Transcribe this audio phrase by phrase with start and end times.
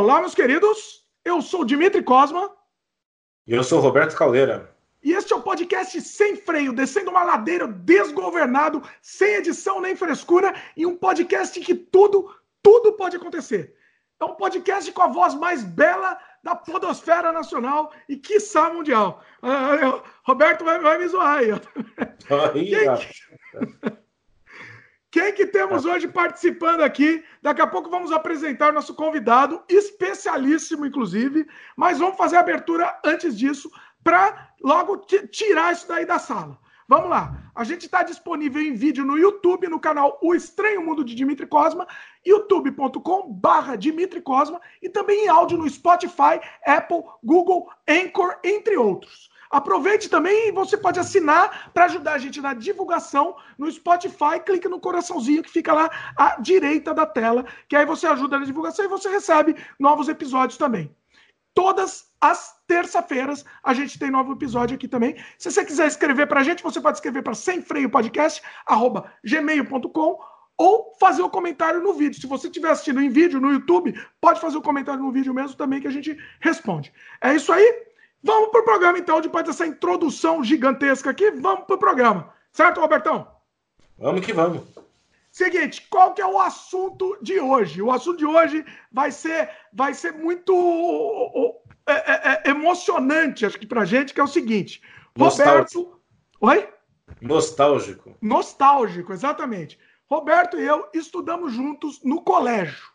[0.00, 1.04] Olá, meus queridos.
[1.22, 2.50] Eu sou Dimitri Cosma.
[3.46, 4.74] E eu sou Roberto Caldeira.
[5.04, 10.54] E este é o podcast sem freio, descendo uma ladeira desgovernado, sem edição nem frescura,
[10.74, 13.74] e um podcast em que tudo, tudo pode acontecer.
[14.18, 19.22] É um podcast com a voz mais bela da podosfera nacional e quiçá mundial.
[19.42, 21.50] Uh, Roberto vai, vai, me zoar aí.
[22.54, 23.99] aí Quem...
[25.10, 27.24] Quem que temos hoje participando aqui?
[27.42, 33.36] Daqui a pouco vamos apresentar nosso convidado, especialíssimo, inclusive, mas vamos fazer a abertura antes
[33.36, 33.68] disso,
[34.04, 34.98] para logo
[35.32, 36.56] tirar isso daí da sala.
[36.86, 37.50] Vamos lá.
[37.54, 41.46] A gente está disponível em vídeo no YouTube, no canal O Estranho Mundo de Dimitri
[41.46, 41.86] Cosma,
[42.26, 49.29] youtube.com/barra Dimitri Cosma, e também em áudio no Spotify, Apple, Google, Anchor, entre outros.
[49.50, 54.38] Aproveite também você pode assinar para ajudar a gente na divulgação no Spotify.
[54.44, 58.44] Clique no coraçãozinho que fica lá à direita da tela, que aí você ajuda na
[58.44, 60.94] divulgação e você recebe novos episódios também.
[61.52, 65.16] Todas as terça-feiras a gente tem novo episódio aqui também.
[65.36, 68.40] Se você quiser escrever para a gente, você pode escrever para sem freio podcast
[70.56, 72.20] ou fazer o um comentário no vídeo.
[72.20, 75.34] Se você estiver assistindo em vídeo no YouTube, pode fazer o um comentário no vídeo
[75.34, 76.92] mesmo também que a gente responde.
[77.20, 77.89] É isso aí.
[78.22, 82.32] Vamos para o programa, então, depois dessa introdução gigantesca aqui, vamos para o programa.
[82.52, 83.26] Certo, Robertão?
[83.98, 84.62] Vamos que vamos.
[85.30, 87.80] Seguinte, qual que é o assunto de hoje?
[87.80, 90.52] O assunto de hoje vai ser, vai ser muito
[91.86, 94.82] é, é, é, emocionante, acho que para gente, que é o seguinte.
[95.16, 95.98] Roberto...
[96.40, 96.68] Oi?
[97.20, 98.16] Nostálgico.
[98.20, 99.78] Nostálgico, exatamente.
[100.08, 102.90] Roberto e eu estudamos juntos no colégio,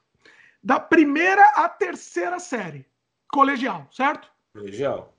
[0.61, 2.85] da primeira à terceira série,
[3.31, 4.27] colegial, certo?
[4.53, 5.14] Colegial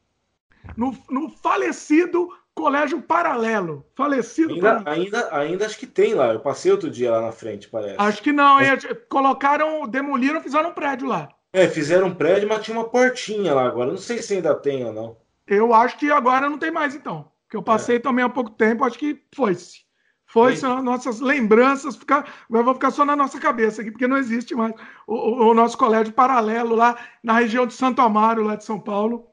[0.76, 3.84] no, no falecido Colégio Paralelo.
[3.94, 4.54] Falecido.
[4.54, 5.02] Ainda, paralelo.
[5.02, 6.32] ainda, ainda acho que tem lá.
[6.32, 7.96] Eu passei outro dia lá na frente, parece.
[7.98, 8.54] Acho que não.
[8.54, 8.86] Mas...
[9.10, 11.28] Colocaram, demoliram, fizeram um prédio lá.
[11.52, 13.90] É, fizeram um prédio, mas tinha uma portinha lá agora.
[13.90, 15.16] Não sei se ainda tem ou não.
[15.46, 17.30] Eu acho que agora não tem mais, então.
[17.44, 18.00] Porque eu passei é.
[18.00, 19.86] também há pouco tempo, acho que foi-se.
[20.26, 24.74] Foi-se, nossas lembranças, ficar, vou ficar só na nossa cabeça aqui, porque não existe mais
[25.06, 29.28] o, o nosso colégio paralelo lá na região de Santo Amaro, lá de São Paulo.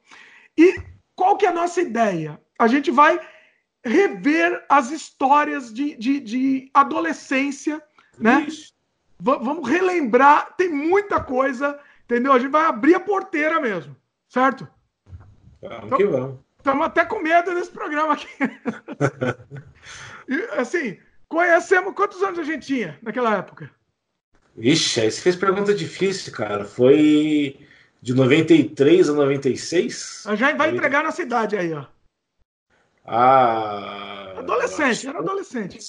[0.56, 2.40] E qual que é a nossa ideia?
[2.60, 3.20] A gente vai
[3.86, 7.82] rever as histórias de, de, de adolescência,
[8.18, 8.48] né?
[9.20, 12.34] vamos relembrar, tem muita coisa, entendeu?
[12.34, 13.96] A gente vai abrir a porteira mesmo,
[14.28, 14.68] certo?
[15.62, 16.40] Vamos então, que vamos.
[16.58, 18.28] Estamos até com medo desse programa aqui.
[20.28, 20.98] e, assim,
[21.28, 23.70] conhecemos quantos anos a gente tinha naquela época?
[24.58, 26.64] Ixi, aí você fez pergunta difícil, cara.
[26.64, 27.60] Foi
[28.04, 30.26] de 93 a 96?
[30.36, 31.86] Já vai entregar na cidade aí, ó.
[33.06, 34.34] Ah.
[34.40, 35.80] Adolescente, era adolescente.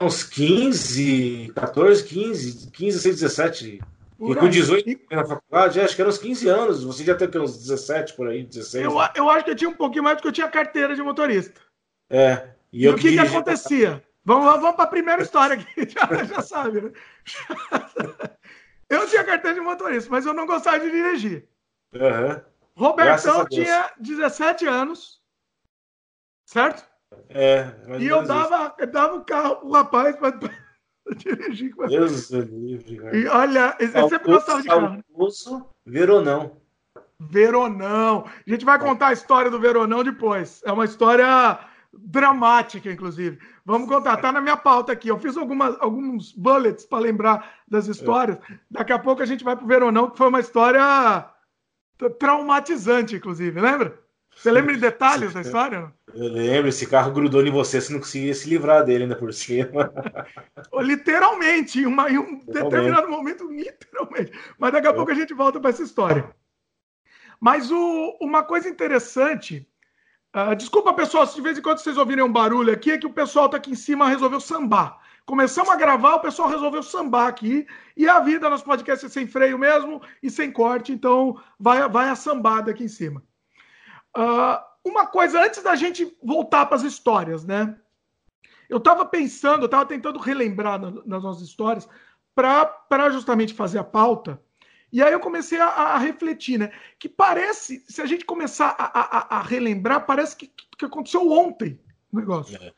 [0.00, 3.80] Uns 15, 14, 15, 15, 16, 17.
[4.20, 5.00] e com 18 e...
[5.10, 6.84] na faculdade, acho que eram uns 15 anos.
[6.84, 8.84] Você já teve uns 17 por aí, 16.
[8.84, 11.60] Eu, eu acho que eu tinha um pouquinho mais porque eu tinha carteira de motorista.
[12.08, 12.50] É.
[12.72, 14.00] E, e o que, que acontecia?
[14.24, 16.92] Vamos, vamos para a primeira história aqui, já, já sabe, né?
[18.90, 21.48] Eu tinha carteira de motorista, mas eu não gostava de dirigir.
[21.94, 22.42] Uhum.
[22.76, 25.22] Robertão tinha 17 anos,
[26.44, 26.84] certo?
[27.28, 27.72] É.
[27.98, 30.32] E eu dava, eu dava o carro pro rapaz para
[31.16, 31.72] dirigir.
[31.88, 33.16] Deus do livre, cara.
[33.16, 35.04] E olha, eu sempre gostava de carro.
[35.14, 36.60] Almoço, Veronão.
[37.20, 38.24] Veronão.
[38.26, 40.62] A gente vai contar a história do Veronão depois.
[40.64, 41.60] É uma história
[41.92, 43.38] dramática, inclusive.
[43.64, 45.08] Vamos contar, tá na minha pauta aqui.
[45.08, 48.38] Eu fiz algumas, alguns bullets para lembrar das histórias.
[48.70, 51.28] Daqui a pouco a gente vai pro Veronão, que foi uma história
[52.18, 53.98] traumatizante, inclusive, lembra?
[54.34, 55.92] Você lembra de detalhes da história?
[56.14, 59.34] Eu lembro, esse carro grudou em você, você não conseguia se livrar dele ainda por
[59.34, 59.92] cima.
[60.80, 64.32] literalmente, em, uma, em um determinado momento, literalmente.
[64.58, 64.94] Mas daqui a é.
[64.94, 66.30] pouco a gente volta para essa história.
[67.40, 69.66] Mas o, uma coisa interessante
[70.34, 73.06] Uh, desculpa, pessoal, se de vez em quando vocês ouvirem um barulho aqui, é que
[73.06, 75.00] o pessoal tá aqui em cima resolveu sambar.
[75.26, 77.66] Começamos a gravar, o pessoal resolveu sambar aqui.
[77.96, 82.08] E a vida nos podcasts é sem freio mesmo e sem corte, então vai, vai
[82.08, 83.22] a sambada aqui em cima.
[84.16, 87.76] Uh, uma coisa, antes da gente voltar para as histórias, né?
[88.68, 91.88] Eu estava pensando, eu estava tentando relembrar nas nossas histórias
[92.34, 94.40] para justamente fazer a pauta.
[94.92, 96.72] E aí eu comecei a, a, refletir, né?
[96.98, 101.78] Que parece, se a gente começar a, a relembrar, parece que, que aconteceu ontem
[102.12, 102.58] o negócio.
[102.62, 102.72] É,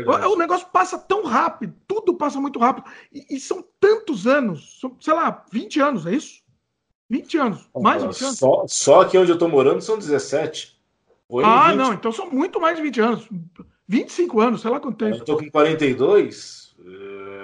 [0.00, 2.86] o, o, negócio passa tão rápido, tudo passa muito rápido.
[3.12, 6.42] E, e, são tantos anos, são, sei lá, 20 anos, é isso?
[7.08, 8.38] 20 anos, mais de 20 anos.
[8.38, 10.76] Só, só aqui onde eu tô morando são 17.
[11.28, 11.76] Foi ah, 20.
[11.76, 13.28] não, então são muito mais de 20 anos.
[13.88, 15.18] 25 anos, sei lá quanto tempo.
[15.18, 16.74] Eu tô com 42.
[16.78, 17.36] Uh,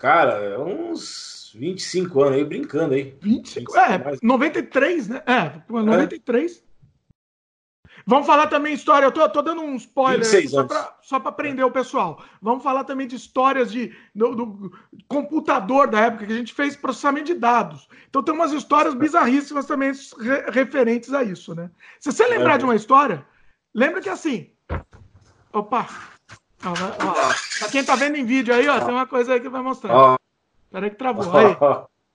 [0.00, 3.14] Cara, uns 25 anos aí, brincando aí.
[3.20, 3.72] 25?
[3.72, 4.20] 25 é, mais.
[4.22, 5.22] 93, né?
[5.26, 6.56] É, 93.
[6.58, 6.70] É.
[8.06, 9.06] Vamos falar também história.
[9.06, 10.26] Eu tô, tô dando um spoiler
[11.02, 12.22] só para prender o pessoal.
[12.40, 14.72] Vamos falar também de histórias de, do, do,
[15.08, 17.88] computador da época que a gente fez processamento de dados.
[18.08, 21.70] Então tem umas histórias bizarríssimas também re, referentes a isso, né?
[21.98, 22.58] Se você lembrar é.
[22.58, 23.24] de uma história,
[23.74, 24.50] lembra que assim.
[25.52, 25.86] Opa!
[26.64, 29.48] Ó, ó, pra quem tá vendo em vídeo aí, ó, tem uma coisa aí que
[29.48, 30.16] vai mostrar.
[30.70, 31.24] Peraí que travou.
[31.36, 31.56] Aí.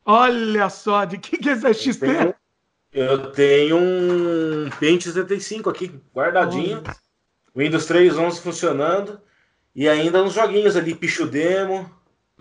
[0.05, 2.35] Olha só, de que, que é esse XP?
[2.93, 6.81] Eu tenho um Paint 75 aqui, guardadinho.
[6.87, 7.59] Oh.
[7.59, 9.19] Windows 3.11 funcionando.
[9.75, 11.89] E ainda uns joguinhos ali, Pichu Demo.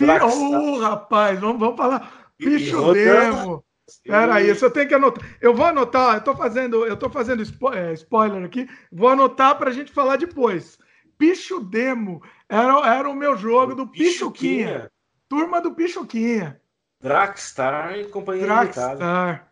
[0.00, 2.30] Ô, oh, rapaz, vamos, vamos falar.
[2.38, 3.64] Pichu Demo.
[4.02, 5.24] Pera aí, eu tenho que anotar.
[5.40, 8.68] Eu vou anotar, eu tô fazendo, eu tô fazendo spo é, spoiler aqui.
[8.90, 10.78] Vou anotar pra gente falar depois.
[11.18, 14.90] Pichu Demo era, era o meu jogo do Pichuquinha.
[15.34, 16.60] Turma do Pichuquinha.
[17.00, 18.90] Dragstar e companhia Dragstar.
[18.90, 19.48] Limitada.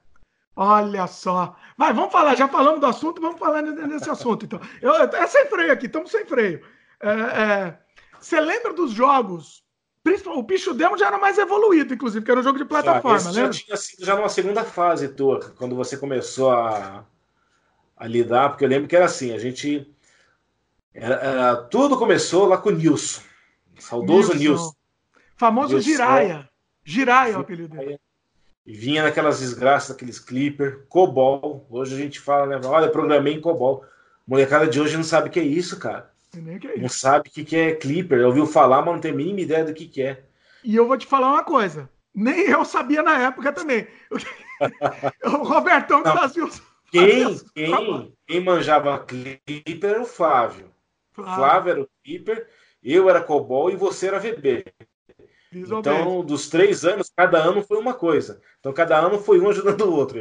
[0.55, 1.57] Olha só.
[1.77, 4.61] Vai, vamos falar, já falamos do assunto, vamos falar nesse assunto, então.
[4.81, 6.65] Eu, é sem freio aqui, estamos sem freio.
[7.01, 7.79] É, é,
[8.21, 9.65] você lembra dos jogos?
[10.27, 13.53] O Picho Demo já era mais evoluído, inclusive, que era um jogo de plataforma, lembra?
[13.53, 17.05] Já tinha sido já numa segunda fase tua, quando você começou a,
[17.97, 19.93] a lidar, porque eu lembro que era assim, a gente.
[20.95, 23.23] Era, era, tudo começou lá com o Nilson.
[23.81, 24.39] Saudoso Nilson.
[24.39, 24.82] Nilson.
[25.43, 25.91] Famoso Nilson.
[25.91, 26.49] Jiraya.
[26.85, 27.99] Jiraya é o apelido dele.
[28.65, 31.67] E vinha naquelas desgraças, aqueles clipper, COBOL.
[31.69, 32.65] Hoje a gente fala, né?
[32.65, 33.85] Olha, programei em COBOL.
[34.25, 36.13] Molecada de hoje não sabe o que é isso, cara.
[36.33, 38.25] É não sabe o que, que é clipper.
[38.25, 40.23] Ouviu falar, mas não tem a mínima ideia do que, que é.
[40.63, 41.91] E eu vou te falar uma coisa.
[42.15, 43.89] Nem eu sabia na época também.
[45.27, 46.17] o Robertão não.
[46.17, 46.63] fazia os.
[46.93, 50.71] Quem, quem, quem manjava clipper era o Flávio.
[51.11, 51.35] Flávio.
[51.35, 52.49] Flávio era o clipper,
[52.81, 54.65] eu era COBOL e você era VB.
[55.55, 58.41] Então, dos três anos, cada ano foi uma coisa.
[58.59, 60.19] Então, cada ano foi um ajudando o outro.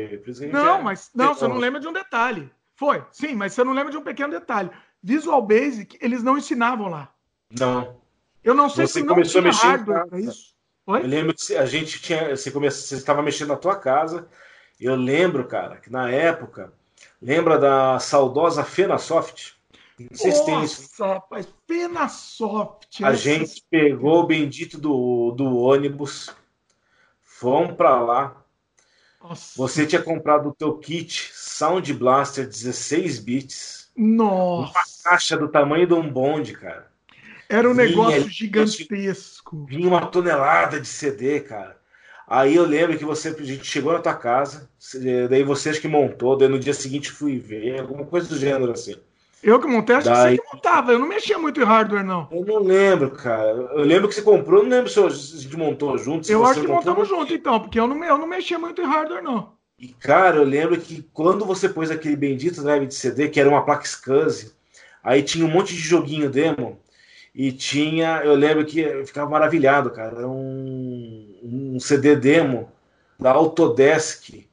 [0.52, 0.82] não, é...
[0.82, 2.52] mas não, você não lembra de um detalhe.
[2.76, 4.70] Foi, sim, mas você não lembra de um pequeno detalhe.
[5.04, 7.14] Visual Basic, eles não ensinavam lá.
[7.50, 8.02] Não.
[8.44, 10.56] Eu não sei você se não começou a mexer hardware para isso.
[10.88, 11.02] Oi?
[11.02, 12.36] Eu lembro que a gente tinha.
[12.36, 14.28] Você, começou, você estava mexendo na tua casa.
[14.80, 16.74] Eu lembro, cara, que na época.
[17.22, 19.56] Lembra da saudosa Fenasoft?
[20.00, 21.04] Não sei se tem isso.
[21.04, 23.02] rapaz, pena soft.
[23.04, 26.34] A gente pegou o bendito do, do ônibus,
[27.22, 28.44] fomos para lá.
[29.22, 29.54] Nossa.
[29.56, 33.92] Você tinha comprado o teu kit Sound Blaster 16 bits.
[33.96, 34.72] Nossa.
[34.72, 36.90] Uma caixa do tamanho de um bonde, cara.
[37.48, 39.66] Era um vinha, negócio gigantesco.
[39.66, 41.80] Vinha uma tonelada de CD, cara.
[42.26, 44.70] Aí eu lembro que você, a gente chegou na tua casa,
[45.30, 48.72] daí você acho que montou, daí no dia seguinte fui ver, alguma coisa do gênero
[48.72, 48.96] assim.
[49.44, 50.38] Eu que montei, acho Daí...
[50.38, 50.92] que você que montava.
[50.92, 52.28] Eu não mexia muito em hardware, não.
[52.32, 53.50] Eu não lembro, cara.
[53.50, 56.32] Eu lembro que você comprou, não lembro se a gente montou junto.
[56.32, 59.24] Eu acho que montamos junto, então, porque eu não, eu não mexia muito em hardware,
[59.24, 59.54] não.
[59.80, 63.50] E, cara, eu lembro que quando você pôs aquele bendito drive de CD, que era
[63.50, 64.54] uma placa SCSI,
[65.04, 66.80] aí tinha um monte de joguinho demo,
[67.34, 70.18] e tinha, eu lembro que eu ficava maravilhado, cara.
[70.18, 72.72] Era um, um CD demo
[73.18, 74.46] da Autodesk,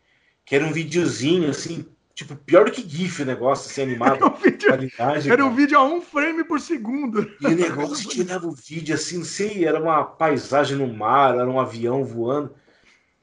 [0.47, 1.85] que era um videozinho, assim,
[2.19, 4.17] Tipo, pior do que GIF o negócio, assim, animado.
[4.17, 7.31] Era um vídeo, qualidade, era um vídeo a um frame por segundo.
[7.41, 11.49] E o negócio tirava o vídeo assim, não sei, era uma paisagem no mar, era
[11.49, 12.53] um avião voando.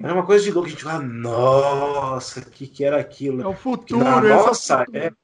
[0.02, 0.68] Era uma coisa de louco.
[0.68, 3.42] A gente falava, nossa, o que, que era aquilo?
[3.42, 4.02] É o futuro.
[4.02, 5.18] Na nossa, época,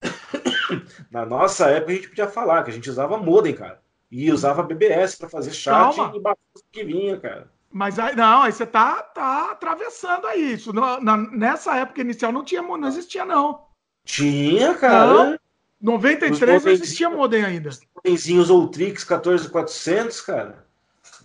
[1.10, 3.82] na nossa época, a gente podia falar que a gente usava modem, cara.
[4.12, 6.12] E usava BBS para fazer chat Calma.
[6.16, 7.50] e que vinha, cara.
[7.70, 10.72] Mas aí, não, aí você tá, tá atravessando aí isso.
[10.72, 13.66] Na, nessa época inicial não tinha, não existia, não.
[14.04, 15.12] Tinha, cara.
[15.12, 15.38] Não,
[15.80, 17.70] 93 não existia modem ainda.
[18.04, 20.66] Os Ultrix 14400, cara.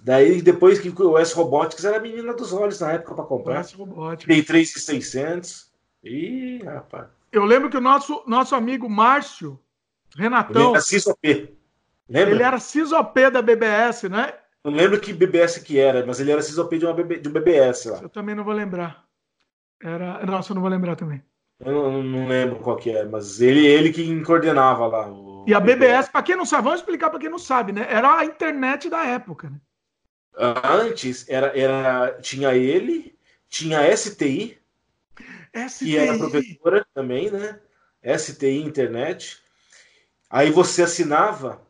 [0.03, 3.59] Daí, depois que o S Robotics era a menina dos olhos na época para comprar.
[3.61, 4.27] S Robotics.
[4.27, 5.71] Dei 3600.
[6.03, 7.07] Ih, rapaz.
[7.31, 9.57] Eu lembro que o nosso, nosso amigo Márcio,
[10.15, 10.61] Renatão.
[10.61, 11.57] Ele era CISOP.
[12.09, 12.31] Lembra?
[12.31, 14.33] Ele era CISOP da BBS, né?
[14.63, 17.33] Não lembro que BBS que era, mas ele era CISOP de, uma BB, de um
[17.33, 17.99] BBS lá.
[18.01, 19.05] Eu também não vou lembrar.
[19.81, 20.25] Era...
[20.25, 21.21] Nossa, eu não vou lembrar também.
[21.59, 25.09] Eu não, não lembro qual que é, mas ele, ele que coordenava lá.
[25.45, 27.85] e a BBS, para quem não sabe, vamos explicar para quem não sabe, né?
[27.89, 29.59] Era a internet da época, né?
[30.35, 33.15] Antes era, era tinha ele,
[33.47, 34.57] tinha a STI,
[35.69, 37.59] STI, que era professora também, né?
[38.17, 39.41] STI internet.
[40.29, 41.61] Aí você assinava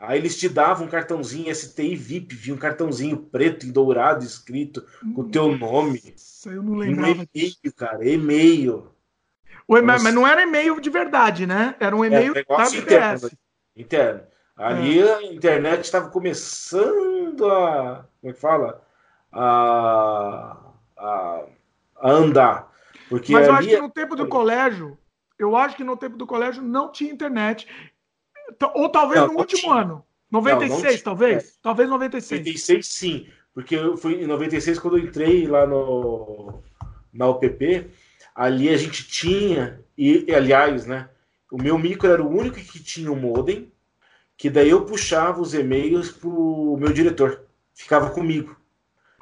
[0.00, 4.82] Aí eles te davam um cartãozinho STI VIP, vinha um cartãozinho preto e dourado escrito
[5.14, 6.02] com o teu nome.
[6.16, 7.08] Isso eu não lembrava.
[7.08, 8.90] Um e-mail, cara, e-mail.
[9.68, 11.76] O e-mail mas não era e-mail de verdade, né?
[11.78, 13.30] Era um e-mail é, interno,
[13.76, 14.22] interno.
[14.56, 15.14] Ali é.
[15.14, 18.06] a internet estava começando a.
[18.20, 18.82] Como é que fala?
[19.30, 20.56] A,
[20.96, 21.44] a,
[22.00, 22.72] a andar.
[23.10, 24.98] Porque Mas eu acho que no tempo do colégio,
[25.38, 27.68] eu acho que no tempo do colégio não tinha internet.
[28.74, 29.74] Ou talvez não, no último tinha.
[29.74, 30.04] ano.
[30.30, 31.44] 96, não, não talvez?
[31.44, 31.52] É.
[31.62, 32.40] Talvez 96.
[32.40, 33.28] 96, sim.
[33.52, 36.62] Porque eu fui em 96, quando eu entrei lá no,
[37.12, 37.90] na UPP,
[38.34, 41.08] ali a gente tinha, e aliás, né?
[41.50, 43.72] O meu micro era o único que tinha o um modem,
[44.36, 47.44] que daí eu puxava os e-mails pro meu diretor.
[47.74, 48.56] Ficava comigo.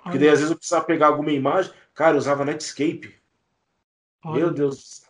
[0.02, 1.72] Porque daí às vezes eu precisava pegar alguma imagem.
[1.94, 3.14] Cara, eu usava Netscape.
[4.24, 5.02] Meu Deus.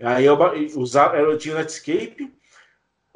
[0.00, 0.38] Aí eu
[0.76, 2.32] usava, eu tinha Netscape.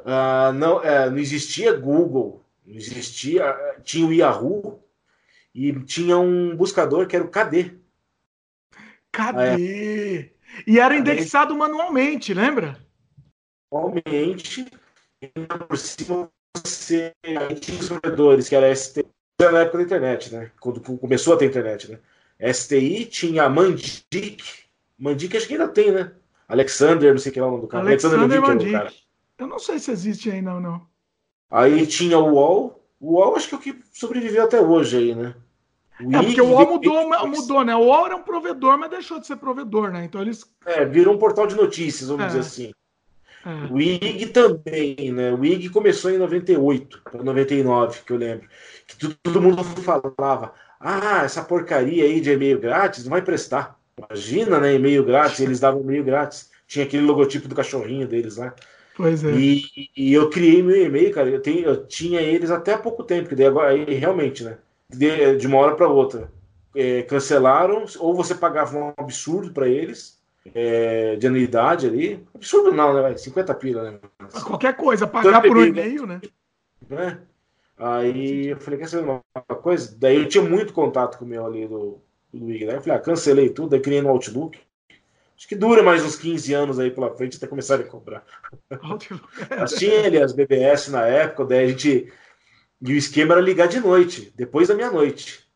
[0.06, 3.56] Uh, não, uh, não existia Google, não existia.
[3.82, 4.80] Tinha o Yahoo
[5.52, 7.76] e tinha um buscador que era o KD.
[9.10, 10.30] KD!
[10.30, 10.30] É.
[10.64, 12.78] E era indexado manualmente, lembra?
[13.72, 14.64] Manualmente.
[15.20, 15.28] E
[15.66, 17.12] por cima você
[17.60, 19.04] tinha os provedores, que era STI
[19.40, 20.52] na época da internet, né?
[20.60, 21.98] Quando começou a ter internet, né?
[22.52, 24.38] STI tinha a Mandic.
[24.96, 26.12] Mandic acho que ainda tem, né?
[26.46, 27.84] Alexander, não sei o que é o nome do cara.
[27.84, 29.05] Alexander, Alexander Mandic.
[29.38, 30.86] Eu não sei se existe ainda ou não.
[31.50, 32.82] Aí tinha o UOL.
[32.98, 35.34] O UOL acho que é o que sobreviveu até hoje aí, né?
[36.00, 37.74] O é, porque o UOL mudou, mudou, né?
[37.74, 40.04] O UOL era um provedor, mas deixou de ser provedor, né?
[40.04, 40.44] Então eles.
[40.64, 42.26] É, virou um portal de notícias, vamos é.
[42.28, 42.72] dizer assim.
[43.44, 43.72] É.
[43.72, 45.32] O IG também, né?
[45.32, 48.48] O IG começou em 98 para 99, que eu lembro.
[48.86, 53.78] Que todo, todo mundo falava: ah, essa porcaria aí de e-mail grátis não vai prestar.
[53.96, 54.74] Imagina, né?
[54.74, 56.50] E-mail grátis, eles davam e-mail grátis.
[56.66, 58.52] Tinha aquele logotipo do cachorrinho deles lá.
[58.96, 59.32] Pois é.
[59.32, 59.62] E,
[59.94, 61.28] e eu criei meu e-mail, cara.
[61.28, 64.56] Eu, tenho, eu tinha eles até há pouco tempo, que daí agora, aí, realmente, né?
[64.88, 66.32] De, de uma hora para outra.
[66.74, 70.18] É, cancelaram, ou você pagava um absurdo para eles,
[70.54, 72.26] é, de anuidade ali.
[72.34, 73.16] Absurdo não, né?
[73.16, 73.98] 50 pila, né?
[74.44, 76.20] Qualquer coisa, pagar por um e-mail, né?
[76.88, 77.20] né?
[77.78, 79.94] Aí eu falei, quer saber uma coisa?
[79.98, 81.98] Daí eu tinha muito contato com o meu ali do,
[82.32, 82.76] do IG, né?
[82.76, 84.58] Eu falei, ah, cancelei tudo, aí criei no Outlook.
[85.36, 88.24] Acho que dura mais uns 15 anos aí pela frente até começarem a cobrar.
[89.58, 92.10] Mas tinha ali as BBS na época, daí a gente.
[92.80, 95.46] E o esquema era ligar de noite, depois da meia-noite.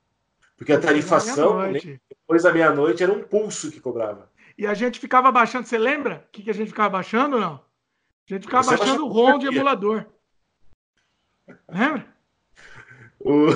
[0.57, 4.31] Porque a tarifação, depois da meia-noite, era um pulso que cobrava.
[4.57, 7.41] E a gente ficava baixando, você lembra o que, que a gente ficava baixando ou
[7.41, 7.55] não?
[7.55, 10.05] A gente ficava você baixando o ROM de emulador.
[11.69, 12.07] Lembra?
[13.19, 13.47] O...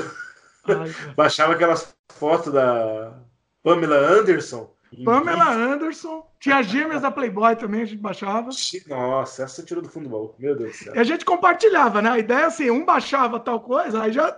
[0.67, 3.19] Ai, Baixava aquelas fotos da
[3.63, 6.27] Pamela Anderson Pamela Anderson.
[6.39, 8.51] Tinha gêmeas da Playboy também, a gente baixava.
[8.87, 10.35] Nossa, essa tirou do fundo do baú.
[10.39, 10.95] Meu Deus do céu.
[10.95, 12.11] E a gente compartilhava, né?
[12.11, 14.37] A ideia é assim, um baixava tal coisa, aí já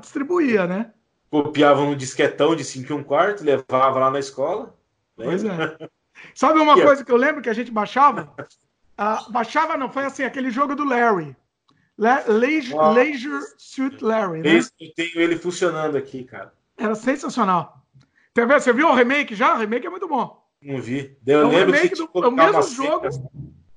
[0.00, 0.92] distribuía, né?
[1.30, 4.76] Copiava um disquetão de 5 e um quarto, levava lá na escola.
[5.16, 5.48] Pois é.
[6.34, 8.32] Sabe uma coisa que eu lembro que a gente baixava?
[8.98, 11.36] Uh, baixava não, foi assim, aquele jogo do Larry.
[11.98, 14.58] La Leisure, Leisure Suit Larry, né?
[14.58, 16.52] Eu tenho ele funcionando aqui, cara.
[16.76, 17.81] Era sensacional.
[18.34, 19.54] Você viu o remake já?
[19.54, 20.42] O remake é muito bom.
[20.62, 21.18] Não vi.
[21.26, 23.08] Eu é lembro remake do, é o mesmo jogo.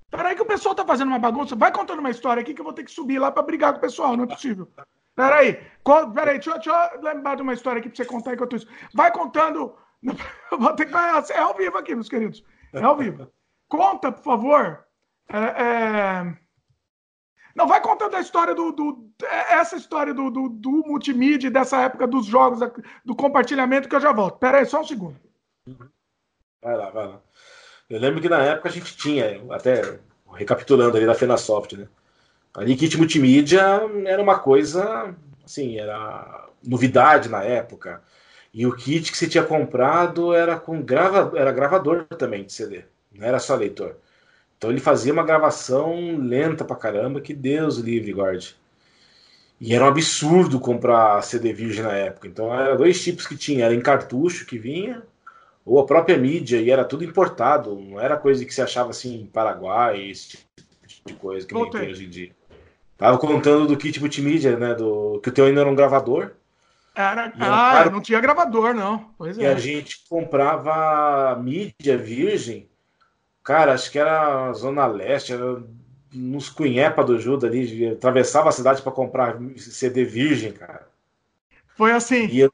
[0.09, 1.55] Peraí que o pessoal tá fazendo uma bagunça.
[1.55, 3.79] Vai contando uma história aqui que eu vou ter que subir lá para brigar com
[3.79, 4.15] o pessoal.
[4.15, 4.69] Não é possível.
[5.15, 5.59] Peraí.
[6.13, 8.67] Peraí, deixa, deixa eu lembrar de uma história aqui para você contar enquanto isso.
[8.93, 9.75] Vai contando.
[10.51, 10.95] Eu vou ter que...
[11.33, 12.43] É ao vivo aqui, meus queridos.
[12.71, 13.29] É ao vivo.
[13.67, 14.85] Conta, por favor.
[15.27, 16.37] É, é...
[17.55, 18.71] Não, vai contando a história do.
[18.73, 19.09] do
[19.49, 22.59] essa história do, do, do, multimídia, dessa época dos jogos,
[23.05, 24.37] do compartilhamento, que eu já volto.
[24.37, 25.15] Pera aí, só um segundo.
[26.61, 27.21] Vai lá, vai lá.
[27.89, 29.99] Eu lembro que na época a gente tinha, até
[30.33, 31.87] recapitulando ali da Fenasoft, né?
[32.53, 33.61] Ali kit multimídia
[34.05, 38.01] era uma coisa, assim, era novidade na época.
[38.53, 42.83] E o kit que você tinha comprado era com grava, era gravador também de CD,
[43.13, 43.97] não era só leitor.
[44.57, 48.55] Então ele fazia uma gravação lenta pra caramba, que Deus livre guarde.
[49.59, 52.27] E era um absurdo comprar CD virgem na época.
[52.27, 55.03] Então era dois tipos que tinha, era em cartucho que vinha,
[55.65, 59.21] ou a própria mídia, e era tudo importado, não era coisa que se achava assim
[59.21, 60.45] em Paraguai, esse tipo
[61.07, 62.31] de coisa que nem tem hoje em dia.
[62.97, 64.73] Tava contando do kit multimídia, né?
[64.73, 66.31] Do, que o teu ainda era um gravador.
[66.95, 69.09] Era, ah, não tinha gravador, não.
[69.17, 69.49] Pois e é.
[69.49, 72.69] a gente comprava mídia virgem
[73.45, 75.61] Cara, acho que era Zona Leste, era
[76.11, 80.87] nos Cunhepa do Juda ali, atravessava a cidade para comprar CD virgem, cara.
[81.77, 82.25] Foi assim.
[82.25, 82.51] E eu,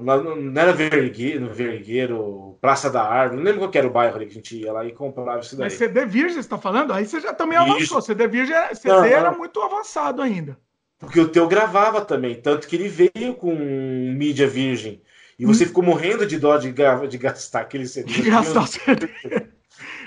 [0.00, 4.32] não era Vergueiro, Vergueiro, Praça da Árvore, não lembro qual era o bairro ali que
[4.32, 5.66] a gente ia lá e comprava isso daí.
[5.66, 6.94] Mas CD virgem, você tá falando?
[6.94, 8.00] Aí você já também avançou.
[8.00, 9.38] CD virgem, CD não, era não.
[9.38, 10.56] muito avançado ainda.
[10.98, 15.02] Porque o teu gravava também, tanto que ele veio com mídia virgem.
[15.38, 15.66] E você hum.
[15.66, 18.10] ficou morrendo de dó de, de gastar aquele CD.
[18.10, 19.10] De gastar o CD.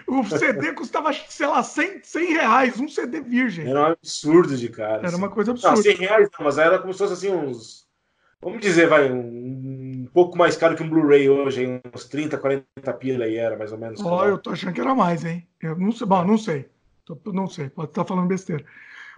[0.07, 3.69] O CD custava, sei lá, 100, 100 reais, um CD virgem.
[3.69, 4.99] Era um absurdo de cara.
[4.99, 5.17] Era assim.
[5.17, 5.75] uma coisa absurda.
[5.75, 7.85] Não, 100 reais não, mas era como se fosse assim uns.
[8.41, 11.81] Vamos dizer, vai, um, um pouco mais caro que um Blu-ray hoje, hein?
[11.93, 13.99] uns 30, 40 pila aí era, mais ou menos.
[13.99, 15.45] Ó, eu tô achando que era mais, hein?
[15.61, 16.69] Eu não sei, bom, não sei.
[17.03, 18.63] Tô- não sei, pode estar falando besteira.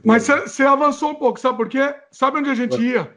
[0.03, 1.93] Mas você avançou um pouco, sabe por quê?
[2.12, 3.13] Sabe onde a gente ia?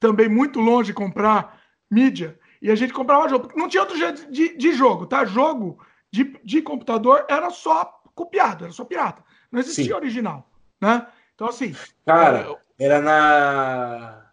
[0.00, 1.60] Também muito longe comprar
[1.90, 2.38] mídia.
[2.60, 3.50] E a gente comprava jogo.
[3.54, 5.24] Não tinha outro jeito de, de jogo, tá?
[5.24, 5.78] Jogo
[6.14, 9.24] de, de computador era só copiado, era só pirata.
[9.50, 9.92] Não existia Sim.
[9.92, 10.48] original,
[10.80, 11.06] né?
[11.34, 11.74] Então, assim...
[12.06, 14.24] Cara, era na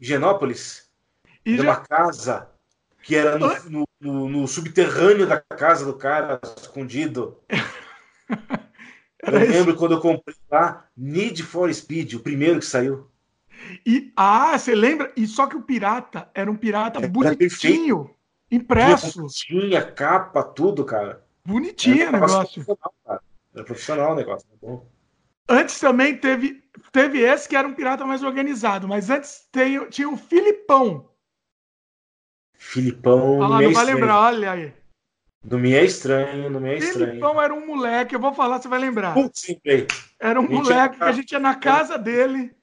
[0.00, 0.88] Higienópolis.
[1.44, 2.48] E Era já- uma casa
[3.02, 7.38] que era no, no- no- subterrâneo da casa do cara, escondido.
[9.26, 9.52] Eu era isso.
[9.52, 13.10] lembro quando eu comprei lá Need for Speed, o primeiro que saiu.
[13.86, 15.10] E, ah, você lembra?
[15.16, 18.10] E só que o pirata era um pirata Era bonitinho,
[18.54, 19.26] impresso.
[19.28, 21.24] Tinha capa, tudo, cara.
[21.44, 22.38] Bonitinho o negócio.
[22.64, 23.20] profissional, cara.
[23.54, 24.48] Era profissional o negócio.
[24.48, 24.86] tá bom?
[25.48, 30.08] Antes também teve, teve esse que era um pirata mais organizado, mas antes tem- tinha
[30.08, 31.10] o Filipão.
[32.56, 34.72] Filipão, Ah, não me é não vai lembrar, olha aí.
[35.44, 37.08] Não me é estranho, não me é estranho.
[37.10, 39.12] Filipão era um moleque, eu vou falar, você vai lembrar.
[39.12, 39.86] Putz, lembrei.
[40.18, 42.53] Era um moleque que a gente ia na casa dele,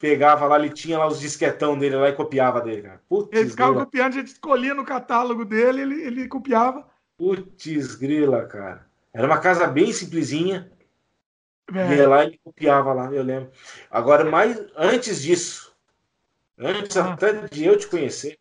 [0.00, 3.02] Pegava lá, ele tinha lá os disquetão dele lá e copiava dele, cara.
[3.08, 3.84] Putz, ele ficava grila.
[3.84, 6.88] copiando, a gente escolhia no catálogo dele, ele, ele copiava.
[7.18, 8.86] Putz, grila, cara.
[9.12, 10.72] Era uma casa bem simplesinha.
[11.72, 13.52] É, Ia lá e copiava lá, eu lembro.
[13.90, 15.76] Agora, mais antes disso,
[16.58, 17.14] antes Ah.
[17.14, 18.38] até de eu te conhecer,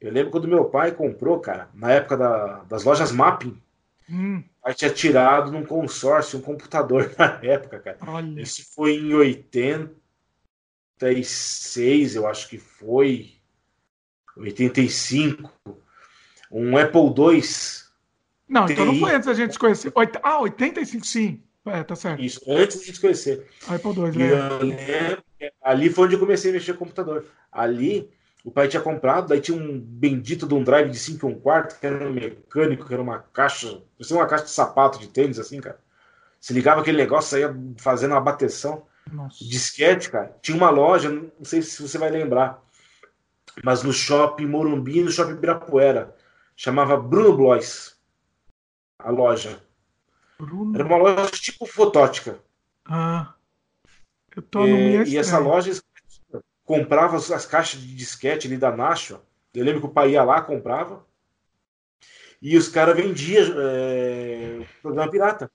[0.00, 3.60] eu lembro quando meu pai comprou, cara, na época da- das lojas Mapping,
[4.08, 7.98] hum, aí tinha tirado num consórcio um computador na época, cara.
[8.06, 8.40] olha.
[8.40, 9.14] Isso foi em
[11.02, 13.32] 86, eu acho que foi.
[14.36, 15.50] 85.
[16.50, 17.42] Um Apple II.
[18.48, 19.00] Não, então não TI.
[19.00, 19.92] foi antes da gente se conhecer.
[19.94, 21.42] Oit- Ah, 85 sim.
[21.66, 22.22] É, tá certo.
[22.22, 23.46] Isso, antes de se conhecer.
[23.68, 25.18] Apple II, né?
[25.62, 27.26] ali foi onde eu comecei a mexer com o computador.
[27.52, 28.10] Ali,
[28.42, 31.38] o pai tinha comprado, daí tinha um bendito de um drive de 5 e um
[31.38, 35.08] quarto, que era um mecânico, que era uma caixa, parecia uma caixa de sapato de
[35.08, 35.78] tênis, assim, cara.
[36.40, 38.82] Se ligava aquele negócio, saía fazendo uma bateção.
[39.10, 39.44] Nossa.
[39.44, 40.36] Disquete, cara.
[40.40, 42.62] Tinha uma loja, não sei se você vai lembrar,
[43.64, 46.16] mas no shopping Morumbi no shopping Ibirapuera.
[46.56, 47.96] Chamava Bruno Blois.
[48.98, 49.60] A loja.
[50.38, 50.74] Bruno.
[50.74, 52.38] Era uma loja tipo fotótica.
[52.84, 53.34] Ah.
[54.34, 55.72] Eu tô É, e essa loja
[56.64, 59.22] comprava as as caixas de disquete ali da Nashua.
[59.54, 61.04] Eu lembro que o pai ia lá, comprava.
[62.40, 65.50] E os caras vendiam é, programa pirata.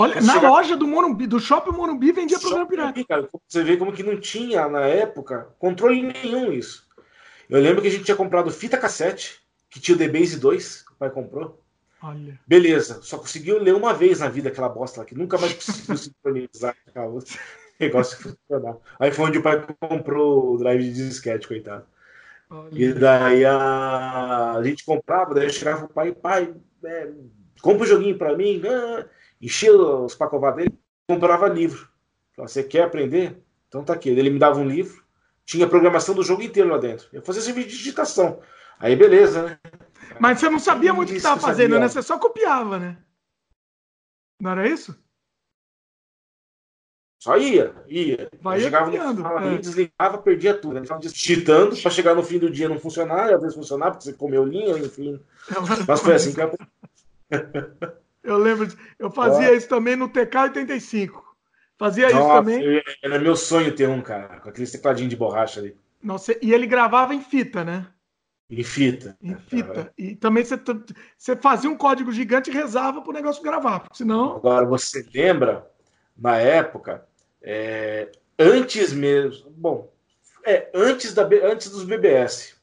[0.00, 3.04] Olha, Quando na chegar- loja do Morumbi, do Shopping Morumbi vendia programa pirata.
[3.04, 6.86] cara, você vê como que não tinha na época controle nenhum isso.
[7.50, 10.84] Eu lembro que a gente tinha comprado fita cassete, que tinha o The Base 2,
[10.92, 11.60] o pai comprou.
[12.00, 12.38] Olha.
[12.46, 15.96] Beleza, só conseguiu ler uma vez na vida aquela bosta lá, que nunca mais conseguiu
[15.98, 17.12] sincronizar aquela
[17.80, 18.76] negócio funcionar.
[19.00, 21.84] Aí foi onde o pai comprou o drive de disquete, coitado.
[22.72, 22.94] E olha.
[22.94, 27.08] daí a, a gente comprava, daí eu chegava pro pai, pai, é,
[27.60, 29.04] compra um joguinho pra mim, ah,
[29.40, 31.88] enchia os pacovados dele, comprava livro.
[32.34, 33.42] Falava, você quer aprender?
[33.68, 34.08] Então tá aqui.
[34.08, 35.02] Ele me dava um livro,
[35.44, 37.08] tinha a programação do jogo inteiro lá dentro.
[37.12, 38.40] Eu fazia serviço de digitação.
[38.78, 39.58] Aí beleza, né?
[40.20, 41.80] Mas você não sabia muito o que estava fazendo, sabia.
[41.80, 41.88] né?
[41.88, 42.98] Você só copiava, né?
[44.40, 44.96] Não era isso?
[47.20, 48.30] Só ia, ia.
[48.40, 49.58] Vai chegava copiando, no final, é.
[49.58, 50.76] desligava, perdia tudo.
[50.76, 54.04] Ele ficava digitando para chegar no fim do dia não funcionar, às vezes funcionava porque
[54.04, 55.20] você comeu linha, enfim.
[55.86, 56.56] Mas foi assim que eu
[58.28, 61.22] Eu lembro, eu fazia isso também no TK-85.
[61.78, 62.62] Fazia isso Nossa, também.
[62.62, 65.74] eu- era meu sonho ter um, cara, com aquele tecladinho de borracha ali.
[66.02, 67.86] Nossa, e ele gravava em fita, né?
[68.50, 69.16] Em fita.
[69.22, 69.90] Em fita.
[69.96, 70.60] E também você,
[71.16, 74.36] você fazia um código gigante e rezava pro negócio gravar, porque senão.
[74.36, 75.66] Agora, você lembra,
[76.14, 77.06] na época,
[77.42, 79.50] é, antes mesmo.
[79.50, 79.90] Bom,
[80.44, 82.56] é, antes, da, antes dos BBS.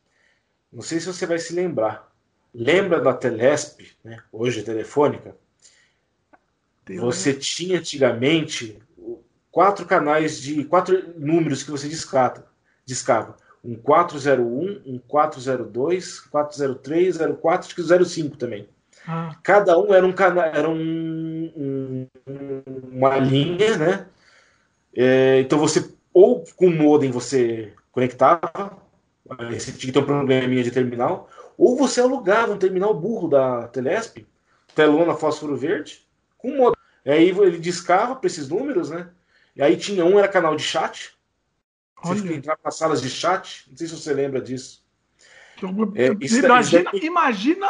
[0.72, 2.12] Não sei se você vai se lembrar.
[2.54, 4.22] Lembra da Telesp, né?
[4.32, 5.36] hoje telefônica?
[6.98, 8.80] Você tinha antigamente
[9.52, 12.46] quatro canais de quatro números que você discata,
[12.86, 13.38] discava.
[13.64, 18.70] Um 401, um 402, 403, 04, acho que 05 também.
[19.08, 22.08] Ah, Cada um era um canal, era um, um-
[22.92, 24.08] uma linha, né?
[24.96, 28.78] É, então você ou com o modem você conectava,
[29.50, 33.68] você tinha que ter um probleminha de terminal, ou você alugava um terminal burro da
[33.68, 34.26] Telesp,
[34.74, 36.06] telona fósforo verde,
[36.38, 36.75] com modem.
[37.06, 39.10] E aí ele discava para esses números, né?
[39.56, 41.16] E aí tinha um era canal de chat,
[42.04, 42.34] você olha.
[42.34, 44.84] entrava nas salas de chat, não sei se você lembra disso.
[45.58, 47.68] Então, é, imagina, isso imagina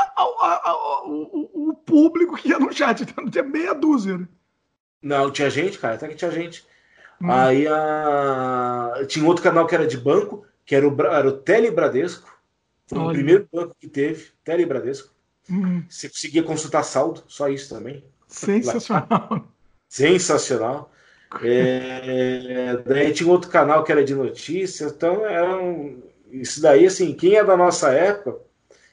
[1.05, 4.17] o, o, público que ia no chat, não tinha meia dúzia.
[4.17, 4.27] Né?
[5.01, 6.65] Não, tinha gente, cara, até que tinha gente.
[7.21, 7.31] Hum.
[7.31, 9.05] Aí a...
[9.07, 12.33] tinha outro canal que era de banco, que era o, era o Tele Bradesco.
[12.87, 13.09] Foi Olha.
[13.09, 15.13] o primeiro banco que teve, Tele Bradesco.
[15.49, 15.83] Hum.
[15.87, 18.03] Você conseguia consultar saldo, só isso também.
[18.27, 19.47] Sensacional.
[19.87, 20.91] Sensacional.
[21.43, 27.13] É, daí tinha outro canal que era de notícias, então era um, isso daí, assim,
[27.13, 28.37] quem é da nossa época,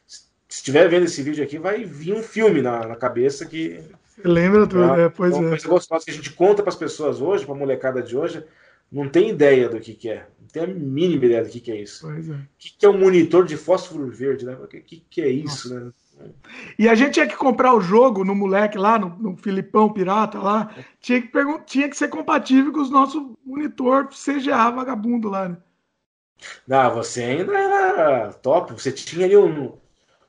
[0.06, 3.82] se estiver vendo esse vídeo aqui, vai vir um filme na, na cabeça que.
[4.24, 5.50] Lembra tudo, é, é, pois uma é.
[5.50, 8.44] coisa gostosa que a gente conta para as pessoas hoje, para a molecada de hoje,
[8.90, 10.26] não tem ideia do que, que é.
[10.40, 12.06] Não tem a mínima ideia do que, que é isso.
[12.06, 12.34] Pois é.
[12.34, 14.56] O que, que é um monitor de fósforo verde, né?
[14.62, 15.86] O que, que, que é isso, Nossa.
[15.86, 15.92] né?
[16.78, 20.38] E a gente tinha que comprar o jogo no moleque lá, no, no Filipão Pirata
[20.38, 21.30] lá, tinha que,
[21.66, 25.56] tinha que ser compatível com os nossos monitor CGA vagabundo lá, né?
[26.66, 28.72] Não, você ainda era top.
[28.72, 29.72] Você tinha ali um,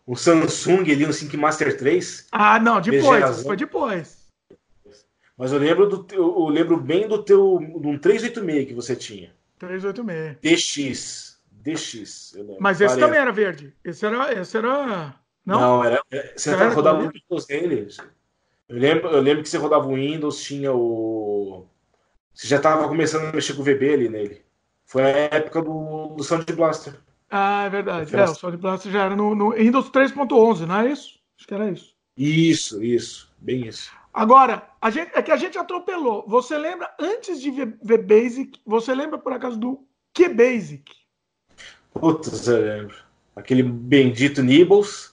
[0.07, 2.27] um Samsung ali, um Sync Master 3.
[2.31, 4.23] Ah, não, depois, foi depois.
[5.37, 9.33] Mas eu lembro do eu lembro bem do teu um 386 que você tinha.
[9.57, 10.37] 386.
[10.41, 11.39] DX.
[11.51, 12.37] DX.
[12.59, 13.73] Mas esse também era verde.
[13.83, 16.01] Esse era, esse era não, não era.
[16.11, 17.87] É, você rodava o Windows nele.
[18.69, 21.65] Eu lembro, eu lembro que você rodava o Windows, tinha o.
[22.33, 24.41] Você já estava começando a mexer com o VB ali nele.
[24.85, 26.95] Foi a época do, do Sound Blaster.
[27.29, 28.15] Ah, é verdade.
[28.15, 31.19] É, o Sound Blaster já era no, no Windows 3.11, não é isso?
[31.37, 31.95] Acho que era isso.
[32.17, 33.31] Isso, isso.
[33.39, 33.91] Bem isso.
[34.13, 36.23] Agora, a gente, é que a gente atropelou.
[36.27, 40.91] Você lembra, antes de ver, ver Basic, você lembra por acaso do que Basic?
[41.93, 42.95] Putz, eu lembro.
[43.35, 45.12] Aquele bendito Nibbles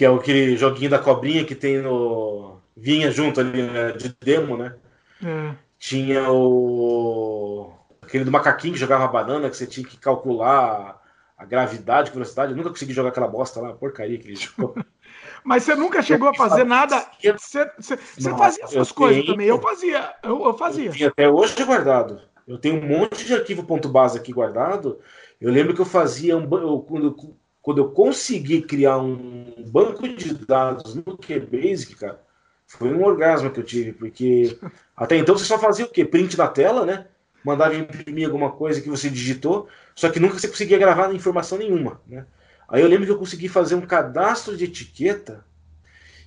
[0.00, 2.58] que é aquele joguinho da cobrinha que tem no.
[2.74, 4.74] Vinha junto ali né, de demo, né?
[5.22, 5.54] É.
[5.78, 7.70] Tinha o.
[8.00, 10.98] Aquele do macaquinho que jogava banana, que você tinha que calcular
[11.36, 12.52] a gravidade, a velocidade.
[12.52, 14.74] Eu nunca consegui jogar aquela bosta lá, porcaria que ele jogou.
[15.44, 17.06] Mas você nunca chegou a fazer nada.
[17.22, 19.48] Você, você, você fazia essas coisas tenho, também.
[19.48, 20.14] Eu fazia.
[20.22, 20.92] Eu, eu fazia.
[20.98, 22.22] Eu até hoje guardado.
[22.48, 24.98] Eu tenho um monte de arquivo ponto base aqui guardado.
[25.38, 30.34] Eu lembro que eu fazia um, eu, quando quando eu consegui criar um banco de
[30.34, 32.22] dados no QBasic, cara,
[32.66, 34.58] foi um orgasmo que eu tive, porque
[34.96, 36.04] até então você só fazia o quê?
[36.04, 37.06] Print da tela, né?
[37.44, 42.00] Mandava imprimir alguma coisa que você digitou, só que nunca você conseguia gravar informação nenhuma,
[42.06, 42.26] né?
[42.68, 45.44] Aí eu lembro que eu consegui fazer um cadastro de etiqueta,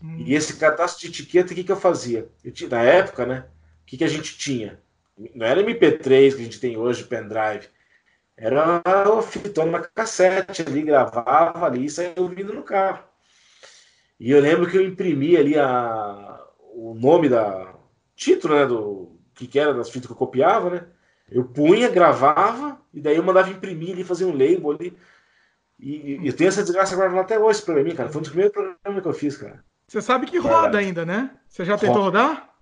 [0.03, 0.23] hum.
[0.25, 2.27] e esse cadastro de etiqueta, o que, que eu fazia?
[2.43, 3.45] Eu tinha, na época, né?
[3.83, 4.79] O que, que a gente tinha?
[5.33, 7.69] Não era MP3 que a gente tem hoje, pendrive.
[8.43, 13.01] Era o fitando uma cassete ali, gravava ali e saía ouvindo no carro.
[14.19, 16.41] E eu lembro que eu imprimi ali a,
[16.73, 17.73] o nome da
[18.13, 20.85] título, né, do que, que era das fitas que eu copiava, né?
[21.31, 24.97] Eu punha, gravava e daí eu mandava imprimir ali, fazer um label ali.
[25.79, 28.09] E, e eu tenho essa desgraça agora até hoje para mim, cara.
[28.09, 29.63] Foi um dos primeiros programas que eu fiz, cara.
[29.87, 31.31] Você sabe que roda ainda, né?
[31.47, 32.21] Você já tentou roda.
[32.21, 32.55] rodar?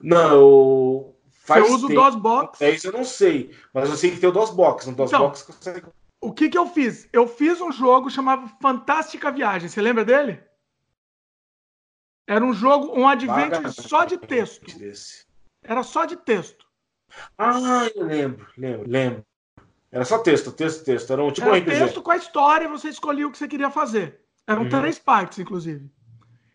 [0.00, 1.13] Não, eu
[1.44, 2.60] Faz eu uso o DOSBox.
[2.60, 4.86] É isso eu não sei, mas eu sei que tem o DOSBox.
[4.86, 5.86] No DOSBox então, consegue...
[6.20, 7.06] O que que eu fiz?
[7.12, 9.68] Eu fiz um jogo chamado Fantástica Viagem.
[9.68, 10.42] Você lembra dele?
[12.26, 14.64] Era um jogo, um adventure só de texto.
[15.62, 16.64] Era só de texto.
[17.36, 19.26] Ah, eu lembro, lembro, lembro.
[19.92, 21.12] Era só texto, texto, texto.
[21.12, 23.70] Era um tipo Era um texto com a história, você escolhia o que você queria
[23.70, 24.20] fazer.
[24.46, 24.68] Eram uhum.
[24.70, 25.90] três partes, inclusive.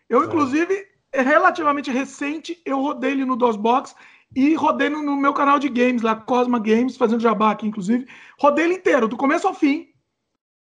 [0.10, 3.96] Eu, inclusive, é relativamente recente, eu rodei ele no DOSBox
[4.36, 8.08] e rodei no, no, meu canal de games lá, Cosma Games, fazendo jabá aqui, inclusive.
[8.40, 9.88] Rodei ele inteiro, do começo ao fim.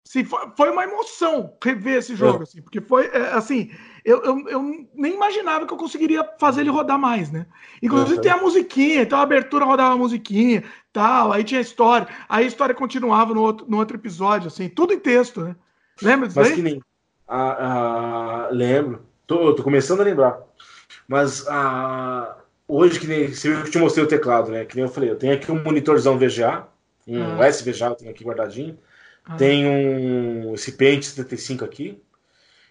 [0.08, 2.44] Assim, foi, foi uma emoção rever esse jogo, é.
[2.44, 3.70] assim, porque foi é, assim.
[4.04, 7.46] Eu, eu, eu, nem imaginava que eu conseguiria fazer ele rodar mais, né?
[7.84, 11.62] Inclusive é, tem a musiquinha, então a abertura rodava a musiquinha, tal, aí tinha a
[11.62, 15.56] história, aí a história continuava no outro, no outro episódio, assim, tudo em texto, né?
[16.02, 16.56] Lembra disso Mas aí?
[16.56, 16.82] que nem.
[17.28, 19.06] Ah, ah, lembro.
[19.28, 20.40] Tô, tô começando a lembrar.
[21.08, 22.39] Mas a
[22.70, 24.64] hoje, que nem se eu te mostrei o teclado, né?
[24.64, 26.68] Que nem eu falei, eu tenho aqui um monitorzão VGA,
[27.08, 27.50] um ah.
[27.50, 28.78] SVGA, eu tenho aqui guardadinho.
[29.26, 29.36] Ah.
[29.36, 32.02] Tem um esse Paint 75 aqui.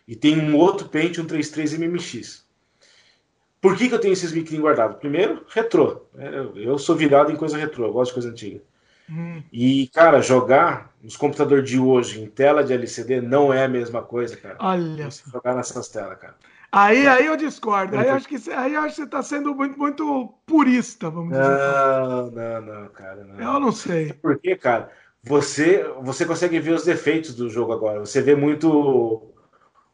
[0.06, 2.46] E tem um outro Paint, um 33 MMX.
[3.60, 4.96] Por que, que eu tenho esses micrinhos guardados?
[4.98, 6.06] Primeiro, retrô.
[6.54, 8.62] Eu sou virado em coisa retrô, eu gosto de coisa antiga.
[9.10, 9.42] Hum.
[9.52, 14.02] E, cara, jogar nos computadores de hoje em tela de LCD não é a mesma
[14.02, 14.56] coisa, cara.
[14.60, 15.08] Olha.
[15.10, 16.36] Jogar nessas telas, cara.
[16.70, 17.96] Aí, aí eu discordo.
[17.96, 21.42] Aí acho que aí acho que você está sendo muito, muito purista, vamos dizer.
[21.42, 23.24] Não, não, não, cara.
[23.24, 23.54] Não.
[23.54, 24.12] Eu não sei.
[24.12, 24.90] Por quê, cara?
[25.22, 28.00] Você, você consegue ver os defeitos do jogo agora.
[28.00, 28.70] Você vê muito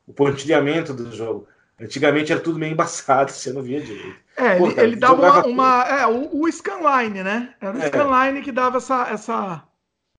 [0.06, 1.46] o pontilhamento do jogo.
[1.80, 4.16] Antigamente era tudo meio embaçado, você não via direito.
[4.36, 5.46] É, Pô, ele, cara, ele dava uma.
[5.46, 7.54] uma é, o, o, scanline, né?
[7.60, 7.86] Era o é.
[7.86, 9.62] scanline que dava essa, essa,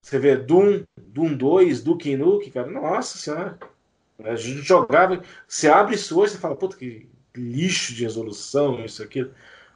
[0.02, 3.58] Você vê Doom, Doom 2, Duke Nuke, cara, nossa senhora.
[4.24, 5.22] A gente jogava.
[5.48, 9.30] Você abre isso hoje e fala, puta, que lixo de resolução, isso aqui.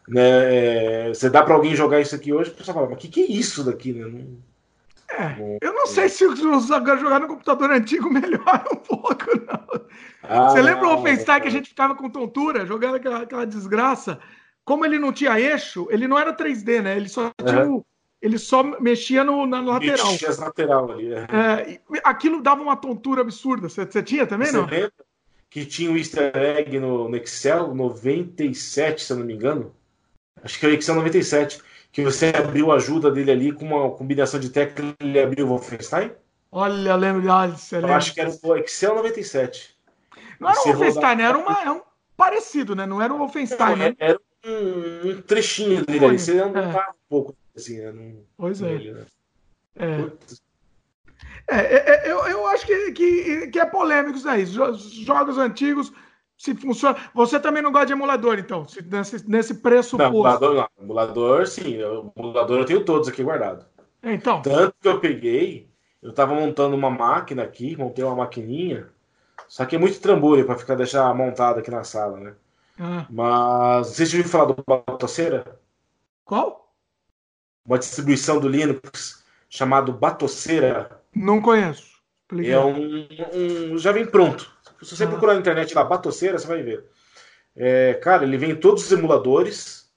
[0.07, 0.21] Né?
[0.21, 3.07] É, você dá para alguém jogar isso aqui hoje, o pessoal fala, mas o que,
[3.09, 3.93] que é isso daqui?
[3.93, 4.05] Né?
[4.05, 4.37] Não,
[5.11, 9.85] é, eu não sei se jogar no computador antigo melhora um pouco, não.
[10.23, 14.19] Ah, Você lembra o Wolfenstein que a gente ficava com tontura, jogando aquela, aquela, desgraça?
[14.63, 16.95] Como ele não tinha eixo, ele não era 3D, né?
[16.95, 17.83] Ele só tinha o,
[18.21, 20.11] ele só mexia no, na lateral.
[20.11, 21.13] Mexia as lateral ali.
[21.13, 21.19] É.
[21.19, 23.69] É, aquilo dava uma tontura absurda.
[23.69, 24.65] Você, você tinha também, Você não?
[24.65, 24.91] lembra
[25.49, 29.73] que tinha um easter egg no, no Excel 97, se eu não me engano?
[30.43, 33.89] Acho que é o Excel 97 que você abriu a ajuda dele ali com uma
[33.91, 36.11] combinação de tecla e ele abriu o Wolfenstein?
[36.51, 39.75] Olha, lembro, olha, Eu acho que era o Excel 97.
[40.39, 41.23] Não era o Wolfenstein, né?
[41.23, 41.81] era, uma, era um
[42.15, 42.85] parecido, né?
[42.85, 43.95] Não era o Wolfenstein, né?
[43.97, 46.19] Era um, um trechinho dele ali.
[46.19, 46.89] Você andava é.
[46.89, 47.35] um pouco
[47.67, 48.77] Num, pois é.
[48.77, 49.05] Né?
[49.75, 50.11] É.
[51.47, 54.45] É, é, é, eu, eu acho que, que, que é polêmico isso aí.
[54.45, 55.91] Jogos antigos
[56.37, 56.97] se funciona.
[57.13, 60.69] Você também não gosta de emulador, então, nesse, nesse preço não, emulador não.
[60.81, 61.73] Emulador, sim.
[61.73, 63.65] Eu, emulador eu tenho todos aqui guardado.
[64.01, 64.41] Então.
[64.41, 65.69] Tanto que eu peguei,
[66.01, 68.87] eu tava montando uma máquina aqui, montei uma maquininha,
[69.47, 72.33] só que é muito trambolho para ficar deixar montado aqui na sala, né?
[72.79, 73.05] Ah.
[73.09, 75.59] Mas vocês ouviram falar do Batoceira?
[76.23, 76.68] Qual?
[77.65, 81.01] Uma distribuição do Linux chamado Batoceira.
[81.15, 81.99] Não conheço.
[82.43, 83.07] É um,
[83.73, 84.51] um, já vem pronto.
[84.81, 86.85] Se você procurar na internet lá, Batoceira, você vai ver.
[87.55, 89.91] É, cara, ele vem em todos os emuladores.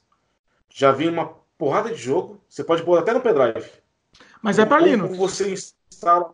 [0.70, 2.42] Já vem uma porrada de jogo.
[2.48, 3.70] Você pode pôr até no pendrive.
[4.40, 5.16] Mas é para Linux.
[5.16, 6.32] Você instala.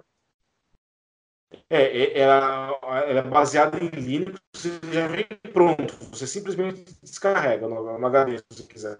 [1.69, 5.95] É, é, ela, ela é baseada em Linux, você já vem pronto.
[6.11, 8.99] Você simplesmente descarrega no, no HD, se você quiser.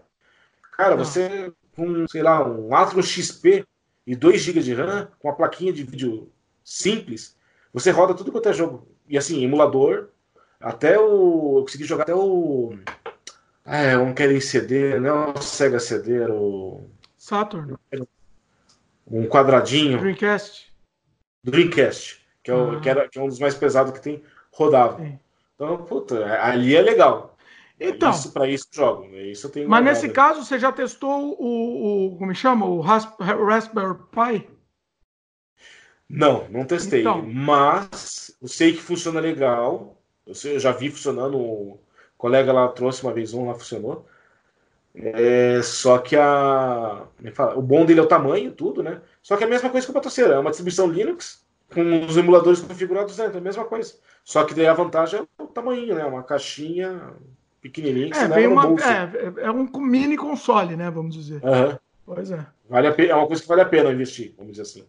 [0.73, 1.05] Cara, Não.
[1.05, 3.65] você com, sei lá, um Atlas XP
[4.05, 6.29] e 2 GB de RAM, com uma plaquinha de vídeo
[6.65, 7.37] simples,
[7.73, 8.89] você roda tudo quanto é jogo.
[9.09, 10.09] E assim, emulador,
[10.61, 11.59] até o.
[11.59, 12.77] Eu consegui jogar até o.
[13.65, 16.91] É, um em CD, não é o Sega CD, era o.
[17.17, 17.77] Saturn.
[19.07, 20.01] Um quadradinho.
[20.01, 20.73] Dreamcast.
[21.45, 22.81] Dreamcast, que é, o, ah.
[22.81, 24.99] que, era, que é um dos mais pesados que tem, rodava.
[24.99, 25.19] Sim.
[25.55, 27.37] Então, puta, ali é legal.
[27.81, 29.07] Então, isso para isso jogo.
[29.09, 29.23] Né?
[29.29, 32.67] Isso mas nesse caso, você já testou o, o como chama?
[32.67, 34.49] O Raspberry Pi?
[36.09, 37.01] Não, não testei.
[37.01, 37.23] Então.
[37.23, 39.97] Mas eu sei que funciona legal.
[40.27, 41.39] Eu, sei, eu já vi funcionando.
[41.39, 41.81] O
[42.17, 44.07] colega lá trouxe uma vez um, lá funcionou.
[44.95, 47.07] É, só que a.
[47.23, 49.01] É fala, o bom dele é o tamanho, tudo, né?
[49.23, 50.35] Só que é a mesma coisa que o Batoceira.
[50.35, 53.95] É uma distribuição Linux com os emuladores configurados dentro, é a mesma coisa.
[54.25, 56.05] Só que daí a vantagem é o tamanho, né?
[56.05, 57.15] Uma caixinha
[57.61, 60.91] pequenininha que é, uma, é, é, um mini console, né?
[60.91, 61.43] Vamos dizer.
[61.45, 61.79] Uhum.
[62.07, 62.47] Pois é.
[62.69, 64.85] Vale a pena, é uma coisa que vale a pena investir, vamos dizer assim.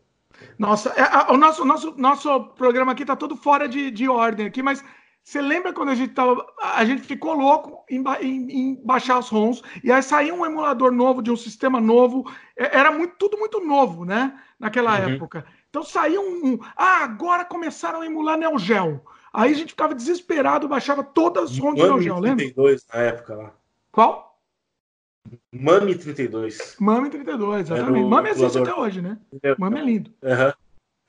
[0.58, 4.46] Nossa, é, a, o nosso, nosso, nosso programa aqui tá todo fora de, de ordem
[4.46, 4.84] aqui, mas
[5.24, 6.46] você lembra quando a gente tava.
[6.74, 10.92] A gente ficou louco em, em, em, baixar os ROMs, e aí saiu um emulador
[10.92, 12.30] novo de um sistema novo.
[12.58, 14.40] É, era muito, tudo muito novo, né?
[14.60, 15.10] Naquela uhum.
[15.14, 15.46] época.
[15.70, 16.60] Então saiu um.
[16.76, 19.02] Ah, agora começaram a emular Neo Geo.
[19.40, 22.46] Aí a gente ficava desesperado, baixava todas as ROMs de Neo Geo, lembra?
[22.94, 23.54] na época lá.
[23.90, 24.38] Qual?
[25.50, 26.76] Mami 32.
[26.78, 28.06] Mami 32, exatamente.
[28.06, 29.18] Mami existe até hoje, né?
[29.42, 29.56] É.
[29.58, 30.12] Mami é lindo.
[30.22, 30.52] Uhum.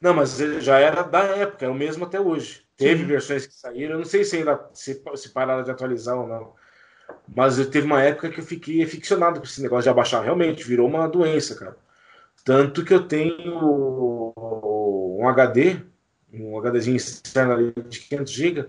[0.00, 2.62] Não, mas já era da época, é o mesmo até hoje.
[2.76, 3.08] Teve Sim.
[3.08, 6.52] versões que saíram, eu não sei se ainda se, se pararam de atualizar ou não.
[7.34, 10.22] Mas eu teve uma época que eu fiquei aficionado com esse negócio de abaixar.
[10.22, 11.76] Realmente, virou uma doença, cara.
[12.44, 14.32] Tanto que eu tenho
[15.18, 15.89] um HD,
[16.32, 18.68] um HDzinho externo de 500 GB,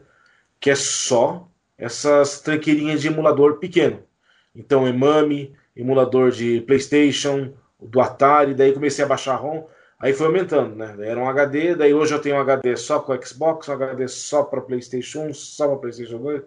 [0.60, 1.48] que é só
[1.78, 4.04] essas tranqueirinhas de emulador pequeno.
[4.56, 9.66] Então, Emami, emulador de PlayStation, do Atari, daí comecei a baixar ROM,
[10.00, 10.94] aí foi aumentando, né?
[10.98, 14.08] Daí era um HD, daí hoje eu tenho um HD só com Xbox, um HD
[14.08, 16.44] só para PlayStation 1, só para PlayStation 2.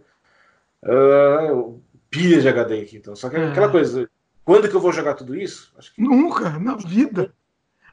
[0.84, 3.16] Uh, pilha de HD aqui, então.
[3.16, 3.48] Só que é.
[3.48, 4.08] aquela coisa,
[4.44, 5.74] quando que eu vou jogar tudo isso?
[5.94, 6.02] Que...
[6.02, 7.34] Nunca, na vida.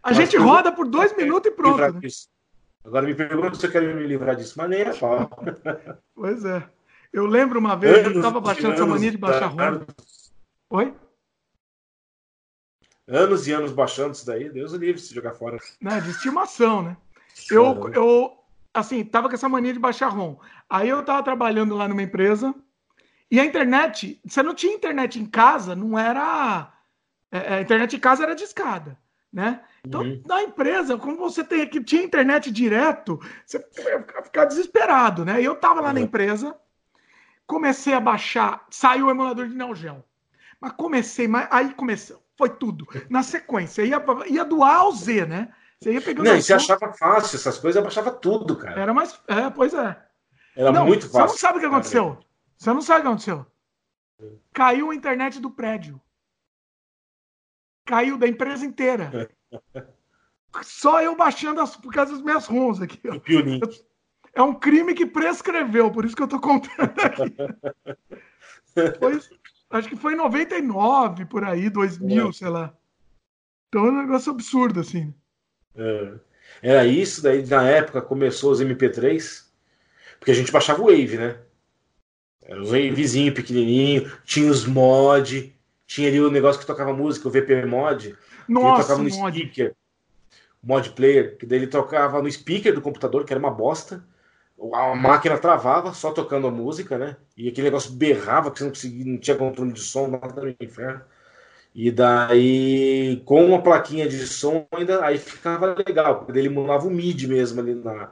[0.03, 1.93] A gente roda por dois minutos e pronto.
[1.93, 2.09] Né?
[2.83, 4.57] Agora me pergunta se eu quero me livrar disso.
[4.57, 5.29] Maneira, pau.
[6.15, 6.67] Pois é.
[7.11, 9.81] Eu lembro uma vez anos, eu estava baixando essa mania de baixar ROM.
[10.69, 10.93] Oi?
[13.07, 15.57] Anos e anos baixando isso daí, Deus o livre se jogar fora.
[15.81, 16.97] Não, de estimação, né?
[17.49, 18.37] Eu, eu
[18.73, 20.37] assim, tava com essa mania de baixar ROM.
[20.69, 22.55] Aí eu tava trabalhando lá numa empresa
[23.29, 26.71] e a internet, você não tinha internet em casa, não era.
[27.31, 28.97] É, é a internet em casa era de escada,
[29.31, 29.61] né?
[29.85, 30.21] Então, uhum.
[30.27, 35.41] na empresa, como você tem aqui, tinha internet direto, você ia ficar desesperado, né?
[35.41, 35.93] E eu tava lá uhum.
[35.95, 36.55] na empresa,
[37.47, 40.03] comecei a baixar, saiu o emulador de Neo Geo.
[40.59, 42.87] Mas comecei, mas aí começou, foi tudo.
[43.09, 45.51] Na sequência, ia, ia do A ao Z, né?
[45.79, 46.27] Você ia pegando.
[46.27, 48.79] Não, e você achava fácil essas coisas, eu baixava tudo, cara.
[48.79, 49.19] Era mais.
[49.27, 49.99] É, pois é.
[50.55, 51.29] Era não, muito fácil.
[51.29, 52.19] Você não sabe o que aconteceu.
[52.55, 53.45] Você não sabe o que aconteceu.
[54.53, 55.99] Caiu a internet do prédio.
[57.83, 59.31] Caiu da empresa inteira.
[60.63, 62.99] Só eu baixando as, por causa das minhas runs aqui.
[63.07, 63.19] Ó.
[64.33, 67.35] É um crime que prescreveu, por isso que eu tô contando aqui.
[68.97, 69.19] Foi,
[69.69, 72.31] acho que foi em 99, por aí, 2000, é.
[72.31, 72.73] sei lá.
[73.67, 75.13] Então é um negócio absurdo, assim.
[75.75, 76.13] É.
[76.61, 79.45] Era isso, daí na época começou os MP3,
[80.17, 81.37] porque a gente baixava o Wave, né?
[82.41, 85.53] Era o Wavezinho pequenininho, tinha os mod,
[85.85, 89.37] tinha ali o negócio que tocava música, o VP Mod, Nossa, que tocava no mod.
[89.37, 89.75] speaker,
[90.61, 94.03] mod player, que daí ele tocava no speaker do computador, que era uma bosta.
[94.73, 97.17] A máquina travava só tocando a música, né?
[97.35, 100.55] E aquele negócio berrava, que você não conseguia, não tinha controle de som, nada no
[100.59, 101.01] inferno.
[101.73, 106.91] E daí, com uma plaquinha de som, ainda aí ficava legal, porque ele mudava o
[106.91, 108.11] MIDI mesmo ali na,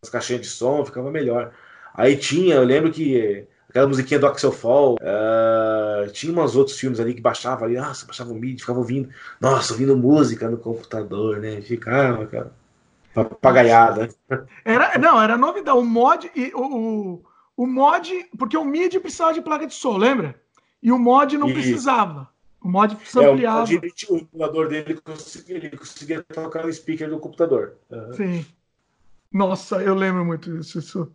[0.00, 1.52] nas caixinhas de som, ficava melhor.
[1.92, 7.00] Aí tinha, eu lembro que aquela musiquinha do Axel Fall, uh, tinha umas outros filmes
[7.00, 9.08] ali que baixava ali, nossa, baixava o MIDI, ficava ouvindo,
[9.40, 11.60] nossa, ouvindo música no computador, né?
[11.60, 12.52] Ficava, cara,
[13.14, 14.08] papagaiada.
[14.64, 15.76] Era, não, era novidade.
[15.76, 17.22] O mod, o,
[17.56, 20.40] o mod, porque o MIDI precisava de placa de som, lembra?
[20.82, 22.28] E o mod não precisava.
[22.60, 23.72] O mod ampliava.
[23.72, 23.76] É,
[24.08, 27.74] o, o emulador dele conseguia, ele conseguia tocar no speaker do computador.
[27.90, 28.12] Uhum.
[28.14, 28.46] Sim.
[29.32, 30.78] Nossa, eu lembro muito disso.
[30.78, 31.12] Isso.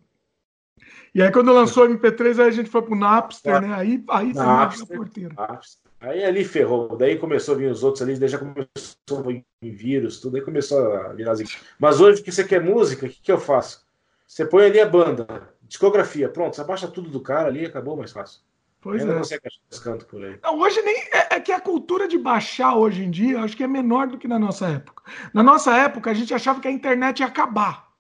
[1.13, 3.73] E aí, quando lançou o MP3, aí a gente foi pro Napster, né?
[3.73, 5.33] Aí, aí Napster, porteira.
[5.35, 5.81] Napster.
[6.01, 6.97] Aí ali ferrou.
[6.97, 10.37] Daí começou a vir os outros ali, daí já começou a vir vírus, tudo.
[10.37, 11.45] Aí começou a virar assim.
[11.79, 13.85] Mas hoje que você quer música, o que, que eu faço?
[14.27, 15.27] Você põe ali a banda,
[15.67, 18.41] discografia, pronto, você baixa tudo do cara ali acabou mais fácil.
[18.81, 19.15] Pois Ainda é.
[19.15, 20.39] Não consegue achar canto por aí.
[20.41, 20.97] Não, hoje nem.
[21.13, 24.17] É, é, que a cultura de baixar hoje em dia, acho que é menor do
[24.17, 25.03] que na nossa época.
[25.31, 27.90] Na nossa época, a gente achava que a internet ia acabar.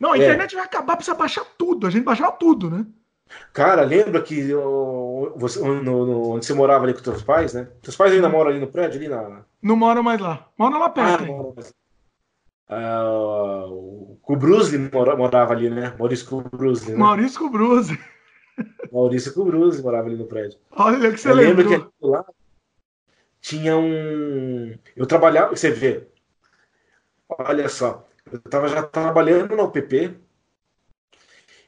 [0.00, 0.22] Não, a é.
[0.22, 1.86] internet vai acabar, precisa baixar tudo.
[1.86, 2.86] A gente baixava tudo, né?
[3.52, 4.52] Cara, lembra que
[5.36, 7.68] você, no, no, onde você morava ali com teus pais, né?
[7.82, 9.44] Teus pais ainda moram ali no prédio, ali na.
[9.62, 10.48] Não moram mais lá.
[10.58, 11.22] Moram lá perto.
[11.22, 11.74] Ah, moram mais...
[12.68, 15.94] ah, o Kubrusli morava ali, né?
[15.98, 16.92] Maurício Kubrusli.
[16.92, 16.98] Né?
[16.98, 17.98] Maurício Kubrusli.
[18.90, 20.58] Maurício Kubrusli morava ali no prédio.
[20.72, 21.64] Olha o que você lembra.
[21.64, 22.24] que lá
[23.40, 24.76] tinha um.
[24.96, 25.54] Eu trabalhava.
[25.54, 26.08] Você vê.
[27.28, 28.09] Olha só.
[28.26, 30.16] Eu estava já trabalhando na UPP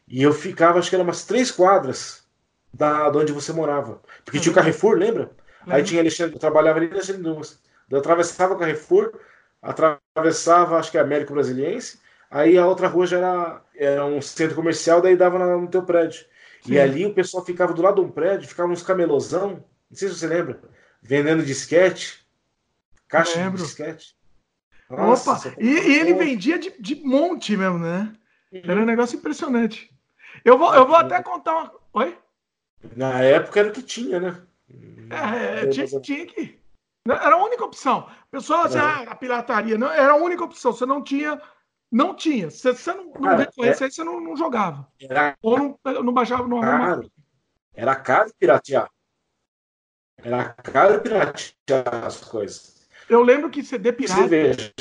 [0.07, 2.27] e eu ficava, acho que era umas três quadras
[2.73, 4.01] da de onde você morava.
[4.25, 5.31] Porque tinha o Carrefour, lembra?
[5.67, 5.73] Uhum.
[5.73, 7.61] Aí tinha Alexandre, eu trabalhava ali na Alexandre Dumas.
[7.91, 9.13] Eu atravessava o Carrefour,
[9.61, 14.57] atravessava, acho que a Américo Brasiliense, aí a outra rua já era, era um centro
[14.57, 16.25] comercial, daí dava no teu prédio.
[16.63, 16.73] Sim.
[16.73, 20.09] E ali o pessoal ficava do lado de um prédio, ficava uns camelosão, não sei
[20.09, 20.61] se você lembra,
[21.03, 22.27] vendendo disquete,
[23.09, 24.17] caixa de disquete.
[24.97, 28.13] Nossa, Opa, e, e, ele vendia de, de monte mesmo, né?
[28.53, 29.91] Era um negócio impressionante.
[30.45, 31.73] Eu vou, eu vou até contar uma.
[31.95, 32.19] Oi?
[32.97, 34.43] Na época era o que tinha, né?
[35.11, 36.61] É, tinha, tinha que.
[37.09, 38.09] Era a única opção.
[38.29, 38.81] O pessoal assim, é.
[38.81, 39.79] ah, a pirataria.
[39.79, 40.73] Não, era a única opção.
[40.73, 41.41] Você não tinha.
[41.91, 42.51] Não tinha.
[42.51, 43.91] Se você não, não reconhecesse, é...
[43.91, 44.89] você não, não jogava.
[45.01, 45.37] Era...
[45.43, 47.11] Ou não, não baixava no caro.
[47.75, 48.91] Era caro piratear.
[50.19, 52.72] Era caro piratear as coisas.
[53.13, 54.23] Eu lembro que CD pirata.
[54.23, 54.73] Você veja,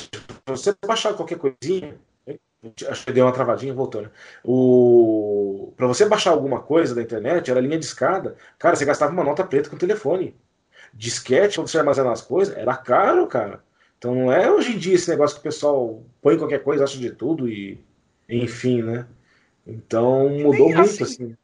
[0.46, 1.98] você baixar qualquer coisinha,
[2.88, 4.12] Acho que deu uma travadinha, voltou, né?
[4.44, 5.74] O...
[5.76, 8.36] Para você baixar alguma coisa da internet, era linha de escada.
[8.60, 10.36] Cara, você gastava uma nota preta com o telefone.
[10.94, 13.64] Disquete, quando você armazenar as coisas, era caro, cara.
[13.98, 17.00] Então não é hoje em dia esse negócio que o pessoal põe qualquer coisa, acha
[17.00, 17.80] de tudo e.
[18.30, 19.08] Enfim, né?
[19.66, 21.04] Então mudou muito, assim.
[21.04, 21.38] assim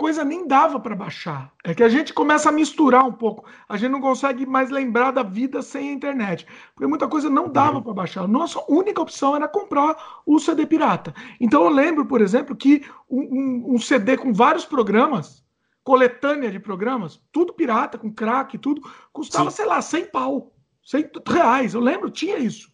[0.00, 1.52] coisa nem dava para baixar.
[1.62, 3.44] É que a gente começa a misturar um pouco.
[3.68, 7.50] A gente não consegue mais lembrar da vida sem a internet, porque muita coisa não
[7.52, 7.82] dava uhum.
[7.82, 8.26] para baixar.
[8.26, 11.14] Nossa única opção era comprar o CD pirata.
[11.38, 15.44] Então eu lembro, por exemplo, que um, um, um CD com vários programas,
[15.84, 18.80] coletânea de programas, tudo pirata, com crack, tudo,
[19.12, 19.56] custava, Sim.
[19.56, 20.50] sei lá, 100 pau,
[20.82, 21.74] 100 reais.
[21.74, 22.72] Eu lembro, tinha isso.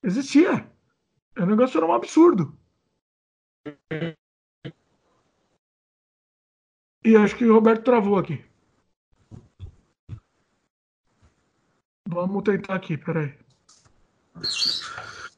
[0.00, 0.70] Existia.
[1.36, 2.56] O negócio era um absurdo.
[7.04, 8.42] E acho que o Roberto travou aqui.
[12.08, 13.34] Vamos tentar aqui, peraí.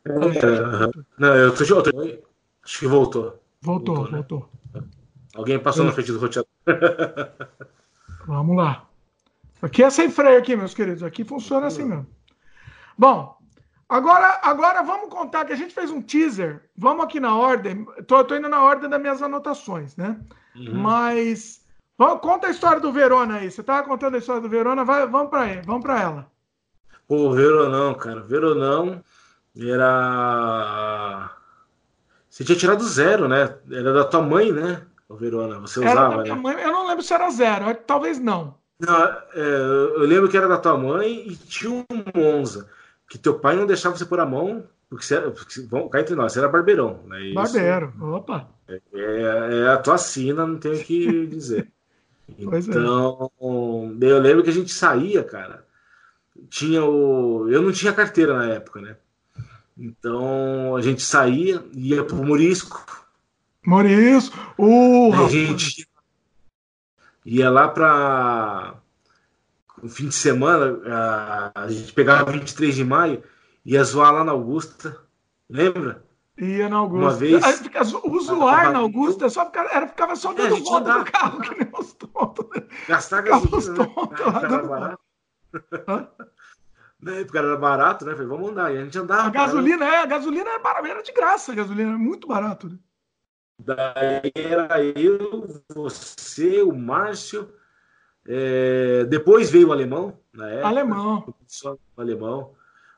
[0.05, 0.13] É,
[1.19, 2.21] não, eu tô, eu tô,
[2.63, 3.43] acho que voltou.
[3.61, 4.05] Voltou, voltou.
[4.05, 4.11] Né?
[4.13, 4.51] voltou.
[5.35, 5.87] Alguém passou é.
[5.89, 6.49] na frente do roteador.
[8.27, 8.87] Vamos lá.
[9.63, 11.03] Aqui é sem freio aqui, meus queridos.
[11.03, 12.07] Aqui funciona assim mesmo.
[12.99, 13.37] Bom,
[13.89, 16.63] agora, agora vamos contar que a gente fez um teaser.
[16.77, 17.87] Vamos aqui na ordem.
[18.07, 20.21] Tô indo na ordem das minhas anotações, né?
[20.59, 20.75] Uhum.
[20.75, 21.65] Mas
[21.97, 23.51] vamos, conta a história do Verona aí.
[23.51, 26.31] Você estava contando a história do Verona, vai, vamos para vamos para ela.
[27.07, 28.21] Pô, Veronão, cara.
[28.21, 29.03] Veronão
[29.59, 31.31] era.
[32.29, 33.57] Você tinha tirado zero, né?
[33.71, 34.83] Era da tua mãe, né?
[35.09, 36.35] O Verona, você Era usava, né?
[36.35, 38.57] mãe, eu não lembro se era zero, talvez não.
[38.79, 39.41] Não, é,
[39.95, 41.85] eu lembro que era da tua mãe e tinha um
[42.15, 42.69] Monza.
[43.09, 45.31] Que teu pai não deixava você pôr a mão, porque você era.
[45.31, 47.01] Porque, vamos cá entre nós, você era barbeirão.
[47.07, 47.21] Né?
[47.27, 48.49] Isso Barbeiro, opa.
[48.69, 51.73] É, é a tua sina, não tenho o que dizer.
[52.29, 52.35] É.
[52.39, 55.65] Então, eu lembro que a gente saía, cara.
[56.49, 57.49] Tinha o.
[57.49, 58.97] Eu não tinha carteira na época, né?
[59.77, 62.85] Então a gente saía, ia pro Morisco.
[63.65, 65.89] Maurício, o Aí a gente
[67.25, 68.75] ia lá para
[69.83, 73.23] o fim de semana, a, a gente pegava 23 de maio,
[73.65, 74.97] ia zoar lá na Augusta,
[75.51, 76.06] lembra?
[76.39, 77.05] Ia na Augusta.
[77.07, 80.65] Uma vez- Aí fica- zoar na Augusta só ficava, era, ficava só É, dando gente
[80.69, 80.99] volta andava.
[81.05, 82.47] no carro, que nem os tontos.
[82.55, 82.63] né?
[82.89, 83.95] Gastar gasolina, né?
[83.95, 84.17] tontos
[87.01, 87.61] Na época era barato.
[87.61, 88.13] Barato, né?
[88.13, 88.75] Falei, vamos andar.
[88.75, 89.23] E a gente andava.
[89.29, 92.69] A gasolina, é, a gasolina era, bara- era de graça, a gasolina era muito barato.
[92.69, 92.79] Né?
[93.59, 97.49] Daí era eu, você, o Márcio.
[98.27, 100.69] é, Depois veio o alemão, na época.
[100.69, 101.35] Alemão.
[101.47, 102.55] Só o alemão.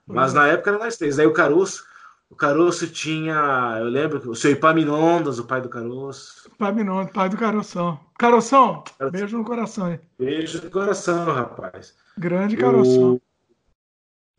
[0.06, 1.16] Mas na época era nós três.
[1.16, 1.84] Daí o Caroço.
[2.30, 3.76] O Caroço tinha.
[3.78, 6.50] Eu lembro que o seu Ipaminondas, o pai do Caroço.
[6.58, 7.98] Pai Minon, pai do Caroção.
[8.18, 9.10] Caroção, Caroção.
[9.10, 10.00] beijo no coração, hein?
[10.18, 11.96] Beijo no coração, rapaz.
[12.18, 13.14] Grande Caroção.
[13.14, 13.22] O-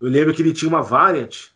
[0.02, 1.48] Eu lembro que ele tinha uma Variant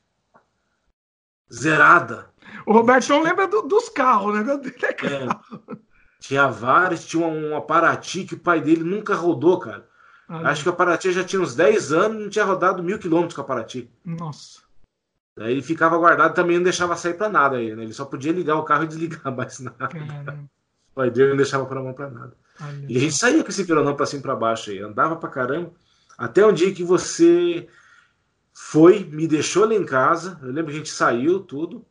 [1.51, 2.29] zerada.
[2.65, 4.43] O Robertão lembra do- dos carros, né?
[4.57, 5.39] Dele é carro.
[5.69, 5.75] É,
[6.19, 9.88] tinha a Variant, tinha um Aparati que o pai dele nunca rodou, cara.
[10.27, 12.97] Ah, Acho que o Paraty já tinha uns 10 anos e não tinha rodado mil
[12.97, 13.89] quilômetros com o Paraty.
[14.03, 14.62] Nossa.
[15.36, 17.84] Daí ele ficava guardado também não deixava sair pra nada aí, né?
[17.84, 19.88] Ele só podia ligar o carro e desligar, mais nada.
[19.88, 20.49] Caramba.
[20.91, 22.38] O pai dele não deixava pôr a mão pra nada.
[22.61, 25.15] Olha E a gente saía com esse violão pra cima e pra baixo aí, andava
[25.15, 25.71] pra caramba.
[26.15, 27.67] Até um dia que você
[28.53, 30.39] foi, me deixou lá em casa.
[30.43, 31.84] Eu lembro que a gente saiu, tudo.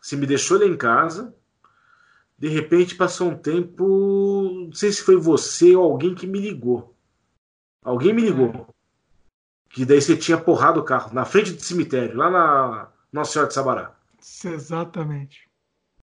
[0.00, 1.34] Você me deixou lá em casa.
[2.38, 4.66] De repente passou um tempo.
[4.66, 6.94] Não sei se foi você ou alguém que me ligou.
[7.82, 8.72] Alguém me ligou.
[9.76, 13.48] Que daí você tinha porrado o carro na frente do cemitério, lá na Nossa Senhora
[13.48, 13.92] de Sabará.
[14.42, 15.46] Exatamente.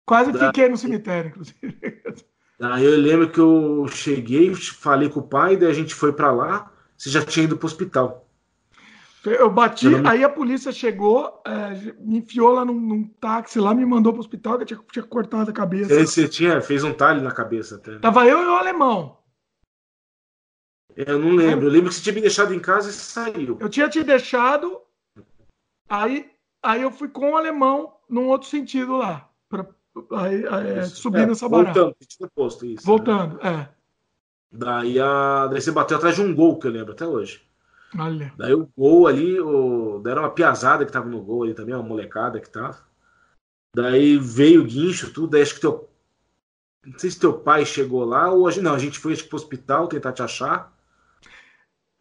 [0.05, 2.03] Quase fiquei no cemitério, inclusive.
[2.61, 6.31] Aí eu lembro que eu cheguei, falei com o pai, daí a gente foi pra
[6.31, 6.71] lá.
[6.95, 8.29] Você já tinha ido pro hospital.
[9.25, 13.59] Eu bati, Eu me- aí a polícia chegou, é, me enfiou lá num, num táxi
[13.59, 15.95] lá, me mandou pro hospital, que eu tinha, tinha cortado a cabeça.
[15.95, 17.99] Aí você tinha, fez um talho na cabeça até.
[17.99, 19.24] Tava eu e o alemão.
[20.97, 21.66] Eu não lembro.
[21.66, 23.57] Eu lembro que você tinha me deixado em casa e saiu.
[23.61, 24.80] Eu tinha te deixado,
[25.88, 26.30] aí,
[26.62, 29.66] aí eu fui com o alemão num outro sentido lá, pra,
[30.12, 30.97] aí, aí, é, Isso.
[30.97, 31.64] subindo É, essa barra.
[31.64, 32.76] Voltando, tinha posto isso.
[32.76, 32.86] né?
[32.86, 33.68] Voltando, é.
[34.53, 35.49] Daí, a...
[35.49, 37.42] Daí você bateu atrás de um gol, que eu lembro até hoje.
[37.99, 38.32] Olha.
[38.36, 40.01] Daí o gol ali, o...
[40.01, 42.78] deram uma piazada que tava no gol ali também, uma molecada que tava.
[43.74, 45.28] Daí veio o guincho, tudo.
[45.28, 45.88] Daí acho que teu.
[46.86, 48.62] Não sei se teu pai chegou lá ou a gente.
[48.62, 50.72] Não, a gente foi acho pro hospital tentar te achar.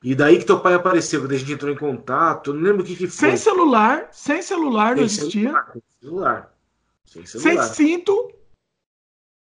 [0.04, 2.54] E daí que teu pai apareceu, daí a gente entrou em contato.
[2.54, 3.30] Não lembro o que, que foi.
[3.30, 5.50] Sem celular, sem celular não Sem existia.
[5.50, 5.72] celular.
[5.72, 6.54] Sem celular.
[7.06, 7.64] Sem Sem celular.
[7.64, 8.34] cinto.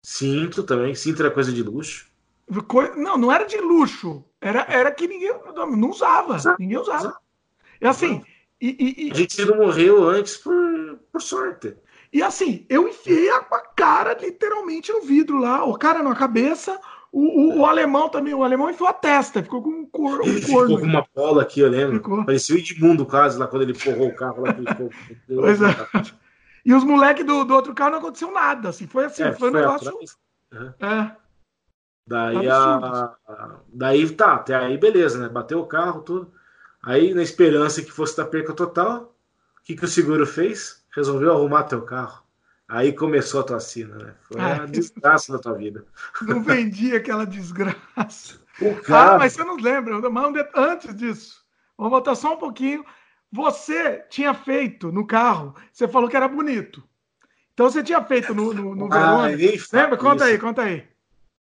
[0.03, 0.95] Cinto também.
[0.95, 2.09] Cinto era coisa de luxo.
[2.67, 4.23] coi- Não, não era de luxo.
[4.41, 6.35] Era, era que ninguém não usava.
[6.35, 6.99] Usava, Ninguém usava.
[6.99, 7.17] usava.
[7.79, 8.23] É assim.
[8.59, 11.75] E, e- e- A gente não morreu antes por, por sorte.
[12.13, 16.77] E assim, eu enfiei a cara literalmente no vidro lá, o cara na cabeça,
[17.11, 20.25] o, o- o alemão também, o alemão enfiou a testa, ficou com um, cor, um
[20.25, 20.79] ficou corno.
[20.79, 21.97] com uma bola aqui, eu lembro.
[21.97, 22.25] Ficou.
[22.25, 24.53] Parecia o Edmundo quase lá quando ele porrou o carro lá.
[24.53, 24.89] que ele ficou-
[25.27, 25.67] Pois é.
[26.65, 29.49] E os moleques do, do outro carro não aconteceu nada, assim, foi assim, É, foi
[29.49, 29.89] um negócio.
[29.89, 30.17] atrás.
[30.79, 31.15] É,
[32.07, 33.15] Daí, a,
[33.71, 35.29] daí tá, até aí beleza, né?
[35.29, 36.31] Bateu o carro, tudo.
[36.83, 39.15] Aí, na esperança que fosse da perca total,
[39.59, 40.83] o que, que o seguro fez?
[40.93, 42.20] Resolveu arrumar teu carro.
[42.71, 44.15] Aí começou a tua sina, né?
[44.21, 45.85] Foi Ah, a desgraça da tua vida.
[46.21, 48.39] não vendi aquela desgraça.
[48.89, 49.99] Ah, mas você não lembra,
[50.55, 51.43] antes disso,
[51.77, 52.85] vamos voltar só um pouquinho.
[53.29, 56.81] Você tinha feito no carro, você falou que era bonito.
[57.53, 59.97] Então você tinha feito no, no, no Ah, fala Lembra?
[59.97, 60.23] Conta isso.
[60.23, 60.87] aí, conta aí.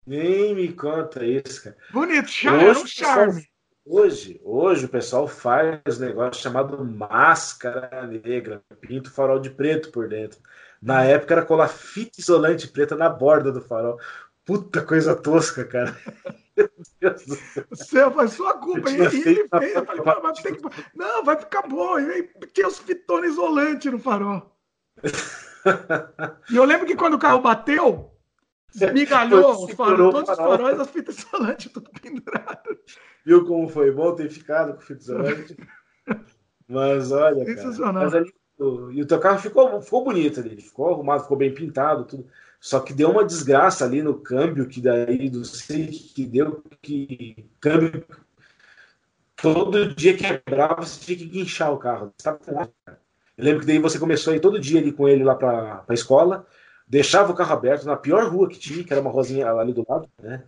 [0.05, 1.77] Nem me conta isso, cara.
[1.91, 3.47] Bonito, charme, era um charme.
[3.87, 10.09] Hoje, hoje o pessoal faz negócio chamado máscara negra, pinta o farol de preto por
[10.09, 10.39] dentro.
[10.81, 13.99] Na época era colar fita isolante preta na borda do farol.
[14.43, 15.95] Puta coisa tosca, cara.
[16.57, 16.69] Meu
[16.99, 18.27] Deus do céu.
[18.27, 18.89] Sua culpa.
[18.89, 19.37] E ele fez.
[19.75, 20.61] Eu falei, "Pô, mas tem que-
[20.95, 21.99] Não, vai ficar bom.
[21.99, 24.51] E aí tinha os fitones isolantes no farol.
[26.51, 28.11] E eu lembro que quando o carro bateu,
[28.93, 32.77] migalhou os o todos os faróis, as fitas isolantes, tudo pendurado.
[33.25, 35.57] Viu como foi bom ter ficado com fita isolante?
[36.67, 38.33] Mas olha, cara, mas ali,
[38.91, 42.25] e o teu carro ficou, ficou bonito ali, ficou arrumado, ficou bem pintado, tudo.
[42.59, 47.45] Só que deu uma desgraça ali no câmbio, que daí não sei que deu, que
[47.59, 48.03] câmbio
[49.35, 52.11] todo dia quebrava, você tinha que guinchar o carro.
[53.37, 55.83] Eu lembro que daí você começou a ir todo dia ali com ele lá para
[55.87, 56.47] a escola,
[56.87, 59.85] deixava o carro aberto na pior rua que tinha, que era uma rosinha ali do
[59.87, 60.43] lado, né?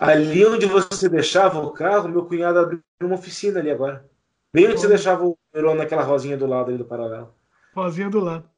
[0.00, 4.08] Ali onde você deixava o carro, meu cunhado abriu uma oficina ali agora.
[4.52, 7.34] Bem onde você deixava o Verona naquela rosinha do lado ali do paralelo.
[7.74, 8.48] Rosinha do lado.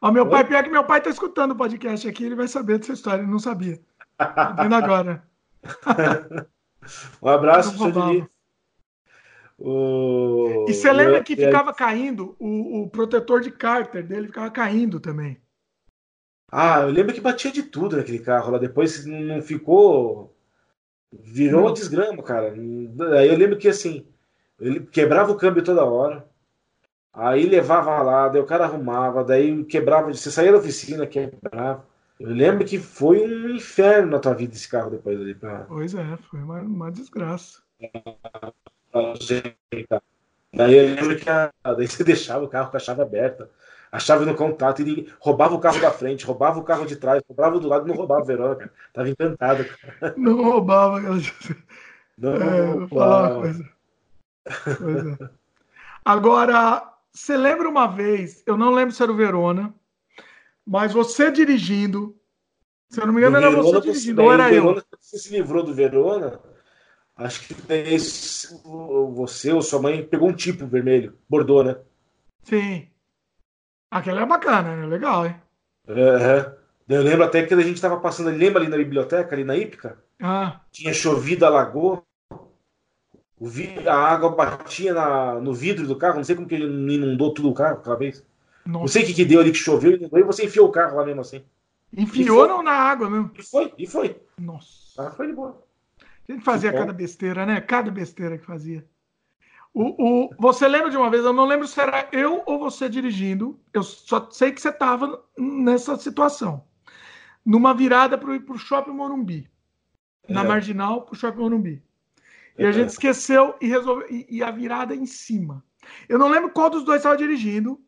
[0.00, 0.30] Ó, meu Oi?
[0.30, 3.22] pai, pior que meu pai tá escutando o podcast aqui, ele vai saber dessa história,
[3.22, 3.80] ele não sabia.
[4.16, 5.24] Tá vendo agora.
[7.20, 8.28] um abraço, senhor
[9.58, 10.66] o...
[10.68, 15.40] E você lembra que ficava caindo, o, o protetor de cárter dele ficava caindo também.
[16.50, 18.58] Ah, eu lembro que batia de tudo naquele carro lá.
[18.58, 20.31] Depois não ficou.
[21.12, 22.52] Virou uma desgrama, cara.
[22.52, 24.06] Aí eu lembro que assim,
[24.58, 26.26] ele quebrava o câmbio toda hora.
[27.12, 30.12] Aí levava lá, daí o cara arrumava, daí quebrava.
[30.12, 31.84] Você saía da oficina, quebrava.
[32.18, 35.34] Eu lembro que foi um inferno na tua vida esse carro depois ali.
[35.34, 35.64] Pra...
[35.64, 37.60] Pois é, foi uma, uma desgraça.
[40.54, 43.50] Daí eu lembro que a, daí você deixava o carro com a chave aberta,
[43.92, 47.22] a chave no contato, e roubava o carro da frente, roubava o carro de trás,
[47.28, 48.72] roubava do lado, não roubava o Verona, cara.
[48.90, 49.66] Tava encantado.
[49.66, 50.14] Cara.
[50.16, 51.18] Não roubava, cara.
[52.16, 53.40] Não é, roubava.
[53.40, 53.70] Coisa.
[54.78, 55.30] Coisa.
[56.02, 59.74] Agora, você lembra uma vez, eu não lembro se era o Verona,
[60.66, 62.16] mas você dirigindo,
[62.88, 64.98] se eu não me engano, era Verona, você dirigindo, ou era Verona, eu.
[64.98, 66.40] Você se livrou do Verona?
[67.14, 67.54] Acho que
[69.14, 71.76] você ou sua mãe pegou um tipo vermelho, bordô, né?
[72.42, 72.88] Sim.
[73.92, 74.86] Aquela é bacana, né?
[74.86, 75.36] Legal, hein?
[75.86, 76.50] É,
[76.88, 79.54] eu lembro até que a gente estava passando ali, lembra ali na biblioteca, ali na
[79.54, 79.98] Ípica?
[80.18, 80.62] Ah.
[80.70, 82.02] Tinha chovido, alagou.
[83.38, 83.86] O vi...
[83.86, 85.34] A água batia na...
[85.34, 86.64] no vidro do carro, não sei como que ele
[86.94, 88.24] inundou tudo o carro aquela vez.
[88.64, 88.80] Nossa.
[88.80, 91.04] Não sei o que, que deu ali que choveu, e você enfiou o carro lá
[91.04, 91.44] mesmo assim.
[91.94, 93.30] Enfiou não na água mesmo?
[93.38, 94.18] E foi, e foi.
[94.38, 94.70] Nossa.
[94.96, 95.62] Ah, foi de boa.
[96.26, 97.60] A gente fazia cada besteira, né?
[97.60, 98.82] Cada besteira que fazia.
[99.74, 102.88] O, o, você lembra de uma vez, eu não lembro se era eu ou você
[102.88, 106.64] dirigindo, eu só sei que você estava nessa situação.
[107.44, 109.50] Numa virada para o Shopping Morumbi.
[110.28, 110.32] É.
[110.32, 111.82] Na marginal para o Shopping Morumbi.
[112.58, 112.68] E é.
[112.68, 114.06] a gente esqueceu e resolveu.
[114.10, 115.64] E, e, a virada em cima.
[116.08, 117.80] Eu não lembro qual dos dois estava dirigindo,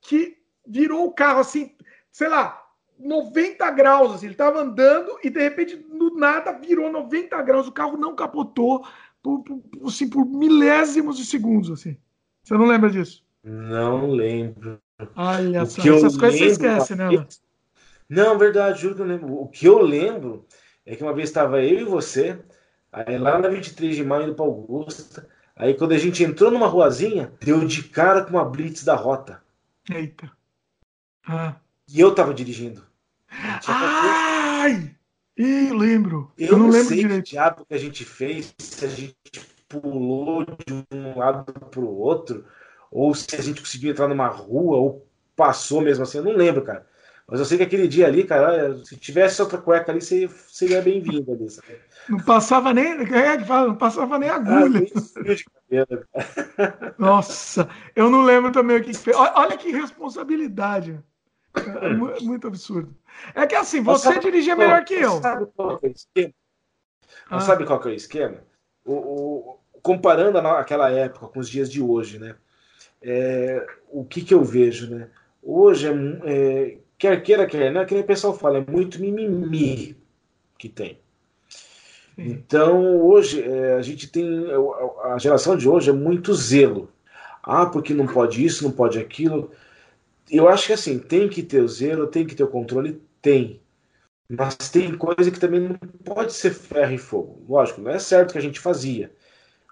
[0.00, 1.76] que virou o carro assim,
[2.10, 2.64] sei lá,
[2.98, 7.68] 90 graus, assim, ele estava andando e de repente, do nada, virou 90 graus.
[7.68, 8.86] O carro não capotou
[9.22, 11.96] por, por, assim, por milésimos de segundos, assim.
[12.42, 13.24] Você não lembra disso?
[13.42, 14.80] Não lembro.
[15.14, 17.08] Olha só, essas coisas você esquece, né?
[17.08, 17.40] Vez...
[18.08, 19.34] Não, verdade, juro que eu lembro.
[19.34, 20.46] O que eu lembro
[20.84, 22.38] é que uma vez estava eu e você,
[22.90, 26.66] aí lá na 23 de maio indo para Augusta, aí quando a gente entrou numa
[26.66, 29.42] ruazinha, deu de cara com uma blitz da rota.
[29.90, 30.30] Eita.
[31.26, 31.56] Ah.
[31.86, 32.82] E eu tava dirigindo.
[33.66, 34.94] Ai!
[35.38, 36.32] Eu lembro.
[36.36, 37.24] Eu, eu não, não lembro sei direito.
[37.24, 39.14] que diabo que a gente fez, se a gente
[39.68, 42.44] pulou de um lado para o outro,
[42.90, 46.62] ou se a gente conseguiu entrar numa rua, ou passou mesmo assim, eu não lembro,
[46.62, 46.84] cara.
[47.30, 51.30] Mas eu sei que aquele dia ali, cara, se tivesse outra cueca ali, seria bem-vindo
[51.30, 51.50] ali.
[51.50, 51.78] Sabe?
[52.08, 52.92] Não passava nem.
[52.92, 54.86] É não passava nem agulha.
[55.70, 59.14] Ah, Nossa, eu não lembro também o que fez.
[59.14, 60.98] Olha que responsabilidade.
[61.82, 62.94] É muito absurdo.
[63.34, 65.20] É que assim, você sabe, dirigia melhor que eu.
[65.20, 66.34] Sabe qual é o esquema?
[67.30, 67.40] Ah.
[67.40, 68.38] Sabe qual é o esquema?
[68.84, 72.36] O, o, comparando aquela época com os dias de hoje, né?
[73.02, 75.08] É, o que, que eu vejo, né?
[75.42, 75.92] Hoje, é,
[76.24, 79.96] é, quer queira, quer não, é que nem o pessoal fala, é muito mimimi
[80.58, 80.98] que tem.
[82.16, 84.26] Então, hoje, é, a gente tem.
[85.04, 86.90] A geração de hoje é muito zelo.
[87.42, 89.52] Ah, porque não pode isso, não pode aquilo
[90.30, 93.60] eu acho que assim, tem que ter o zelo, tem que ter o controle, tem.
[94.28, 97.44] Mas tem coisa que também não pode ser ferro e fogo.
[97.48, 99.10] Lógico, não é certo que a gente fazia.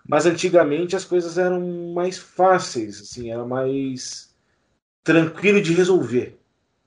[0.09, 4.35] Mas antigamente as coisas eram mais fáceis, assim, era mais
[5.03, 6.39] tranquilo de resolver.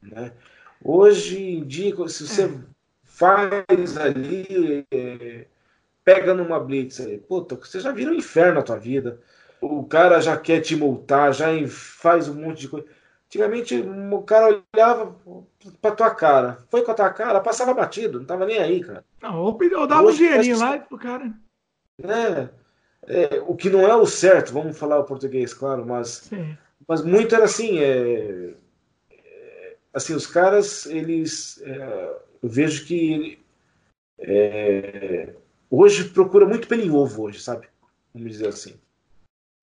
[0.02, 0.32] Né?
[0.84, 2.52] Hoje em dia, se você é.
[3.04, 5.46] faz ali, é,
[6.04, 9.20] pega numa blitz aí, puta, você já vira um inferno na tua vida.
[9.62, 12.88] O cara já quer te multar, já faz um monte de coisa.
[13.30, 15.16] Antigamente o cara olhava
[15.80, 16.58] pra tua cara.
[16.72, 19.06] Foi com a tua cara, passava batido, não tava nem aí, cara.
[19.22, 21.32] Não, eu dava Hoje, um dinheirinho lá pro cara.
[22.02, 22.50] É,
[23.04, 26.28] é, o que não é o certo, vamos falar o português, claro, mas,
[26.88, 28.56] mas muito era assim, é,
[29.12, 33.38] é, assim, os caras, eles, é, eu vejo que
[34.18, 35.36] é,
[35.70, 37.68] hoje procura muito pelo ovo hoje, sabe?
[38.12, 38.74] Vamos dizer assim.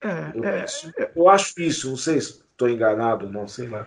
[0.02, 3.86] É, eu, é, eu, acho isso, não sei se estou enganado, não sei lá.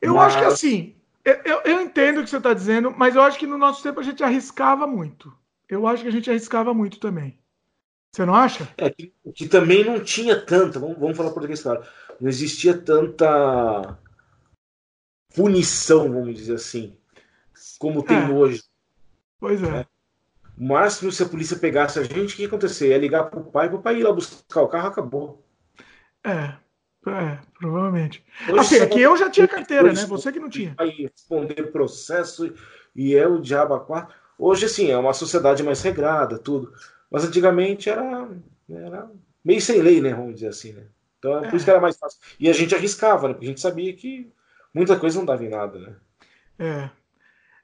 [0.00, 0.34] Eu mas...
[0.34, 3.46] acho que assim, eu, eu entendo o que você está dizendo, mas eu acho que
[3.46, 5.32] no nosso tempo a gente arriscava muito.
[5.68, 7.38] Eu acho que a gente arriscava muito também.
[8.12, 8.68] Você não acha?
[8.76, 11.84] É, que, que também não tinha tanta, vamos, vamos falar português claro,
[12.20, 13.98] não existia tanta
[15.34, 16.96] punição, vamos dizer assim,
[17.78, 18.28] como tem é.
[18.28, 18.64] hoje.
[19.38, 19.80] Pois é.
[19.80, 19.86] é.
[20.58, 22.88] O máximo, se a polícia pegasse a gente, o que ia acontecer?
[22.88, 25.42] Ia ligar pro pai, pro pai ir lá buscar o carro, acabou.
[26.24, 26.54] É,
[27.06, 28.24] é, provavelmente.
[28.48, 30.04] Hoje, assim, é que eu já tinha carteira, né?
[30.06, 30.74] Você que não tinha.
[30.78, 32.52] Aí responder processo
[32.94, 34.14] e é o diabo a quatro.
[34.38, 36.72] Hoje, assim, é uma sociedade mais regrada, tudo.
[37.10, 38.28] Mas antigamente era,
[38.68, 39.10] era
[39.44, 40.14] meio sem lei, né?
[40.14, 40.84] Vamos dizer assim, né?
[41.18, 41.48] Então, é.
[41.48, 42.18] por isso que era mais fácil.
[42.38, 43.34] E a gente arriscava, né?
[43.34, 44.30] Porque a gente sabia que
[44.72, 45.96] muita coisa não dava em nada, né?
[46.58, 46.90] É.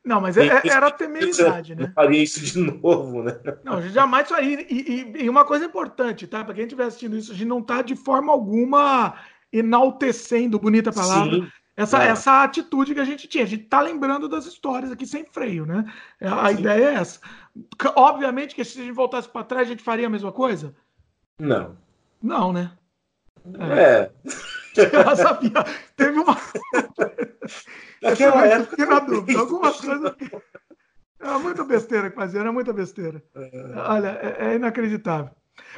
[0.07, 1.83] Não, mas é, era temeridade, né?
[1.83, 3.37] Eu faria isso de novo, né?
[3.65, 4.61] Não, jamais faria.
[4.73, 6.45] E, e, e, uma coisa importante, tá?
[6.45, 9.15] Para quem estiver assistindo isso, a gente não tá de forma alguma
[9.53, 12.09] enaltecendo, bonita palavra, Sim, essa, é.
[12.09, 13.43] essa atitude que a gente tinha.
[13.43, 15.85] A gente tá lembrando das histórias aqui sem freio, né?
[16.21, 16.61] A Sim.
[16.61, 17.21] ideia é essa.
[17.97, 20.73] Obviamente que se a gente voltasse para trás, a gente faria a mesma coisa?
[21.37, 21.77] Não.
[22.23, 22.71] Não, né?
[23.59, 24.11] É.
[24.93, 25.65] Ela sabia.
[25.97, 26.37] Teve uma.
[28.03, 28.87] Naquela época.
[28.87, 29.39] Na dúvida.
[29.41, 30.15] Algumas coisas.
[31.21, 33.23] Era muita besteira que fazia, era muita besteira.
[33.35, 33.75] É.
[33.77, 35.31] Olha, é, é, inacreditável.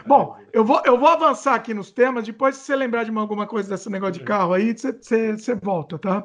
[0.06, 2.24] Bom, eu vou, eu vou avançar aqui nos temas.
[2.24, 5.54] Depois, se você lembrar de alguma coisa desse negócio de carro aí, você, você, você
[5.54, 6.24] volta, tá?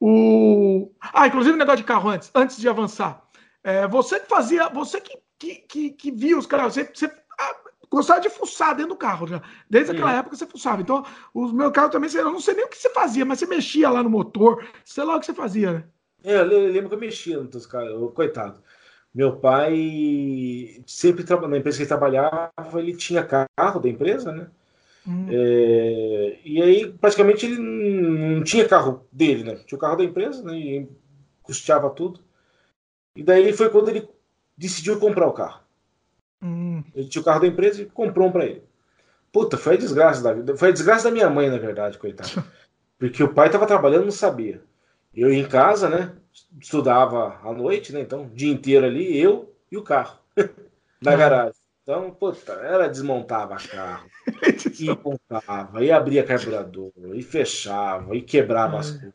[0.00, 0.92] O...
[1.00, 3.22] Ah, inclusive o negócio de carro antes, antes de avançar.
[3.64, 7.12] É, você que fazia, você que, que, que, que via os caras, você, você
[7.90, 9.42] gostava de fuçar dentro do carro já.
[9.68, 10.82] Desde aquela época você fuçava.
[10.82, 13.46] Então, os meus carros também, eu não sei nem o que você fazia, mas você
[13.46, 15.84] mexia lá no motor, sei lá o que você fazia, né?
[16.24, 18.60] É, eu lembro que eu mexia nos carros, coitado.
[19.14, 24.48] Meu pai sempre na empresa que ele trabalhava, ele tinha carro da empresa, né?
[25.06, 25.26] Hum.
[25.30, 29.54] É, e aí, praticamente, ele não tinha carro dele, né?
[29.66, 30.58] Tinha o carro da empresa, né?
[30.58, 30.88] E
[31.42, 32.20] custeava tudo.
[33.16, 34.08] E daí foi quando ele
[34.56, 35.62] decidiu comprar o carro.
[36.42, 36.82] Hum.
[36.94, 38.62] Ele tinha o carro da empresa e comprou um para ele.
[39.32, 40.56] Puta, foi a desgraça da vida.
[40.56, 42.42] Foi a desgraça da minha mãe, na verdade, coitado.
[42.98, 44.62] Porque o pai estava trabalhando não sabia.
[45.14, 46.12] Eu em casa, né?
[46.60, 48.00] Estudava à noite, né?
[48.00, 50.18] Então, o dia inteiro ali, eu e o carro
[51.02, 51.54] na garagem.
[51.82, 54.10] Então, puta, ela desmontava carro,
[54.78, 59.14] e montava, e abria carburador, e fechava, e quebrava as coisas.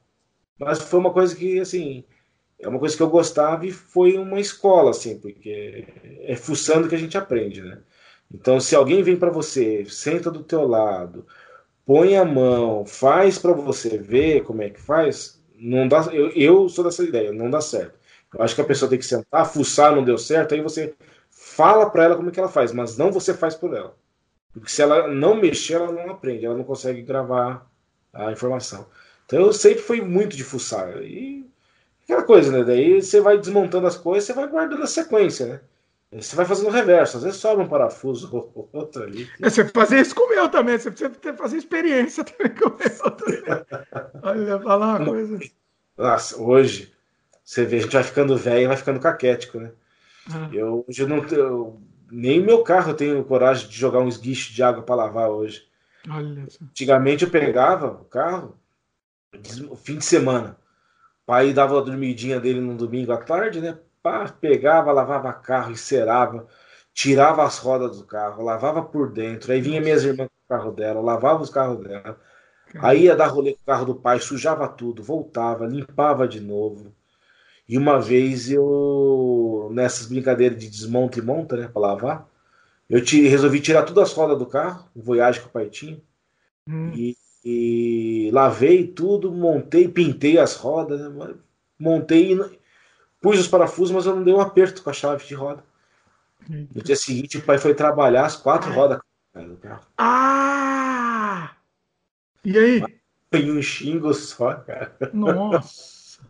[0.58, 2.04] Mas foi uma coisa que, assim,
[2.64, 5.86] é uma coisa que eu gostava e foi uma escola, assim, porque
[6.22, 7.80] é fuçando que a gente aprende, né?
[8.34, 11.26] Então, se alguém vem para você, senta do teu lado,
[11.86, 16.10] põe a mão, faz para você ver como é que faz, não dá.
[16.12, 18.00] Eu, eu sou dessa ideia, não dá certo.
[18.34, 20.96] Eu acho que a pessoa tem que sentar, fuçar, não deu certo, aí você
[21.30, 23.96] fala para ela como é que ela faz, mas não você faz por ela.
[24.54, 27.70] Porque se ela não mexer, ela não aprende, ela não consegue gravar
[28.14, 28.88] a informação.
[29.26, 31.02] Então eu sempre fui muito de fuçar.
[31.04, 31.46] E
[32.14, 32.64] Aquela coisa, né?
[32.64, 35.60] Daí você vai desmontando as coisas, você vai guardando a sequência, né?
[36.22, 39.28] Você vai fazendo o reverso, às vezes sobra um parafuso ou outro ali.
[39.42, 42.78] É, você fazer isso com o meu também, você precisa fazer experiência também com o
[42.78, 44.22] meu.
[44.22, 45.40] Olha, falar uma coisa.
[45.98, 46.94] Nossa, hoje,
[47.44, 49.72] você vê, a gente vai ficando velho e vai ficando caquético, né?
[50.32, 50.50] Ah.
[50.54, 51.82] Eu hoje não tenho.
[52.12, 55.66] Nem meu carro eu tenho coragem de jogar um esguicho de água para lavar hoje.
[56.08, 58.56] Olha Antigamente eu pegava o carro,
[59.78, 60.56] fim de semana.
[61.26, 63.78] Pai dava a dormidinha dele no domingo à tarde, né?
[64.02, 66.48] Pá, pegava, lavava carro, encerava,
[66.94, 69.52] tirava as rodas do carro, lavava por dentro.
[69.52, 72.20] Aí vinha minhas irmãs com o carro dela, lavava os carros dela.
[72.80, 76.94] Aí ia dar rolê com o carro do pai, sujava tudo, voltava, limpava de novo.
[77.68, 82.30] E uma vez eu, nessas brincadeiras de desmonta e monta, né, para lavar,
[82.90, 86.02] eu te, resolvi tirar todas as rodas do carro, o Voyage que o pai tinha,
[86.68, 86.92] hum.
[86.94, 91.34] e e lavei tudo, montei, pintei as rodas, né?
[91.78, 92.38] montei,
[93.22, 95.64] pus os parafusos, mas eu não dei um aperto com a chave de roda.
[96.48, 98.74] No dia seguinte, o pai foi trabalhar as quatro ah.
[98.74, 99.00] rodas
[99.36, 99.86] do carro.
[99.98, 101.56] Ah!
[102.44, 102.84] E aí?
[103.32, 104.96] Foi um xingo só, cara.
[105.14, 106.22] Nossa!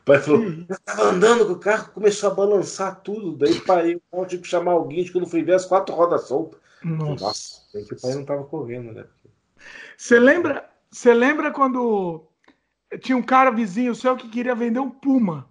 [0.00, 3.36] O pai falou: eu tava andando com o carro, começou a balançar tudo.
[3.36, 6.60] Daí parei, eu tive que chamar alguém, quando fui ver as quatro rodas soltas.
[6.84, 9.06] Nossa, Nossa que o pai não tava correndo, né?
[9.96, 12.26] Você lembra, você lembra quando
[13.00, 15.48] tinha um cara vizinho seu que queria vender um Puma?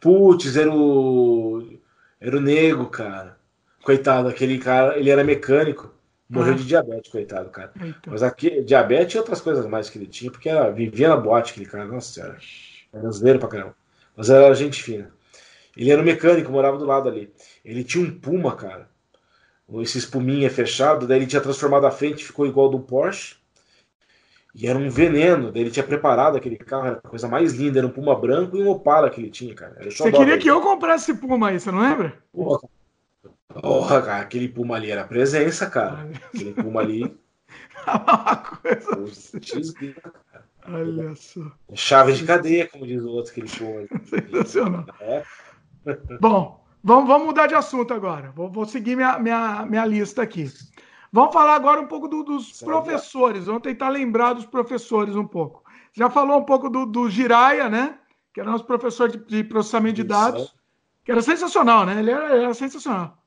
[0.00, 1.78] Putz, era o.
[2.20, 3.38] Era o nego, cara.
[3.82, 5.92] Coitado, aquele cara, ele era mecânico.
[6.28, 6.56] Morreu ah.
[6.56, 7.72] de diabetes, coitado, cara.
[7.80, 8.10] Eita.
[8.10, 11.52] Mas aqui, diabetes e outras coisas mais que ele tinha, porque era, vivia na boate
[11.52, 11.84] aquele cara.
[11.84, 12.38] Nossa senhora.
[12.92, 13.76] Era zoeiro pra caramba.
[14.16, 15.12] Mas era gente fina.
[15.76, 17.32] Ele era um mecânico, morava do lado ali.
[17.64, 18.88] Ele tinha um Puma, cara.
[19.80, 23.36] Esse espuminha fechado, daí ele tinha transformado a frente, ficou igual do Porsche.
[24.54, 27.78] E era um veneno, daí ele tinha preparado aquele carro, era a coisa mais linda,
[27.78, 29.78] era um Puma branco e um Opala que ele tinha, cara.
[29.90, 32.18] Você queria que eu comprasse Puma aí, você não lembra?
[32.30, 32.60] Porra,
[33.60, 36.08] Porra, cara, aquele Puma ali era presença, cara.
[36.26, 37.02] Aquele Puma ali.
[37.86, 39.32] uma coisa.
[40.66, 41.40] Olha só.
[41.74, 43.86] Chave de cadeia, como diz o outro, aquele Puma.
[44.04, 44.86] Sensacional.
[45.00, 45.22] É.
[46.20, 48.32] Bom, vamos, vamos mudar de assunto agora.
[48.32, 50.50] Vou, vou seguir minha, minha, minha lista aqui.
[51.12, 53.44] Vamos falar agora um pouco do, dos professores.
[53.44, 55.62] Vamos tentar lembrar dos professores um pouco.
[55.92, 57.98] Já falou um pouco do, do Jiraya, né?
[58.32, 60.54] Que era nosso professor de, de processamento de dados.
[61.04, 61.98] Que era sensacional, né?
[61.98, 63.18] Ele era, era sensacional.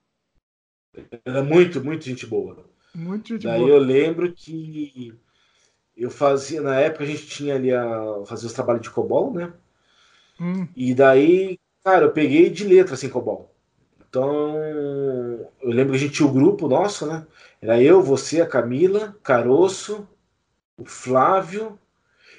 [1.24, 2.66] Era muito, muito gente boa.
[2.94, 3.72] Muito gente Daí boa.
[3.72, 5.14] eu lembro que
[5.96, 9.54] eu fazia, na época a gente tinha ali a fazer os trabalhos de COBOL, né?
[10.40, 10.68] Hum.
[10.76, 13.54] E daí, cara, eu peguei de letra assim COBOL.
[14.10, 14.58] Então,
[15.62, 17.28] eu lembro que a gente tinha o grupo nosso, né?
[17.62, 20.08] Era eu, você, a Camila, Caroço,
[20.78, 21.78] o Flávio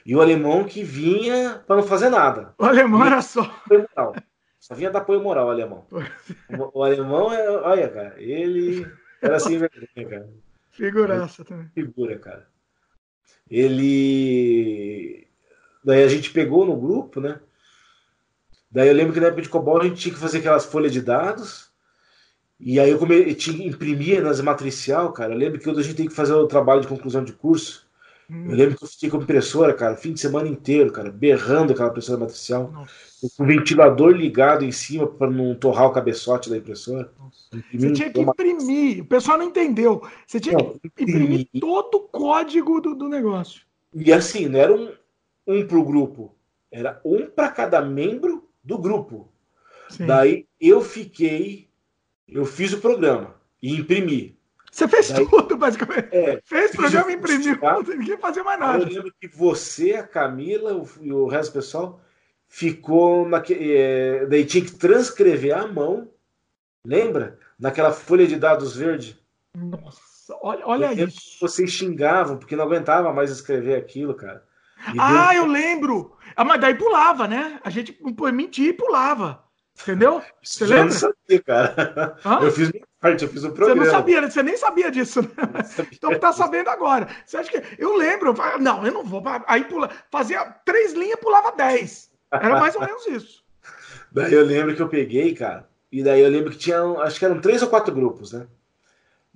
[0.04, 2.54] e o alemão que vinha para não fazer nada.
[2.58, 3.42] O alemão era só.
[3.70, 4.16] Moral.
[4.58, 5.86] Só vinha dar apoio moral, o alemão.
[5.92, 8.84] O, o alemão, é, olha, cara, ele
[9.22, 10.28] era assim, cara.
[10.70, 11.68] Figuraça também.
[11.68, 12.48] Figura, cara.
[13.48, 15.28] Ele.
[15.84, 17.38] Daí a gente pegou no grupo, né?
[18.76, 20.92] Daí eu lembro que na época de COBOL a gente tinha que fazer aquelas folhas
[20.92, 21.70] de dados.
[22.60, 23.16] E aí eu, come...
[23.16, 25.32] eu tinha que imprimir nas matricial, cara.
[25.32, 27.88] Eu lembro que a gente tem que fazer o trabalho de conclusão de curso.
[28.30, 28.50] Hum.
[28.50, 31.72] Eu lembro que eu fiquei com a impressora, cara, fim de semana inteiro, cara, berrando
[31.72, 32.86] aquela impressora matricial.
[33.34, 37.10] Com o ventilador ligado em cima para não torrar o cabeçote da impressora.
[37.72, 39.04] Você tinha que imprimir.
[39.04, 40.02] O pessoal não entendeu.
[40.26, 43.62] Você tinha não, que imprimir, imprimir todo o código do, do negócio.
[43.94, 44.92] E assim, não era um,
[45.46, 46.34] um para o grupo.
[46.70, 49.32] Era um para cada membro do grupo.
[49.88, 50.06] Sim.
[50.06, 51.70] Daí eu fiquei,
[52.28, 54.36] eu fiz o programa e imprimi.
[54.70, 56.08] Você fez Daí, tudo, basicamente.
[56.10, 57.58] É, fez o programa e imprimiu.
[57.62, 58.82] Não ninguém fazer mais nada.
[58.82, 62.00] Eu lembro que você, a Camila e o resto do pessoal
[62.48, 63.72] ficou naquele.
[63.74, 66.10] É, daí tinha que transcrever à mão,
[66.84, 67.38] lembra?
[67.58, 69.18] Naquela folha de dados verde.
[69.56, 71.38] Nossa, olha, olha isso.
[71.40, 74.44] Vocês xingavam porque não aguentava mais escrever aquilo, cara.
[74.98, 76.16] Ah, eu lembro!
[76.36, 77.58] Ah, mas daí pulava, né?
[77.64, 77.98] A gente
[78.32, 79.44] mentia e pulava.
[79.82, 80.22] Entendeu?
[80.42, 80.84] Você eu lembra?
[80.84, 82.16] não sabia, cara.
[82.24, 82.38] Hã?
[82.42, 83.84] Eu fiz minha parte, eu fiz o programa.
[83.84, 85.28] Você não sabia, você nem sabia disso, né?
[85.92, 87.08] Então tá sabendo agora.
[87.24, 87.62] Você acha que.
[87.78, 89.22] Eu lembro, não, eu não vou.
[89.46, 92.10] Aí pula, fazia três linhas, pulava dez.
[92.30, 93.44] Era mais ou menos isso.
[94.10, 97.24] Daí eu lembro que eu peguei, cara, e daí eu lembro que tinha, acho que
[97.24, 98.46] eram três ou quatro grupos, né?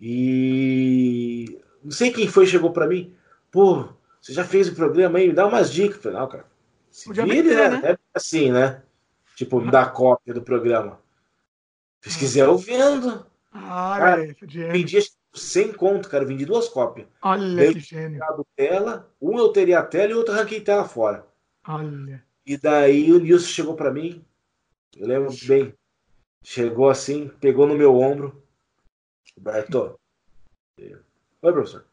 [0.01, 3.13] E não sei quem foi chegou para mim,
[3.51, 3.89] pô,
[4.21, 5.97] você já fez o programa aí, me dá umas dicas.
[5.97, 6.47] Eu falei, não, cara,
[6.91, 7.69] se vire, né?
[7.69, 7.81] né?
[7.93, 8.83] É assim, né?
[9.35, 11.01] Tipo, me dá cópia do programa.
[12.03, 13.27] Se quiser, eu vendo.
[13.53, 14.35] Ah, cara, é,
[14.73, 14.99] vendi
[15.33, 17.07] 100 conto, cara, vendi duas cópias.
[17.23, 18.21] Olha Daí, que gênio.
[18.57, 21.27] Tela, um eu teria a tela e outro arranquei tela fora.
[21.67, 22.25] Olha.
[22.45, 24.25] E daí o Nilson chegou para mim,
[24.97, 25.75] eu lembro bem,
[26.43, 28.43] chegou assim, pegou no meu ombro.
[29.37, 29.99] Roberto,
[30.79, 31.87] oi, professor.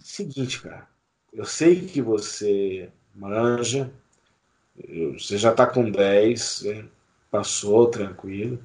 [0.00, 0.88] Seguinte, cara,
[1.32, 3.90] eu sei que você manja,
[5.12, 6.64] você já tá com 10,
[7.30, 8.62] passou tranquilo.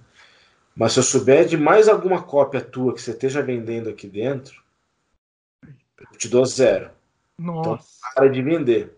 [0.76, 4.62] Mas se eu souber de mais alguma cópia tua que você esteja vendendo aqui dentro,
[5.64, 6.90] eu te dou zero.
[7.38, 7.70] Nossa.
[7.70, 8.98] Então para de vender.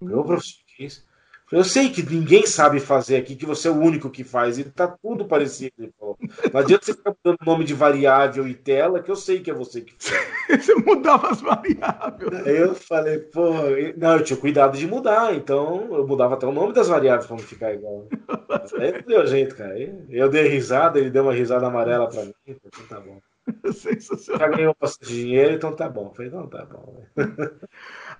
[0.00, 1.05] Meu professor, isso?
[1.52, 4.64] Eu sei que ninguém sabe fazer aqui, que você é o único que faz, e
[4.64, 5.72] tá tudo parecido.
[6.52, 9.54] Não adianta você ficar mudando nome de variável e tela, que eu sei que é
[9.54, 10.26] você que faz.
[10.64, 12.46] você mudava as variáveis.
[12.46, 13.50] Eu falei, pô,
[13.96, 17.36] não, eu tinha cuidado de mudar, então eu mudava até o nome das variáveis para
[17.36, 18.08] não ficar igual.
[18.78, 19.78] Aí não deu jeito, cara.
[20.10, 23.20] Eu dei risada, ele deu uma risada amarela para mim, então tá bom.
[23.72, 24.40] Sensacional.
[24.40, 26.06] Já ganhou bastante dinheiro, então tá bom.
[26.08, 27.04] Eu falei, não, tá bom.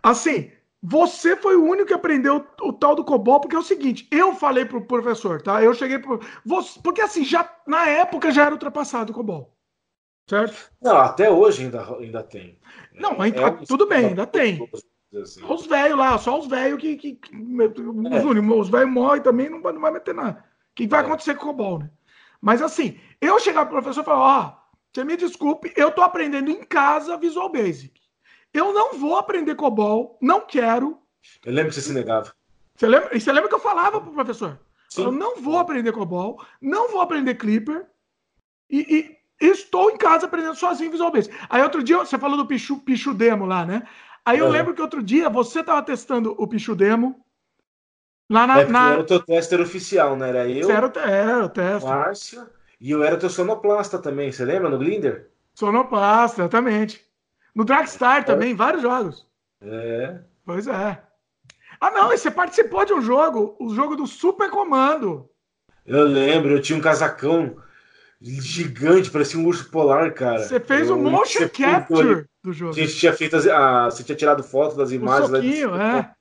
[0.03, 0.53] Assim,
[0.89, 4.07] você foi o único que aprendeu o, o, tal do COBOL, porque é o seguinte,
[4.09, 5.61] eu falei pro professor, tá?
[5.61, 6.21] Eu cheguei pro.
[6.45, 9.53] Você, porque assim, já na época já era ultrapassado o COBOL.
[10.31, 10.71] Certo?
[10.81, 12.57] Não, até hoje ainda, ainda tem.
[12.95, 14.71] Não, ainda, é, tudo bem, ainda tem.
[15.21, 15.45] Assim.
[15.45, 16.95] Os velhos lá, só os velhos que.
[16.97, 18.55] que, que é.
[18.55, 20.39] Os velhos morrem também, não, não vai meter nada.
[20.71, 21.05] O que vai é.
[21.05, 21.91] acontecer com o COBOL, né?
[22.41, 26.03] Mas assim, eu chegar pro professor e falar: Ó, oh, você me desculpe, eu tô
[26.03, 28.06] aprendendo em casa Visual Basic.
[28.57, 30.99] Eu não vou aprender COBOL, não quero.
[31.45, 32.33] Eu lembro que você se negava.
[32.75, 34.59] Você lembra, e você lembra que eu falava pro professor?
[34.89, 35.05] Sim.
[35.05, 37.85] Eu não vou aprender COBOL, não vou aprender Clipper
[38.71, 41.37] e, e estou em casa aprendendo sozinho Visual Basic.
[41.51, 43.83] Aí outro dia, você falou do Pichu, Pichu Demo lá, né?
[44.25, 44.51] Aí eu é.
[44.51, 47.23] lembro que outro dia você estava testando o Pichu Demo
[48.31, 48.61] lá na...
[48.61, 48.93] É, na...
[48.93, 50.31] Era o teu tester oficial, né?
[50.31, 51.87] Era eu, era o, era o teste.
[51.87, 52.49] Márcio,
[52.81, 55.31] E eu era teu sonoplasta também, você lembra no Glinder?
[55.55, 57.06] Sonoplasta, exatamente.
[57.57, 59.27] No Dragstar também, vários jogos.
[59.63, 60.19] É.
[60.45, 61.03] Pois é.
[61.81, 65.27] Ah, não, e você participou de um jogo, o jogo do Super Comando.
[65.87, 67.57] Eu lembro, eu tinha um casacão
[68.21, 70.41] gigante, parecia um urso polar, cara.
[70.41, 72.73] Você fez eu, o motion capture do jogo.
[72.73, 75.31] A gente tinha feito as, ah, você tinha tirado foto das imagens.
[75.31, 76.15] Um soquinho, é.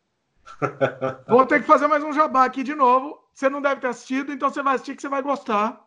[1.27, 3.19] Vou ter que fazer mais um jabá aqui de novo.
[3.33, 5.81] Você não deve ter assistido, então você vai assistir que você vai gostar.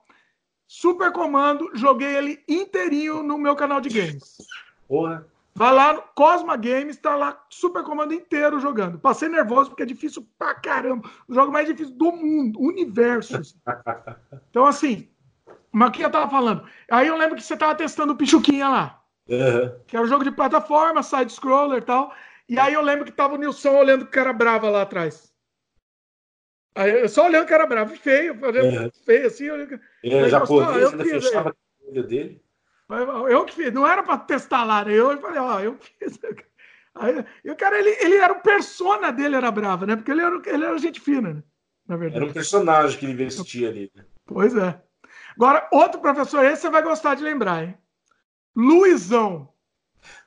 [0.67, 4.37] Super Comando, joguei ele inteirinho no meu canal de games.
[4.87, 5.27] Porra.
[5.59, 8.97] Vai lá no Cosma Games, tá lá Super Comando inteiro jogando.
[8.99, 11.11] Passei nervoso porque é difícil pra caramba.
[11.27, 13.37] O jogo mais difícil do mundo, universo.
[13.37, 13.59] Assim.
[14.51, 15.09] Então, assim,
[15.73, 16.65] mas o que eu tava falando?
[16.91, 19.03] Aí eu lembro que você tava testando o Pichuquinha lá.
[19.29, 19.81] Uhum.
[19.87, 22.13] Que era um jogo de plataforma, side-scroller e tal.
[22.49, 25.33] E aí eu lembro que tava o Nilson olhando o cara brava lá atrás.
[26.75, 28.91] Aí eu só olhando o cara bravo, feio, É.
[29.05, 29.51] feio assim.
[29.51, 29.79] Olhando...
[30.03, 30.65] Ele Aí já gostou?
[30.65, 32.41] pôs, Eu ainda fiz, fechava o olho dele.
[32.41, 32.48] Eu
[33.47, 34.93] que fiz, não era para testar lá, né?
[34.95, 36.18] Eu falei, ó, eu fiz.
[36.95, 39.95] Aí, e o cara, ele, ele era o persona dele, era brava, né?
[39.95, 41.43] Porque ele era, ele era gente fina, né?
[41.86, 42.22] Na verdade.
[42.22, 43.91] Era um personagem que ele vestia ali.
[43.95, 44.05] né?
[44.26, 44.82] Pois é.
[45.36, 47.78] Agora, outro professor, esse você vai gostar de lembrar, hein?
[48.57, 49.53] Luizão.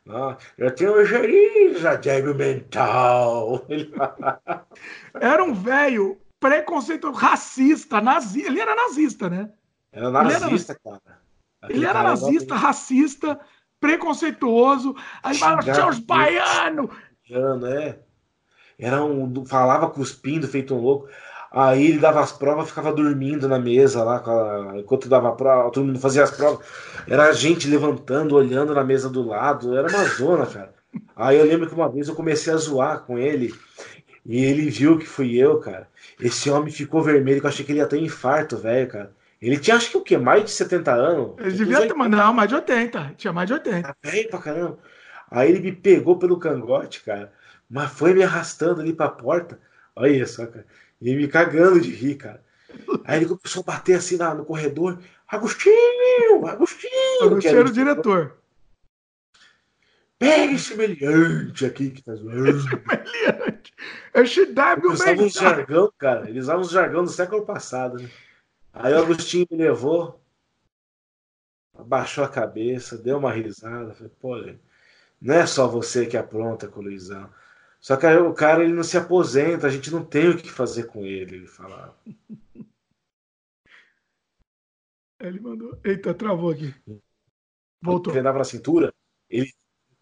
[0.09, 3.65] Ah, eu tenho geriza débil mental.
[5.19, 8.49] Era um velho preconceituoso, racista, nazista.
[8.49, 9.51] Ele era nazista, né?
[9.91, 11.20] Era Ele era- nazista, cara.
[11.69, 13.39] Ele era nazista, racista,
[13.79, 14.95] preconceituoso.
[15.23, 16.05] Aí falava, seus muito.
[16.05, 16.89] baianos!
[17.31, 17.99] Ano, é.
[18.77, 21.07] Era um, falava cuspindo, feito um louco.
[21.51, 24.23] Aí ele dava as provas, ficava dormindo na mesa lá,
[24.77, 26.65] enquanto dava a prova, todo mundo fazia as provas.
[27.07, 30.73] Era a gente levantando, olhando na mesa do lado, era uma zona, cara.
[31.13, 33.53] Aí eu lembro que uma vez eu comecei a zoar com ele,
[34.25, 35.89] e ele viu que fui eu, cara.
[36.19, 39.13] Esse homem ficou vermelho, que eu achei que ele ia ter infarto, velho, cara.
[39.41, 40.17] Ele tinha, acho que o quê?
[40.17, 41.35] Mais de 70 anos?
[41.39, 43.13] Ele devia ter, não, mais de 80.
[43.17, 43.81] Tinha mais de 80.
[43.87, 44.77] Tá velho pra caramba.
[45.31, 47.33] Aí ele me pegou pelo cangote, cara,
[47.69, 49.59] mas foi me arrastando ali pra porta.
[49.95, 50.65] Olha só, cara.
[51.01, 52.43] E me cagando de rir, cara.
[53.03, 54.99] Aí ele começou a bater assim na- no corredor.
[55.27, 56.45] Agostinho!
[56.45, 57.23] Agostinho!
[57.23, 58.37] Agostinho era o diretor.
[60.19, 62.63] Pega esse meliante aqui que tá zoando.
[62.85, 63.73] Meliante.
[64.13, 66.29] Esse débil Eles usavam jargão, cara.
[66.29, 68.07] Eles usavam uns jargão do século passado, né?
[68.73, 70.19] Aí o Agostinho me levou,
[71.73, 73.93] abaixou a cabeça, deu uma risada.
[73.93, 74.35] Falei, pô,
[75.19, 77.29] não é só você que apronta com o Luizão.
[77.79, 80.51] Só que aí o cara ele não se aposenta, a gente não tem o que
[80.51, 81.95] fazer com ele, ele falava.
[85.19, 85.77] Ele mandou.
[85.83, 86.73] Eita, travou aqui.
[87.81, 88.13] Voltou.
[88.13, 88.93] Ele andava na cintura,
[89.29, 89.51] ele,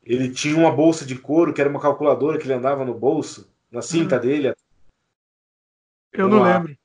[0.03, 3.49] ele tinha uma bolsa de couro, que era uma calculadora que ele andava no bolso,
[3.71, 4.21] na cinta Uhum.
[4.21, 4.53] dele,
[6.13, 6.77] Eu não lembro.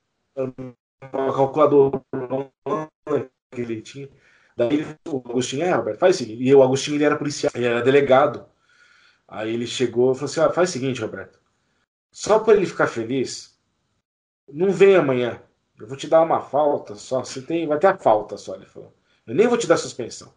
[1.12, 2.00] Uma calculadora
[3.50, 4.08] que ele tinha.
[4.56, 6.42] Daí ele, o Agostinho, é, Roberto, faz o seguinte.
[6.42, 8.46] E o Agostinho ele era policial, ele era delegado.
[9.26, 11.38] Aí ele chegou e falou assim: ó, faz o seguinte, Roberto.
[12.12, 13.58] Só para ele ficar feliz,
[14.48, 15.40] não vem amanhã.
[15.78, 17.24] Eu vou te dar uma falta só.
[17.24, 18.94] Você tem, vai ter a falta só, ele falou.
[19.26, 20.32] Eu nem vou te dar suspensão.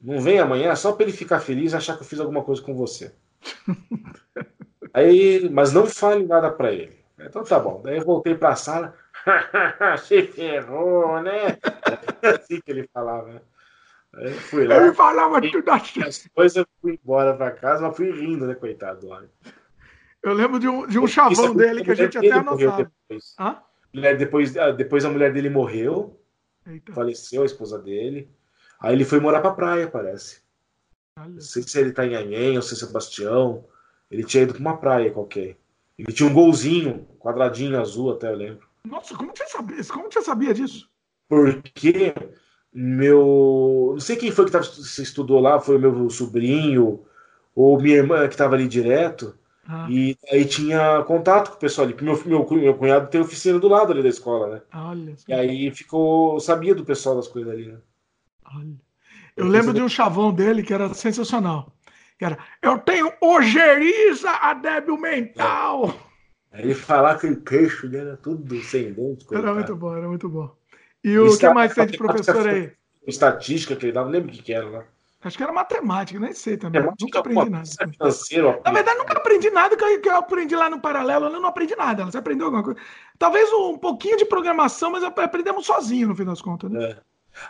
[0.00, 2.62] Não vem amanhã só para ele ficar feliz e achar que eu fiz alguma coisa
[2.62, 3.14] com você.
[4.94, 6.96] Aí, mas não fale nada para ele.
[7.18, 7.82] Então tá bom.
[7.82, 8.94] Daí eu voltei para a sala.
[10.04, 11.58] Se ferrou, né?
[12.22, 13.42] assim que ele falava.
[14.14, 14.76] Aí eu fui lá.
[14.76, 16.00] Ele falava tudo assim.
[16.24, 19.28] Depois eu fui embora para casa, mas fui rindo, né, coitado do homem.
[20.22, 22.90] Eu lembro de um, de um chavão dele que a gente até anotava.
[23.08, 23.34] Depois.
[23.38, 23.58] Hã?
[23.92, 26.20] Mulher- depois, depois a mulher dele morreu,
[26.66, 26.92] Eita.
[26.92, 28.28] faleceu a esposa dele.
[28.80, 30.42] Aí ele foi morar pra praia, parece.
[31.18, 31.28] olha.
[31.28, 33.64] Não sei se ele tá em Anhem ou se é Sebastião.
[34.10, 35.56] Ele tinha ido pra uma praia qualquer.
[35.98, 38.65] Ele tinha um golzinho, quadradinho azul até, eu lembro.
[38.86, 39.84] Nossa, como você sabia?
[39.84, 40.88] Como você sabia disso?
[41.28, 42.14] Porque
[42.72, 43.90] meu.
[43.94, 47.04] Não sei quem foi que tava, você estudou lá, foi o meu sobrinho
[47.54, 49.36] ou minha irmã que tava ali direto.
[49.68, 51.94] Ah, E aí tinha contato com o pessoal ali.
[51.94, 54.62] porque Meu, meu, meu cunhado tem oficina do lado ali da escola, né?
[54.74, 55.16] olha.
[55.26, 56.38] E aí ficou.
[56.40, 57.78] Sabia do pessoal das coisas ali, né?
[58.54, 58.76] olha.
[59.36, 61.72] Eu lembro de um chavão dele que era sensacional.
[62.18, 65.88] Que era, eu tenho ojeriza a débil mental.
[65.88, 66.05] Aí
[66.58, 69.26] ele falava que o queixo dele era tudo sem dente.
[69.32, 70.54] Era muito bom, era muito bom.
[71.02, 72.72] E o que mais tem de professor aí?
[73.06, 74.84] Estatística que ele dava, não lembro o que, que era lá.
[75.22, 76.80] Acho que era matemática, nem sei também.
[76.80, 77.92] Matemática, nunca aprendi pô, nada.
[77.92, 81.26] Financeiro, Na verdade, nunca aprendi nada que eu, que eu aprendi lá no paralelo.
[81.26, 82.04] Eu não aprendi nada.
[82.04, 82.78] Você aprendeu alguma coisa?
[83.18, 86.90] Talvez um pouquinho de programação, mas aprendemos sozinho no fim das contas, né?
[86.90, 86.96] É.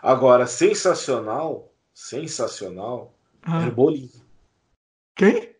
[0.02, 3.62] Agora, sensacional, sensacional, Ah.
[3.62, 4.10] era o Bolim.
[5.14, 5.54] Quem?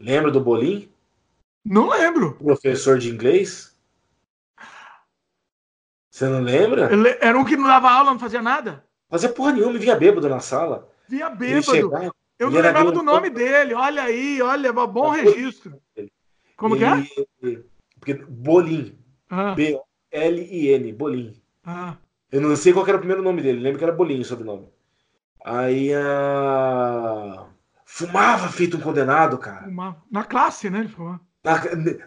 [0.00, 0.90] Lembra do Bolim?
[1.68, 2.34] Não lembro.
[2.34, 3.76] Professor de inglês?
[6.10, 6.90] Você não lembra?
[6.92, 8.84] Ele era um que não dava aula, não fazia nada?
[9.08, 10.90] Fazia porra nenhuma, vinha bêbado na sala.
[11.08, 11.62] Vinha bêbado.
[11.62, 13.74] Chegava, eu não lembrava do nome dele.
[13.74, 15.80] Olha aí, olha, bom registro.
[16.56, 17.62] Como que é?
[18.00, 18.98] Porque Bolim.
[19.30, 19.54] Ah.
[19.54, 21.40] B-L-I-N, Bolim.
[21.64, 21.96] Ah.
[22.32, 24.68] Eu não sei qual era o primeiro nome dele, lembro que era Bolinho o sobrenome.
[25.44, 27.46] Aí a.
[27.84, 29.64] Fumava feito um condenado, cara.
[29.64, 30.02] Fumava.
[30.10, 30.80] Na classe, né?
[30.80, 31.27] Ele fumava.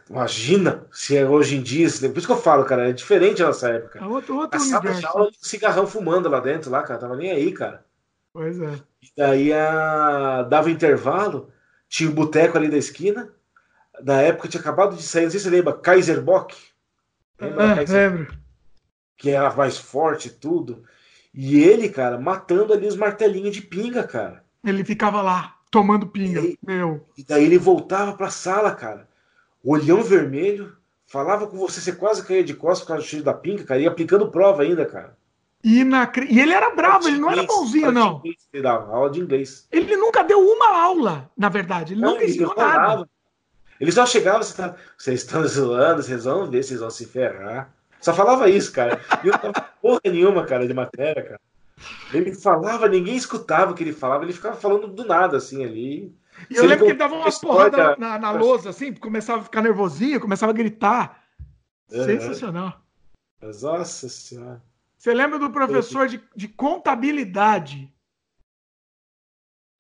[0.10, 1.88] Imagina se é hoje em dia.
[1.88, 4.00] Por isso que eu falo, cara, é diferente nessa época.
[4.00, 7.00] É outro, outro a aula, cigarrão fumando lá dentro, lá, cara.
[7.00, 7.86] Tava nem aí, cara.
[8.34, 8.76] Pois é.
[9.02, 10.44] E daí a...
[10.44, 11.50] dava intervalo,
[11.88, 13.30] tinha o um boteco ali da esquina.
[14.04, 16.56] Na época tinha acabado de sair, não sei se você lembra, Kaiser Bock.
[17.40, 18.12] Lembra é, Kaiser?
[18.12, 18.34] lembro.
[19.18, 20.84] Que era mais forte e tudo.
[21.34, 24.44] E ele, cara, matando ali os martelinhos de pinga, cara.
[24.64, 26.42] Ele ficava lá, tomando pinga.
[26.42, 27.08] E, meu.
[27.18, 29.11] E daí ele voltava pra sala, cara
[29.64, 33.34] olhão vermelho, falava com você, você quase caía de costas por causa do cheiro da
[33.34, 35.18] pinca, cara, e aplicando prova ainda, cara.
[35.64, 36.28] Inacre...
[36.30, 38.22] E ele era bravo, ele não era bonzinho, não.
[38.24, 39.68] Ele dava aula de inglês.
[39.72, 41.94] Ele nunca deu uma aula, na verdade.
[41.94, 43.08] Ele não, nunca ensinou nada.
[43.80, 44.76] Ele só chegava, você tá...
[44.98, 47.74] vocês estão zoando, vocês vão ver, vocês vão se ferrar.
[48.00, 49.00] Só falava isso, cara.
[49.24, 51.42] E eu não tava porra nenhuma, cara, de matéria, cara.
[52.14, 56.14] Ele falava, ninguém escutava o que ele falava, ele ficava falando do nada, assim, ali.
[56.50, 59.62] E eu lembro que ele dava umas porradas na, na lousa, assim, começava a ficar
[59.62, 61.24] nervosinho, começava a gritar.
[61.92, 62.82] É, Sensacional.
[63.42, 64.62] Nossa senhora.
[64.98, 67.92] Você lembra do professor de, de contabilidade?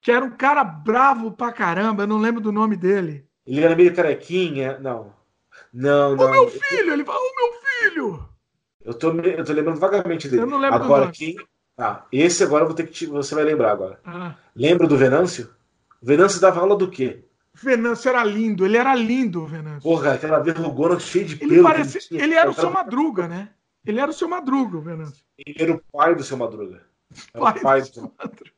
[0.02, 3.28] Que era um cara bravo pra caramba, eu não lembro do nome dele.
[3.46, 5.14] Ele era meio carequinha, não.
[5.72, 6.26] Não, não.
[6.26, 8.30] O meu filho, ele fala, o meu filho!
[8.84, 10.42] Eu tô, eu tô lembrando vagamente dele.
[10.42, 11.18] Eu não lembro agora, do nome.
[11.18, 11.36] quem.
[11.78, 13.06] Ah, esse agora eu vou ter que te...
[13.06, 14.00] você vai lembrar agora.
[14.04, 14.36] Ah.
[14.56, 15.54] Lembra do Venâncio?
[16.02, 17.24] Venâncio dava aula do quê?
[17.54, 19.82] Venâncio era lindo, ele era lindo, Venâncio.
[19.82, 21.54] Porra, aquela verrugona cheia de pelo.
[21.54, 23.50] Ele, parece, ele, ele era o seu Madruga, né?
[23.86, 25.24] Ele era o seu Madruga, o Venâncio.
[25.38, 26.82] Ele era o pai do seu Madruga.
[27.34, 28.52] Pai, pai do seu Madruga.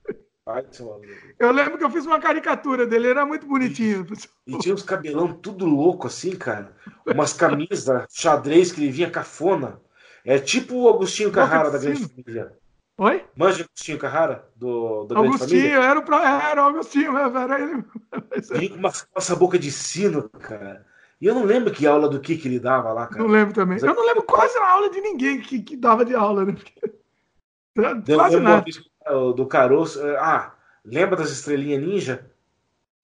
[0.46, 1.36] Pai do seu Madruga.
[1.40, 4.06] Eu lembro que eu fiz uma caricatura dele, era muito bonitinho.
[4.46, 6.76] E, e tinha uns cabelão tudo louco assim, cara.
[7.06, 9.82] Umas camisas xadrez que ele vinha cafona.
[10.24, 12.54] É tipo o Agostinho Carrara da Grande Família.
[12.98, 13.26] Oi?
[13.36, 17.84] Manja Agostinho Carrara, do, do Agostinho, era o, era o Agostinho, era ele.
[18.54, 20.86] Vem com uma, essa boca de sino, cara.
[21.20, 23.24] E eu não lembro que aula do que que ele dava lá, cara.
[23.24, 23.80] Não lembro também.
[23.82, 26.56] Eu não lembro quase a aula de ninguém que, que dava de aula, né?
[28.16, 28.64] Quase nada.
[29.36, 30.06] Do caroço.
[30.06, 30.54] É, ah,
[30.86, 32.30] lembra das estrelinhas ninja?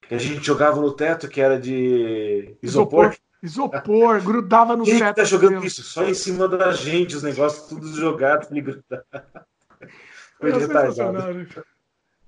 [0.02, 3.16] Que a gente jogava no teto, que era de isopor.
[3.42, 5.06] Isopor, isopor grudava no Quem teto.
[5.06, 5.82] Quem tá jogando isso?
[5.82, 9.04] Só em cima da gente, os negócios tudo jogados e grudado.
[10.40, 11.48] Foi era retardado.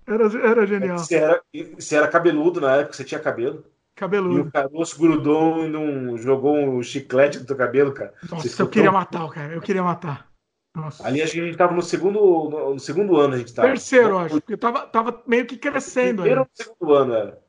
[0.05, 0.97] Era, era genial.
[0.97, 1.41] Você era,
[1.77, 3.63] você era cabeludo na época, você tinha cabelo.
[3.95, 4.37] Cabeludo.
[4.37, 8.13] E o caroço grudou e não jogou um chiclete no teu cabelo, cara.
[8.29, 10.29] Nossa, eu queria matar o cara, eu queria matar.
[10.75, 11.05] Nossa.
[11.05, 13.67] Ali acho que a gente tava no segundo, no, segundo ano, a gente tava.
[13.67, 16.21] Terceiro, acho, porque tava, tava meio que crescendo.
[16.21, 17.41] Primeiro ou segundo ano era?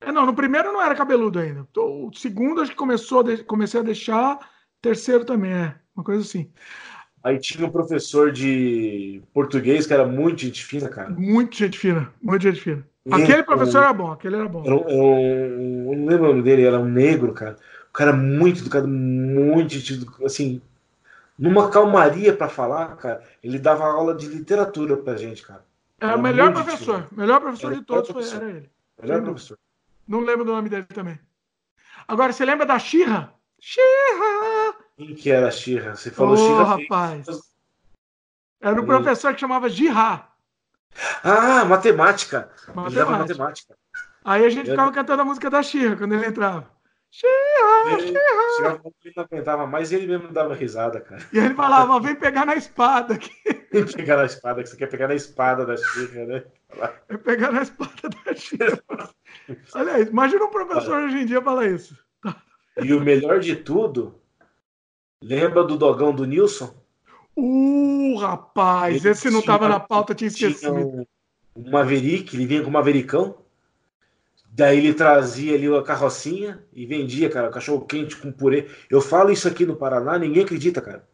[0.00, 1.66] É, não, no primeiro não era cabeludo ainda.
[1.76, 4.38] O segundo acho que começou, comecei a deixar,
[4.80, 5.74] terceiro também, é.
[5.94, 6.50] Uma coisa assim.
[7.22, 11.10] Aí tinha um professor de português que era muito gente fina, cara.
[11.10, 12.86] Muito gente fina, muito gente fina.
[13.10, 14.64] Aquele professor era bom, aquele era bom.
[14.64, 17.56] Era um, eu não lembro o nome dele, era um negro, cara.
[17.88, 19.76] O cara muito educado, muito
[20.24, 20.62] assim,
[21.38, 23.22] numa calmaria para falar, cara.
[23.42, 25.64] Ele dava aula de literatura pra gente, cara.
[26.00, 28.42] Era o melhor professor, melhor professor de todos professor.
[28.42, 28.70] era ele.
[29.02, 29.58] Melhor professor.
[30.08, 31.18] Não lembro do nome dele também.
[32.08, 33.34] Agora, você lembra da Xirra?
[33.60, 34.74] Xirra!
[35.00, 35.96] Quem que era a Xirra?
[35.96, 36.76] Você falou oh, Xirra.
[36.76, 37.26] rapaz.
[38.60, 40.28] Era um professor que chamava Girá.
[41.24, 42.50] Ah, matemática.
[42.74, 43.18] Matemática.
[43.18, 43.78] matemática.
[44.22, 44.72] Aí a gente eu...
[44.74, 46.70] ficava cantando a música da Xirra quando ele entrava.
[47.10, 48.82] Xirra, Xirra.
[49.02, 51.22] Ele não aguentava mais ele mesmo dava risada, cara.
[51.32, 53.32] E ele falava, vem pegar na espada aqui.
[53.72, 56.44] Vem pegar na espada, que você quer pegar na espada da Xirra, né?
[57.08, 58.82] Vem pegar na espada da Xirra.
[59.74, 61.96] Olha aí, imagina um professor hoje em dia falar isso.
[62.82, 64.19] E o melhor de tudo
[65.22, 66.74] Lembra do dogão do Nilson?
[67.36, 70.74] Uh, rapaz, ele esse não estava na pauta, tinha esquecido.
[70.74, 71.06] Um,
[71.54, 73.36] um Maverick, ele vinha com um Mavericão.
[74.52, 78.68] Daí ele trazia ali a carrocinha e vendia, cara, cachorro quente com purê.
[78.90, 81.08] Eu falo isso aqui no Paraná, ninguém acredita, cara.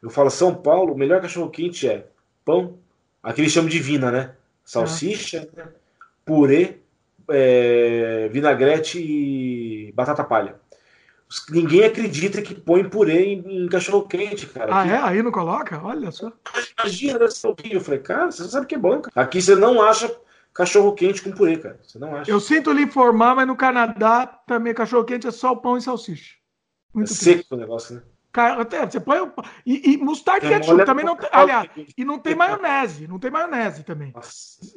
[0.00, 2.06] Eu falo, São Paulo, o melhor cachorro quente é
[2.44, 2.78] pão,
[3.22, 4.34] aquele chama de vina, né?
[4.64, 5.68] Salsicha, ah.
[6.24, 6.78] purê,
[7.28, 10.58] é, vinagrete e batata palha.
[11.50, 14.74] Ninguém acredita que põe purê em, em cachorro quente, cara.
[14.74, 14.96] Ah, é?
[14.96, 15.80] Aí não coloca?
[15.84, 16.32] Olha só.
[16.78, 17.74] Imagina esse pouquinho.
[17.74, 19.12] Eu falei, cara, você sabe que é bom, cara.
[19.14, 20.10] Aqui você não acha
[20.54, 21.78] cachorro quente com purê, cara.
[21.82, 22.30] Você não acha.
[22.30, 25.82] Eu sinto lhe informar, mas no Canadá também cachorro quente é só o pão e
[25.82, 26.36] salsicha.
[26.94, 28.02] Muito é seco o negócio, né?
[28.32, 29.18] Até, você põe.
[29.66, 31.28] E, e mostarda e ketchup também não tem.
[31.32, 33.08] Aliás, e não tem maionese.
[33.08, 34.12] Não tem maionese também.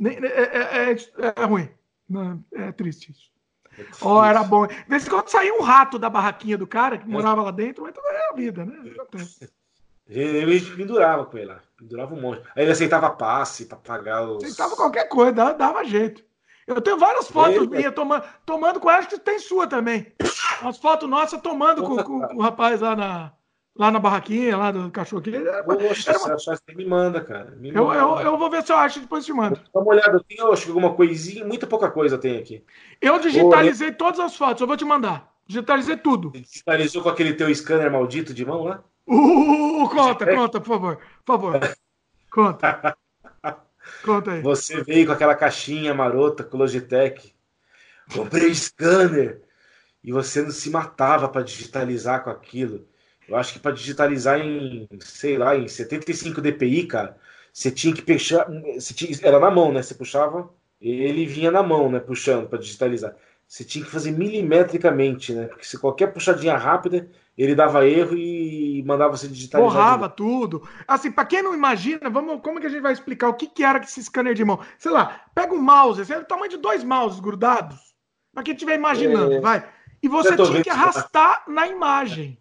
[0.04, 1.70] É, é, é, é, ruim.
[2.10, 3.31] Não, é triste isso.
[3.78, 4.68] É oh, era bom.
[4.68, 7.84] De vez em quando saía um rato da barraquinha do cara que morava lá dentro,
[7.84, 8.78] mas também é a vida, né?
[10.08, 11.60] Ele pendurava com ele lá.
[11.78, 12.42] Pendurava um monte.
[12.56, 14.44] Aí ele aceitava passe para pagar os.
[14.44, 16.24] Aceitava qualquer coisa, dava, dava jeito.
[16.68, 20.14] Eu tenho várias fotos minhas tomando, tomando com acho que tem sua também.
[20.62, 23.32] As fotos nossas tomando com, com, com, o rapaz lá na,
[23.76, 25.32] lá na barraquinha, lá do cachorro aqui.
[25.66, 26.38] Poxa, uma...
[26.38, 27.52] se você me manda, cara.
[27.52, 29.60] Me eu, Eu, eu vou ver se eu acho e depois te mando.
[29.74, 32.64] Dá uma olhada, eu tenho acho que alguma coisinha, muita pouca coisa tem aqui.
[33.02, 35.32] Eu digitalizei Ô, todas as fotos, eu vou te mandar.
[35.48, 36.32] Digitalizei tudo.
[36.32, 38.84] digitalizou com aquele teu scanner maldito de mão lá?
[39.08, 40.98] Uh, conta, conta, por favor.
[41.26, 41.60] Por favor.
[42.30, 42.96] Conta.
[44.06, 44.42] Conta aí.
[44.42, 47.36] Você veio com aquela caixinha marota com Logitech.
[48.14, 49.42] Comprei scanner.
[50.04, 52.88] E você não se matava para digitalizar com aquilo.
[53.32, 57.18] Eu acho que para digitalizar em, sei lá, em 75 dpi, cara,
[57.54, 58.46] você tinha que puxar.
[58.94, 59.82] Tinha, era na mão, né?
[59.82, 60.50] Você puxava,
[60.82, 62.00] ele vinha na mão, né?
[62.00, 63.16] Puxando para digitalizar.
[63.48, 65.46] Você tinha que fazer milimetricamente, né?
[65.46, 69.74] Porque se qualquer puxadinha rápida, ele dava erro e mandava você digitalizar.
[69.74, 70.68] Borrava tudo.
[70.86, 73.64] Assim, para quem não imagina, vamos, como que a gente vai explicar o que, que
[73.64, 74.60] era esse scanner de mão?
[74.78, 77.78] Sei lá, pega um mouse, é o tamanho de dois mouses grudados.
[78.34, 79.40] Para quem estiver imaginando, é...
[79.40, 79.68] vai.
[80.04, 82.38] E você tinha que arrastar na imagem.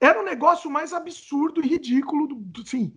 [0.00, 2.92] Era um negócio mais absurdo e ridículo, do, sim.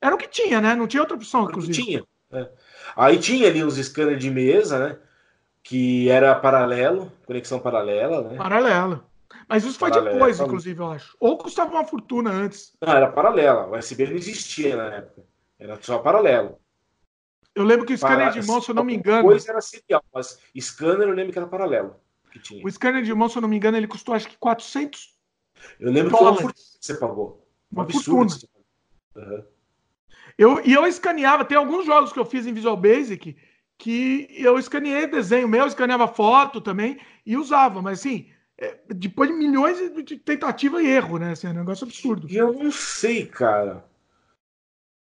[0.00, 0.74] Era o que tinha, né?
[0.74, 1.72] Não tinha outra opção, inclusive.
[1.72, 2.04] Tinha.
[2.32, 2.48] É.
[2.96, 4.98] Aí tinha ali os scanners de mesa, né?
[5.62, 8.36] Que era paralelo, conexão paralela, né?
[8.36, 9.04] Paralela.
[9.48, 11.16] Mas isso foi paralela, depois, inclusive, eu acho.
[11.20, 12.74] Ou custava uma fortuna antes.
[12.80, 13.66] Não, era paralela.
[13.66, 15.22] O USB não existia na época.
[15.58, 16.58] Era só paralelo.
[17.54, 19.22] Eu lembro que o scanner de mão, se eu não me engano.
[19.22, 21.96] Depois era serial, mas scanner eu lembro que era paralelo.
[22.30, 25.17] Que o scanner de mão, se eu não me engano, ele custou acho que 400
[25.78, 26.10] Eu lembro dólares.
[26.10, 27.48] que foi uma fortuna que você pagou.
[27.70, 28.26] Uma, uma fortuna.
[29.16, 29.44] Uhum.
[30.36, 33.36] Eu, e eu escaneava, tem alguns jogos que eu fiz em Visual Basic
[33.76, 39.36] que eu escaneei desenho meu, escaneava foto também e usava, mas assim, é, depois de
[39.36, 41.32] milhões de tentativa e erro, né?
[41.32, 42.26] Assim, é um negócio absurdo.
[42.28, 43.84] E eu não sei, cara.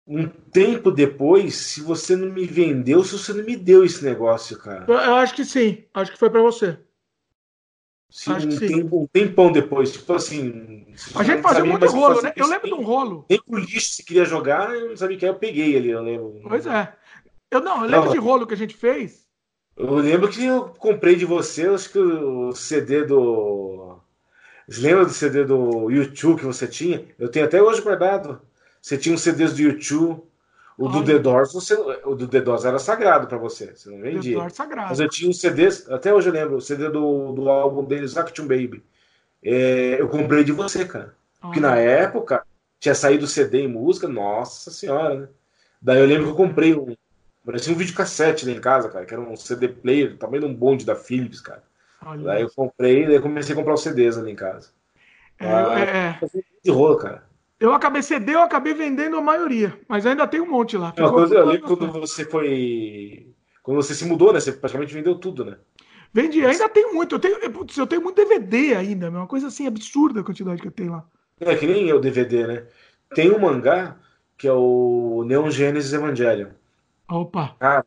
[0.05, 4.57] Um tempo depois, se você não me vendeu, se você não me deu esse negócio,
[4.59, 4.85] cara.
[4.87, 5.85] Eu, eu acho que sim.
[5.93, 6.77] Acho que foi para você.
[8.15, 9.91] Sim, acho um, tempo, um tempão depois.
[9.91, 10.87] Tipo assim.
[11.15, 12.31] A gente fazia muito rolo, né?
[12.33, 13.25] Eu lembro de um rolo.
[13.29, 16.39] Nem pro lixo se queria jogar, eu não sabia que eu peguei ali, eu lembro.
[16.47, 16.93] Pois é.
[17.51, 18.13] Eu não, eu lembro não.
[18.13, 19.27] de rolo que a gente fez.
[19.75, 23.99] Eu lembro que eu comprei de você, acho que o CD do.
[24.65, 27.05] Você lembra do CD do YouTube que você tinha?
[27.19, 28.41] Eu tenho até hoje guardado.
[28.81, 30.23] Você tinha uns CDs do YouTube.
[30.77, 34.01] O do The Doors, você, o do The Doors era sagrado para você, você não
[34.01, 34.33] vendia.
[34.33, 34.89] The Doors sagrado.
[34.89, 38.17] Mas eu tinha uns CDs, até hoje eu lembro, o CD do, do álbum deles,
[38.17, 38.83] Action Baby.
[39.43, 41.15] É, eu comprei de você, cara.
[41.39, 42.45] Porque na época
[42.79, 45.27] tinha saído CD em música, nossa senhora, né?
[45.81, 46.95] Daí eu lembro que eu comprei um,
[47.45, 50.53] Parecia um videocassete lá em casa, cara, que era um CD player, tamanho de um
[50.53, 51.63] bonde da Philips, cara.
[52.03, 54.69] Olha daí eu comprei, daí comecei a comprar os CDs ali em casa.
[55.39, 56.19] É, ah, é, é.
[56.63, 57.23] de rolo, cara.
[57.59, 60.91] Eu acabei CD, eu acabei vendendo a maioria, mas ainda tem um monte lá.
[60.91, 63.33] Ficou, coisa, eu lembro quando você foi.
[63.63, 64.39] Quando você se mudou, né?
[64.39, 65.57] Você praticamente vendeu tudo, né?
[66.13, 67.15] Vendi, ainda tenho muito.
[67.15, 67.37] Eu tenho,
[67.77, 70.91] eu tenho muito DVD ainda, é uma coisa assim absurda a quantidade que eu tenho
[70.91, 71.05] lá.
[71.39, 72.63] É que nem eu DVD, né?
[73.13, 73.97] Tem um mangá
[74.37, 76.49] que é o Neon Genesis Evangelion.
[77.09, 77.55] Opa!
[77.59, 77.85] Cara,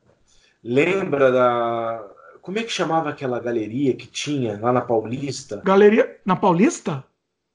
[0.63, 2.07] lembra da.
[2.41, 5.61] Como é que chamava aquela galeria que tinha lá na Paulista?
[5.65, 6.19] Galeria.
[6.25, 7.05] Na Paulista?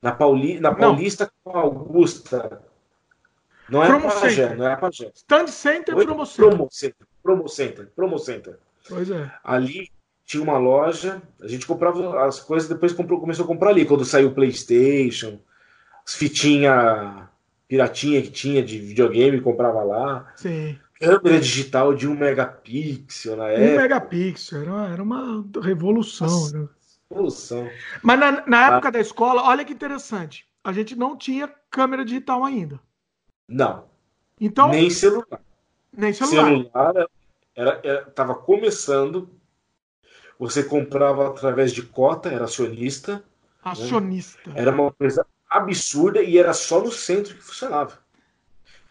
[0.04, 0.60] Na, Pauli...
[0.60, 1.54] na Paulista não.
[1.54, 2.62] com Augusta.
[3.70, 4.58] Não é Promo Pajé, Center.
[4.58, 5.12] não é Pajé.
[5.16, 6.06] Stand Center, Oi?
[6.06, 6.50] Promo Center.
[6.50, 7.08] Promo Center.
[7.24, 7.92] Promo Center.
[7.96, 8.60] Promo Center.
[8.88, 9.32] Pois é.
[9.44, 9.90] Ali
[10.26, 14.04] tinha uma loja, a gente comprava as coisas, depois comprou, começou a comprar ali, quando
[14.06, 15.40] saiu o PlayStation,
[16.06, 17.24] as fitinhas
[17.68, 20.34] piratinha que tinha de videogame, comprava lá.
[20.36, 23.72] Sim câmera digital de um megapixel na época.
[23.72, 26.28] Um megapixel, era, era uma revolução.
[26.28, 26.70] Nossa,
[27.14, 27.70] Revolução.
[28.02, 28.92] Mas na, na época ah.
[28.92, 30.48] da escola, olha que interessante.
[30.64, 32.80] A gente não tinha câmera digital ainda.
[33.48, 33.86] Não.
[34.40, 35.42] Então, nem celular.
[35.96, 36.46] Nem celular.
[36.46, 37.08] Celular
[37.56, 39.30] era, era, tava começando.
[40.40, 43.16] Você comprava através de cota, era acionista.
[43.16, 43.24] Né?
[43.64, 44.50] Acionista.
[44.50, 44.62] Né?
[44.62, 48.00] Era uma coisa absurda e era só no centro que funcionava.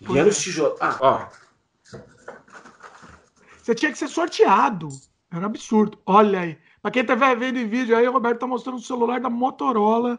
[0.01, 0.31] E era é.
[0.31, 0.79] os tijolos.
[0.81, 1.29] Ah, ó,
[3.63, 4.89] você tinha que ser sorteado.
[5.31, 5.99] Era um absurdo.
[6.05, 6.59] Olha aí.
[6.83, 10.19] Pra quem tá vendo em vídeo aí, o Roberto tá mostrando o celular da Motorola.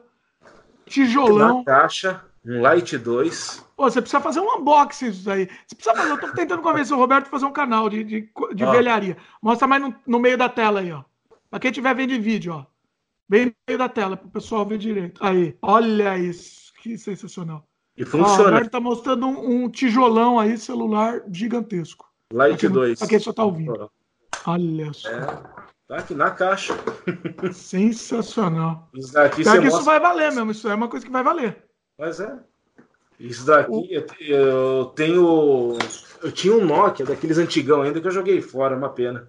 [0.85, 1.57] Tijolão.
[1.57, 3.65] Uma caixa, um Light 2.
[3.75, 5.49] Pô, você precisa fazer um unboxing disso aí.
[5.67, 6.11] Você precisa fazer.
[6.11, 9.17] Eu tô tentando convencer o Roberto a fazer um canal de, de, de velharia.
[9.41, 11.03] Mostra mais no, no, meio da tela aí, ó.
[11.49, 12.65] Pra quem tiver vendo em vídeo, ó.
[13.27, 15.21] Bem no meio da tela, pro pessoal ver direito.
[15.23, 16.73] Aí, olha isso.
[16.81, 17.67] que sensacional.
[17.97, 18.57] E funciona.
[18.57, 22.09] Ó, tá mostrando um, um, tijolão aí, celular gigantesco.
[22.31, 22.99] Light 2.
[22.99, 23.91] Pra quem só tá ouvindo.
[24.45, 25.09] Olha só.
[25.09, 25.43] É,
[25.93, 26.73] tá aqui na caixa.
[27.53, 28.89] Sensacional.
[28.93, 30.51] Isso daqui Pior que isso vai valer mesmo.
[30.51, 31.63] Isso é uma coisa que vai valer.
[31.97, 32.35] Mas é.
[33.19, 33.85] Isso daqui, o...
[33.89, 35.77] eu, eu, tenho.
[36.21, 39.27] Eu tinha um Nokia daqueles antigão ainda que eu joguei fora, uma pena.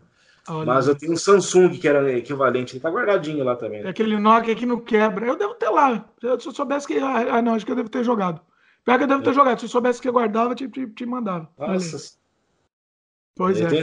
[0.49, 3.82] Olha Mas eu tenho um Samsung que era equivalente, ele tá guardadinho lá também.
[3.82, 5.27] É aquele Nokia que não quebra.
[5.27, 6.05] Eu devo ter lá.
[6.20, 6.99] Se eu soubesse que.
[6.99, 8.41] Ah, não, acho que eu devo ter jogado.
[8.85, 9.35] Pior que eu devo ter é.
[9.35, 9.59] jogado.
[9.59, 11.49] Se eu soubesse que eu guardava, te, te, te mandava.
[11.59, 12.19] Nossa.
[13.36, 13.82] Pois é.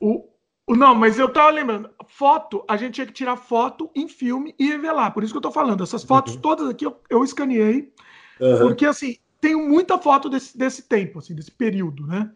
[0.00, 0.31] O, o,
[0.68, 1.90] não, mas eu tava lembrando.
[2.06, 5.10] Foto, a gente tinha que tirar foto em filme e revelar.
[5.10, 5.82] Por isso que eu tô falando.
[5.82, 6.40] Essas fotos uhum.
[6.40, 7.92] todas aqui eu, eu escaneei.
[8.40, 8.58] Uhum.
[8.58, 12.30] Porque, assim, tenho muita foto desse, desse tempo, assim, desse período, né?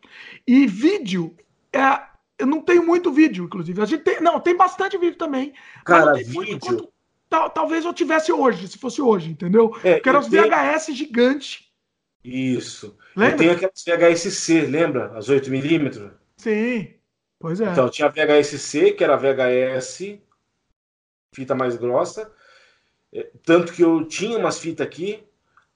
[0.47, 1.37] E vídeo,
[1.73, 2.03] é,
[2.39, 3.81] eu não tenho muito vídeo, inclusive.
[3.81, 5.53] A gente tem, não, tem bastante vídeo também.
[5.85, 6.59] Cara, vídeo...
[6.59, 6.93] Quanto,
[7.29, 9.77] tal, talvez eu tivesse hoje, se fosse hoje, entendeu?
[9.85, 10.43] É, Porque eram os tenho...
[10.43, 11.67] VHS gigantes.
[12.25, 12.99] Isso.
[13.15, 13.35] Lembra?
[13.35, 15.17] Eu tenho aquelas VHS-C, lembra?
[15.17, 16.11] As 8mm?
[16.37, 16.96] Sim,
[17.39, 17.71] pois é.
[17.71, 20.19] Então, tinha VHS-C, que era VHS,
[21.33, 22.31] fita mais grossa.
[23.13, 25.25] É, tanto que eu tinha umas fitas aqui,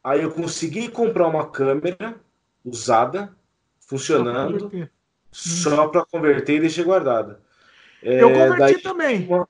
[0.02, 2.16] aí eu consegui comprar uma câmera
[2.64, 3.34] usada,
[3.80, 4.88] funcionando,
[5.30, 7.40] só para converter e deixar guardada.
[8.02, 9.26] É, eu converti também.
[9.26, 9.48] Uma,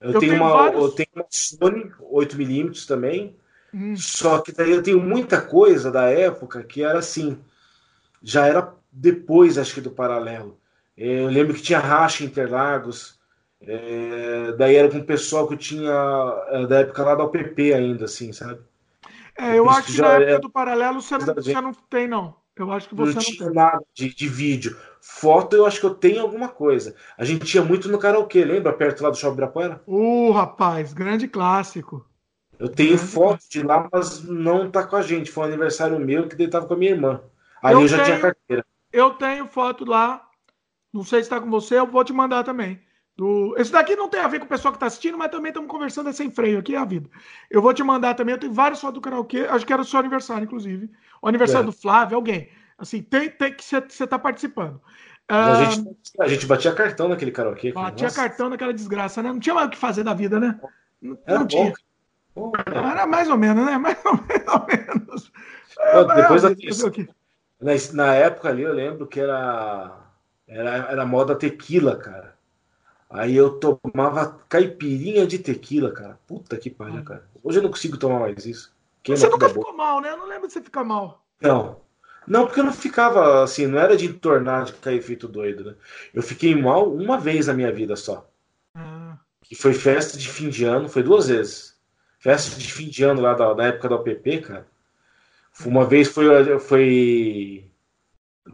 [0.00, 0.82] eu, eu, tenho, tenho uma, vários...
[0.82, 3.36] eu tenho uma Sony 8mm também.
[3.72, 3.96] Hum.
[3.96, 7.38] Só que daí eu tenho muita coisa da época que era assim.
[8.22, 10.57] Já era depois, acho que, do paralelo.
[10.98, 13.20] Eu lembro que tinha racha em Interlagos.
[13.60, 15.92] É, daí era com o pessoal que tinha
[16.48, 18.60] é, da época lá da UPP ainda, assim, sabe?
[19.38, 20.38] É, eu acho que na época é...
[20.40, 22.34] do paralelo você não, você não tem, não.
[22.56, 23.54] Eu acho que você não, não tinha tem.
[23.54, 24.76] nada de, de vídeo.
[25.00, 26.96] Foto, eu acho que eu tenho alguma coisa.
[27.16, 28.72] A gente tinha muito no karaokê, lembra?
[28.72, 29.80] Perto lá do Shopping Ibirapuera?
[29.86, 32.04] Uh, rapaz, grande clássico.
[32.58, 33.52] Eu tenho grande foto clássico.
[33.52, 35.30] de lá, mas não tá com a gente.
[35.30, 37.22] Foi um aniversário meu que ele tava com a minha irmã.
[37.62, 38.66] Aí eu, eu já tenho, tinha carteira.
[38.92, 40.27] Eu tenho foto lá.
[40.98, 42.80] Não sei se tá com você, eu vou te mandar também.
[43.16, 43.54] Do...
[43.56, 45.70] Esse daqui não tem a ver com o pessoal que está assistindo, mas também estamos
[45.70, 47.08] conversando é sem freio aqui, é a vida.
[47.48, 49.84] Eu vou te mandar também, eu tenho várias fotos do karaokê, acho que era o
[49.84, 50.90] seu aniversário, inclusive.
[51.22, 51.66] O aniversário é.
[51.66, 52.48] do Flávio, alguém.
[52.76, 54.80] Assim, tem, tem que você está participando.
[55.28, 57.72] A, uh, gente, a gente batia cartão naquele karaokê.
[57.72, 58.20] Batia Nossa.
[58.20, 59.32] cartão naquela desgraça, né?
[59.32, 60.58] Não tinha mais o que fazer da vida, né?
[61.00, 61.72] Não, não tinha.
[62.34, 63.78] Bom, era mais ou menos, né?
[63.78, 65.32] Mais ou menos.
[65.92, 66.50] Pô, depois da...
[67.60, 70.07] na, na época ali, eu lembro que era,
[70.48, 72.34] era, era moda tequila, cara.
[73.10, 76.18] Aí eu tomava caipirinha de tequila, cara.
[76.26, 77.24] Puta que pariu, cara.
[77.42, 78.74] Hoje eu não consigo tomar mais isso.
[79.02, 80.10] Queima você nunca ficou mal, né?
[80.10, 81.24] Eu não lembro de você ficar mal.
[81.40, 81.80] Não.
[82.26, 85.74] Não, porque eu não ficava assim, não era de entornar, de cair feito doido, né?
[86.12, 88.28] Eu fiquei mal uma vez na minha vida só.
[88.74, 89.16] Ah.
[89.42, 91.78] Que foi festa de fim de ano, foi duas vezes.
[92.18, 94.66] Festa de fim de ano lá da, da época da OPP, cara.
[95.64, 97.67] Uma vez foi, foi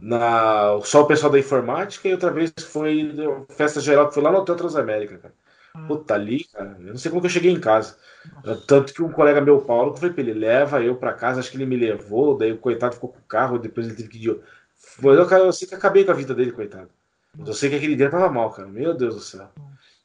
[0.01, 3.13] na, só o pessoal da informática e outra vez foi
[3.49, 5.33] festa geral que foi lá no Hotel Transamérica, cara.
[5.73, 5.85] Ah.
[5.87, 7.97] Puta, ali, cara, eu não sei como que eu cheguei em casa.
[8.67, 11.51] Tanto que um colega meu, Paulo, que foi pra ele, leva eu pra casa, acho
[11.51, 14.27] que ele me levou, daí o coitado ficou com o carro, depois ele teve que
[14.27, 14.39] ir.
[14.75, 16.89] Foi, eu, eu sei que acabei com a vida dele, coitado.
[17.45, 18.67] Eu sei que aquele dia tava mal, cara.
[18.67, 19.49] Meu Deus do céu.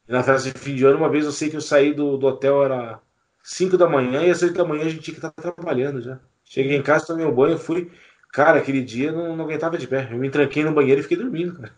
[0.09, 2.17] E na festa de fim de ano, uma vez eu sei que eu saí do,
[2.17, 3.01] do hotel, era
[3.43, 6.19] 5 da manhã, e às 8 da manhã a gente tinha que estar trabalhando já.
[6.45, 7.91] Cheguei em casa, tomei um banho, fui.
[8.33, 10.09] Cara, aquele dia não, não aguentava de pé.
[10.11, 11.75] Eu me tranquei no banheiro e fiquei dormindo, cara.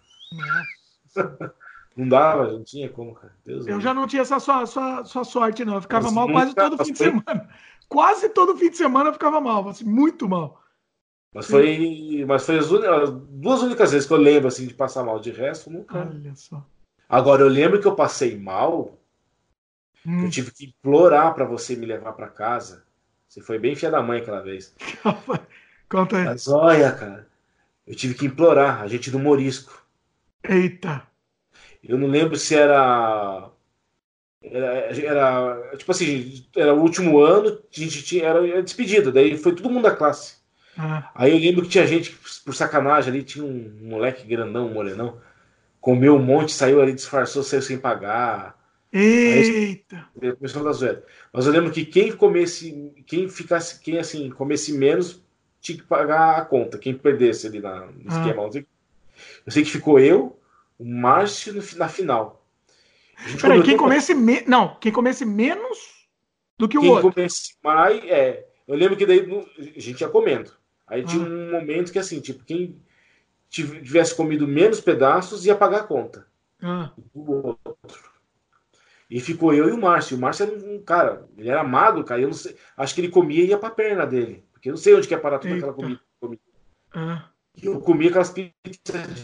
[1.94, 3.34] Não dava, não tinha como, cara.
[3.44, 3.82] Deus eu Deus.
[3.82, 5.74] já não tinha essa sua, sua, sua sorte, não.
[5.74, 7.50] Eu ficava Mas mal quase todo fim de semana.
[7.86, 10.62] Quase todo fim de semana eu ficava mal, assim, muito mal.
[11.34, 15.04] Mas foi, mas foi as, as, duas únicas vezes que eu lembro assim, de passar
[15.04, 15.20] mal.
[15.20, 15.98] De resto, nunca.
[15.98, 16.64] Olha só.
[17.08, 18.98] Agora, eu lembro que eu passei mal.
[20.06, 20.24] Hum.
[20.24, 22.84] Eu tive que implorar para você me levar para casa.
[23.28, 24.74] Você foi bem filha da mãe aquela vez.
[25.92, 26.24] Conta aí.
[26.24, 27.28] Mas olha, cara.
[27.86, 28.80] Eu tive que implorar.
[28.80, 29.84] A gente do Morisco.
[30.42, 31.02] Eita.
[31.84, 33.50] Eu não lembro se era.
[34.42, 34.66] Era,
[34.98, 39.70] era tipo assim, era o último ano, a gente tinha, era despedida, daí foi todo
[39.70, 40.38] mundo da classe.
[40.76, 41.12] Ah.
[41.14, 45.20] Aí eu lembro que tinha gente, por sacanagem ali, tinha um moleque grandão, um morenão,
[45.80, 48.58] comeu um monte, saiu ali, disfarçou, saiu sem pagar.
[48.92, 50.08] Eita!
[50.20, 51.04] Aí, começou da zoeira.
[51.32, 55.22] Mas eu lembro que quem comesse, quem ficasse, quem assim, comesse menos,
[55.62, 58.18] tinha que pagar a conta, quem perdesse ali na, no ah.
[58.18, 58.42] esquema.
[59.46, 60.36] Eu sei que ficou eu,
[60.76, 62.44] o Márcio na final.
[63.40, 64.42] Peraí, quem comesse me...
[64.42, 66.08] não, quem comesse menos
[66.58, 67.04] do que o quem outro.
[67.04, 68.44] Quem comesse mais, é.
[68.66, 69.24] Eu lembro que daí
[69.76, 70.50] a gente ia comendo.
[70.86, 71.06] Aí ah.
[71.06, 72.76] tinha um momento que assim, tipo, quem
[73.48, 76.26] tivesse comido menos pedaços ia pagar a conta.
[76.60, 76.90] Ah.
[77.14, 78.12] O outro.
[79.08, 80.16] E ficou eu e o Márcio.
[80.16, 82.20] O Márcio era um cara, ele era magro, cara.
[82.20, 84.42] Eu não sei, acho que ele comia e ia pra perna dele.
[84.62, 86.00] Porque eu não sei onde que é parar toda aquela comida.
[86.94, 87.24] Ah.
[87.60, 88.54] Eu comia aquelas pizzas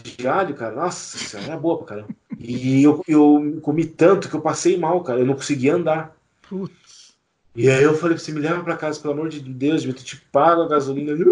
[0.03, 0.75] de alho, cara.
[0.75, 2.09] Nossa senhora, era boa pra caramba.
[2.37, 5.21] E eu, eu comi tanto que eu passei mal, cara.
[5.21, 6.13] Eu não conseguia andar.
[6.41, 7.15] Putz.
[7.55, 10.17] E aí eu falei você, me leva pra casa, pelo amor de Deus, eu te
[10.29, 11.13] pago a gasolina.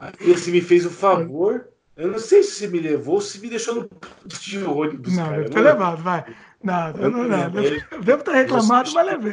[0.00, 1.68] aí você me fez o favor.
[1.94, 3.90] Eu não sei se você me levou ou se me deixou no
[4.26, 5.14] de ônibus.
[5.14, 6.24] Não, deve ter levado, vai.
[6.98, 8.00] Eu não, não, não.
[8.02, 9.32] Devo ter reclamado, mas levei.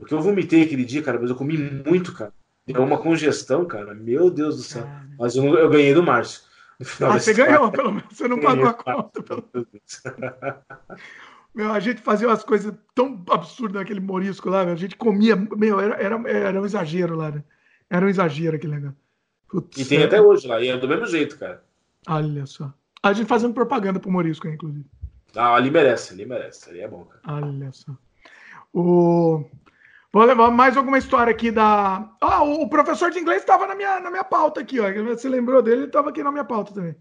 [0.00, 2.32] Porque eu vomitei aquele dia, cara, mas eu comi muito, cara.
[2.66, 3.94] Deu uma congestão, cara.
[3.94, 4.88] Meu Deus do céu.
[5.18, 6.42] Mas eu, eu ganhei do Márcio.
[7.00, 8.08] Ah, você ganhou, pelo menos.
[8.10, 9.22] Você não pagou a conta.
[9.22, 9.44] Pelo...
[11.54, 15.80] Meu, a gente fazia umas coisas tão absurdas naquele morisco lá, a gente comia, meu,
[15.80, 17.42] era, era, era um exagero lá, né?
[17.90, 18.96] Era um exagero aquele negócio.
[19.48, 20.04] Putz, e tem é...
[20.04, 21.64] até hoje lá, e é do mesmo jeito, cara.
[22.06, 22.72] Olha só.
[23.02, 24.86] A gente fazendo propaganda pro morisco, inclusive.
[25.34, 27.44] Ah, ali merece, ali merece, ali é bom, cara.
[27.44, 27.96] Olha só.
[28.72, 29.44] O...
[30.12, 32.10] Vou levar mais alguma história aqui da.
[32.20, 34.92] Ah, o professor de inglês estava na minha, na minha pauta aqui, ó.
[35.04, 35.82] Você lembrou dele?
[35.82, 36.96] Ele estava aqui na minha pauta também.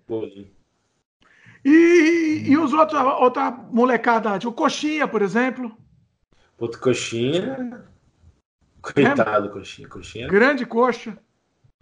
[1.66, 5.76] E, e os outros, outra molecada, tipo Coxinha, por exemplo.
[6.60, 7.84] Outro Coxinha.
[8.82, 9.52] Coitado, é?
[9.52, 9.88] Coxinha.
[9.88, 10.28] Coxinha.
[10.28, 11.18] Grande coxa.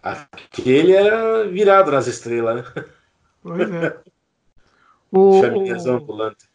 [0.01, 2.85] Aquele era virado nas estrelas, né?
[3.41, 3.99] Pois é.
[5.11, 6.46] o, Famílias ambulantes.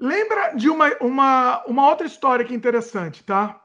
[0.00, 3.60] Lembra de uma, uma, uma outra história que é interessante, tá?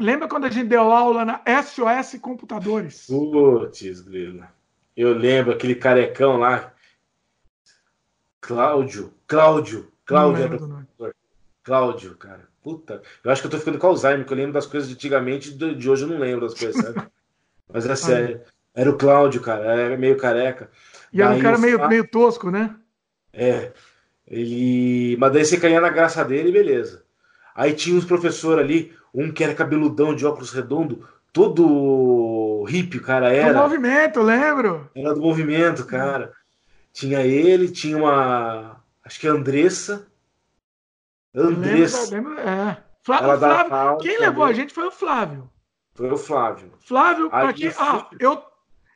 [0.00, 3.06] Lembra quando a gente deu aula na SOS Computadores?
[3.06, 4.42] Putz, grilo.
[4.96, 6.72] Eu lembro aquele carecão lá.
[8.40, 9.12] Cláudio.
[9.26, 9.92] Cláudio.
[10.06, 11.12] Cláudio era
[11.62, 12.48] Cláudio, cara.
[12.62, 13.02] Puta.
[13.22, 15.52] Eu acho que eu tô ficando com Alzheimer, que eu lembro das coisas de antigamente,
[15.52, 17.06] de hoje eu não lembro das coisas, sabe?
[17.70, 18.40] Mas é sério.
[18.74, 19.64] Era o Cláudio, cara.
[19.64, 20.70] Era meio careca.
[21.12, 22.74] E era um cara meio, meio tosco, né?
[23.32, 23.72] É.
[24.30, 25.16] Ele.
[25.18, 27.04] Mas daí você caía na graça dele, beleza.
[27.54, 33.32] Aí tinha uns professores ali, um que era cabeludão de óculos redondo, todo hippie, cara
[33.32, 33.52] era.
[33.52, 34.88] Do movimento, lembro.
[34.94, 36.32] Era do movimento, cara.
[36.92, 38.80] Tinha ele, tinha uma.
[39.04, 40.06] Acho que é a Andressa.
[41.34, 42.14] Andressa.
[42.14, 42.82] Lembro, lembro, é.
[43.02, 43.98] Flávio, Flávio.
[43.98, 45.50] Quem levou a gente foi o Flávio.
[45.94, 46.72] Foi o Flávio.
[46.80, 47.72] Flávio, aqui.
[47.78, 48.42] Ah, eu,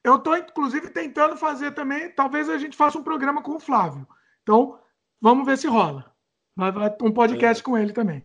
[0.02, 2.10] eu tô, inclusive, tentando fazer também.
[2.10, 4.06] Talvez a gente faça um programa com o Flávio.
[4.42, 4.78] Então,
[5.24, 6.14] Vamos ver se rola.
[6.54, 7.64] Vai, vai um podcast é.
[7.64, 8.22] com ele também.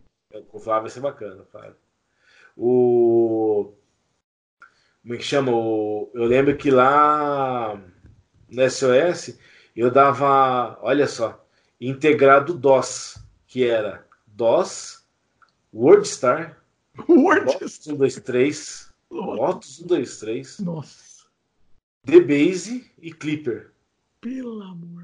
[0.49, 1.77] Com o Flávio vai ser bacana, Flávio.
[2.57, 3.71] O.
[5.01, 5.49] Como é que chama?
[5.49, 6.11] O...
[6.13, 7.81] Eu lembro que lá
[8.49, 9.39] no SOS
[9.73, 11.41] eu dava, olha só,
[11.79, 13.15] integrado DOS,
[13.47, 15.07] que era DOS,
[15.73, 16.61] WordStar,
[17.07, 17.93] WordStar.
[17.93, 21.27] 1, 2, 3, Lotus 1, 2, 3, Nossa.
[22.03, 23.71] DBase e Clipper.
[24.19, 24.98] Pelo amor.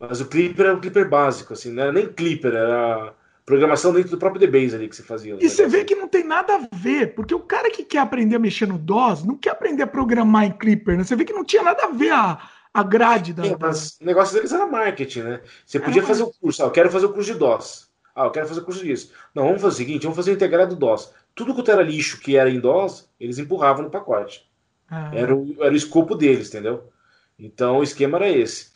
[0.00, 3.12] Mas o Clipper era um Clipper básico, assim, não era nem Clipper, era
[3.44, 5.36] programação dentro do próprio DBase ali que você fazia.
[5.38, 8.36] E você vê que não tem nada a ver, porque o cara que quer aprender
[8.36, 11.04] a mexer no DOS não quer aprender a programar em Clipper, né?
[11.04, 12.40] Você vê que não tinha nada a ver a,
[12.72, 13.42] a grade da.
[13.58, 15.40] Mas o negócio deles era marketing, né?
[15.66, 17.90] Você podia fazer o curso, ah, eu quero fazer o curso de DOS.
[18.14, 19.12] Ah, eu quero fazer o curso disso.
[19.34, 21.12] Não, vamos fazer o seguinte, vamos fazer o integrado DOS.
[21.34, 24.48] Tudo que era lixo que era em DOS, eles empurravam no pacote.
[24.88, 25.10] Ah.
[25.14, 26.90] Era, o, era o escopo deles, entendeu?
[27.38, 28.70] Então o esquema era esse.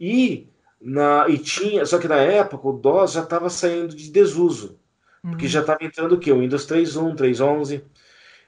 [0.00, 0.51] E
[0.84, 4.78] na, e tinha, só que na época o DOS já estava saindo de desuso,
[5.22, 5.30] uhum.
[5.30, 6.32] porque já estava entrando o quê?
[6.32, 7.82] O Windows 3.1, 3.11.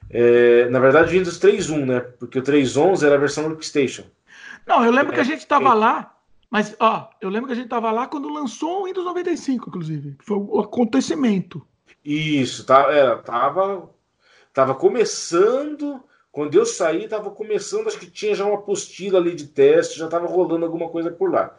[0.09, 1.99] É, na verdade, o Windows 3.1, né?
[1.99, 4.03] Porque o 3.11 era a versão do Workstation.
[4.67, 5.73] Não, eu lembro é, que a gente estava é.
[5.73, 6.15] lá,
[6.49, 10.15] mas ó, eu lembro que a gente estava lá quando lançou o Windows 95, inclusive,
[10.17, 11.65] que foi o acontecimento.
[12.03, 13.89] Isso, tá, era, tava,
[14.53, 16.03] tava começando.
[16.31, 20.07] Quando eu saí, tava começando, acho que tinha já uma apostila ali de teste, já
[20.07, 21.55] tava rolando alguma coisa por lá.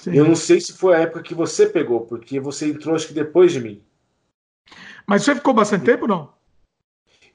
[0.00, 0.14] Sim.
[0.14, 3.12] Eu não sei se foi a época que você pegou, porque você entrou acho que
[3.12, 3.82] depois de mim.
[5.06, 6.32] Mas você ficou bastante tempo não?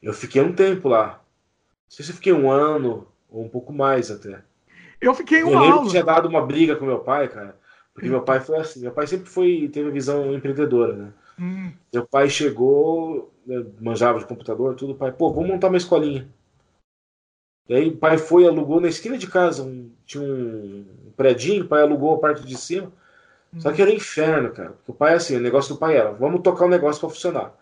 [0.02, 1.22] Eu fiquei um tempo lá.
[1.88, 4.42] Não sei se eu fiquei um ano ou um pouco mais até.
[5.00, 5.84] Eu fiquei uma eu lembro aula.
[5.84, 7.56] que tinha dado uma briga com meu pai, cara.
[7.94, 8.82] Porque meu pai foi assim.
[8.82, 11.14] Meu pai sempre foi teve visão empreendedora, né?
[11.40, 11.72] Hum.
[11.94, 14.94] Meu pai chegou, né, manjava de computador, tudo.
[14.94, 16.28] O pai, pô, vamos montar uma escolinha.
[17.70, 21.68] E aí o pai foi alugou na esquina de casa, um, tinha um predinho, o
[21.68, 22.92] pai alugou a parte de cima.
[23.58, 24.72] Só que era inferno, cara.
[24.72, 27.54] Porque o pai, assim, o negócio do pai era, vamos tocar o negócio para funcionar.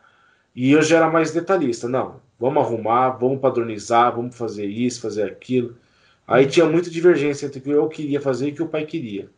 [0.56, 1.88] E eu já era mais detalhista.
[1.88, 5.78] Não, vamos arrumar, vamos padronizar, vamos fazer isso, fazer aquilo.
[6.28, 8.86] Aí tinha muita divergência entre o que eu queria fazer e o que o pai
[8.86, 9.30] queria.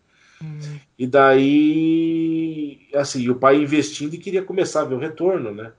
[0.42, 0.80] Uhum.
[0.98, 5.72] E daí, assim, o pai investindo e queria começar a ver o retorno, né?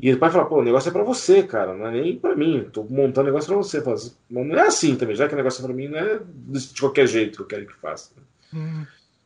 [0.00, 2.34] E o pai fala, pô, o negócio é pra você, cara, não é nem pra
[2.34, 2.68] mim.
[2.72, 3.80] Tô montando o negócio pra você.
[3.80, 6.80] Mas não é assim também, já que o negócio é pra mim, não é de
[6.80, 8.10] qualquer jeito que eu quero que faça.
[8.52, 8.84] Hum.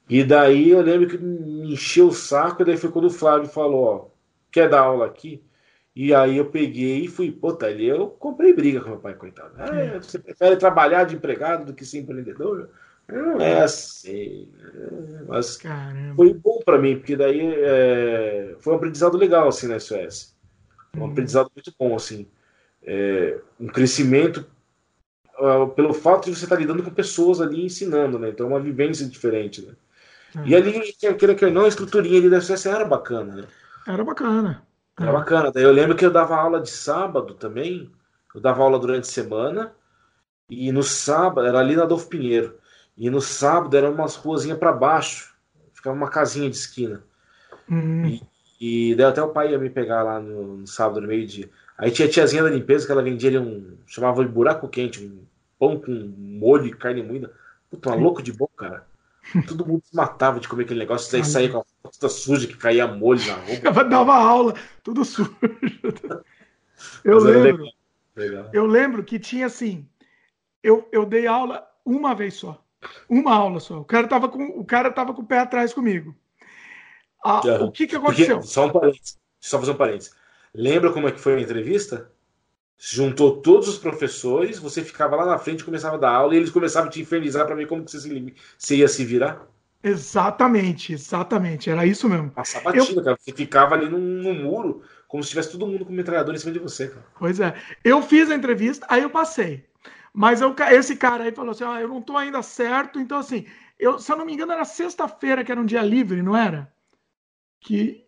[0.09, 3.49] E daí eu lembro que me encheu o saco, e daí foi quando o Flávio
[3.49, 4.09] falou, ó,
[4.53, 5.43] quer dar aula aqui?
[5.95, 9.59] E aí eu peguei e fui, puta, ali eu comprei briga com meu pai, coitado.
[9.61, 12.69] É, você prefere trabalhar de empregado do que ser empreendedor?
[13.09, 14.49] Não é assim.
[15.27, 16.17] Mas Caramba.
[16.17, 20.36] foi bom para mim, porque daí é, foi um aprendizado legal, assim, na SOS.
[20.97, 22.27] Um aprendizado muito bom, assim.
[22.83, 24.47] É, um crescimento
[25.39, 28.31] uh, pelo fato de você estar lidando com pessoas ali ensinando, né?
[28.31, 29.75] Então é uma vivência diferente, né?
[30.45, 33.45] E ali, aquele que não, a estruturinha ali da SOS era bacana, né?
[33.87, 34.63] Era bacana.
[34.99, 35.51] Era bacana.
[35.53, 37.91] Daí eu lembro que eu dava aula de sábado também.
[38.35, 39.73] Eu dava aula durante a semana.
[40.51, 42.59] E no sábado, era ali na Adolfo Pinheiro.
[42.97, 45.35] E no sábado era umas ruazinhas para baixo.
[45.73, 47.03] Ficava uma casinha de esquina.
[47.69, 48.07] Uhum.
[48.07, 48.23] E,
[48.61, 51.51] e daí até o pai ia me pegar lá no, no sábado, no meio-dia.
[51.77, 53.77] Aí tinha a tiazinha da limpeza que ela vendia ali um.
[53.87, 55.25] chamava de buraco quente, um
[55.59, 57.33] pão com molho e carne moída.
[57.71, 58.87] Puta, uma louco de bom, cara.
[59.47, 62.57] Todo mundo se matava de comer aquele negócio, daí saía com a costa suja que
[62.57, 63.85] caía molho na roupa.
[63.85, 65.37] Dava aula, tudo sujo.
[67.05, 67.65] Eu lembro.
[67.65, 67.73] Legal.
[68.17, 68.51] Legal.
[68.53, 69.87] Eu lembro que tinha assim.
[70.63, 72.63] Eu, eu dei aula uma vez só.
[73.09, 73.81] Uma aula só.
[73.81, 76.15] O cara tava com, o cara tava com o pé atrás comigo.
[77.25, 78.37] Ah, O que, que aconteceu?
[78.37, 79.19] Porque, só um parênteses.
[79.41, 80.13] Só fazer um parênteses.
[80.55, 82.11] Lembra como é que foi a entrevista?
[82.79, 86.51] juntou todos os professores, você ficava lá na frente, começava a dar aula e eles
[86.51, 89.47] começavam a te infernizar para ver como que você, se, você ia se virar.
[89.83, 92.31] Exatamente, exatamente, era isso mesmo.
[92.31, 93.05] Passar batida, eu...
[93.05, 93.17] cara.
[93.19, 96.53] Você ficava ali no, no, muro, como se tivesse todo mundo com metralhador em cima
[96.53, 97.07] de você, cara.
[97.19, 97.55] Pois é.
[97.85, 99.65] Eu fiz a entrevista, aí eu passei.
[100.13, 103.47] Mas eu, esse cara aí falou assim: ah, eu não tô ainda certo, então assim,
[103.79, 106.73] eu, se eu não me engano, era sexta-feira, que era um dia livre, não era?
[107.61, 108.05] Que.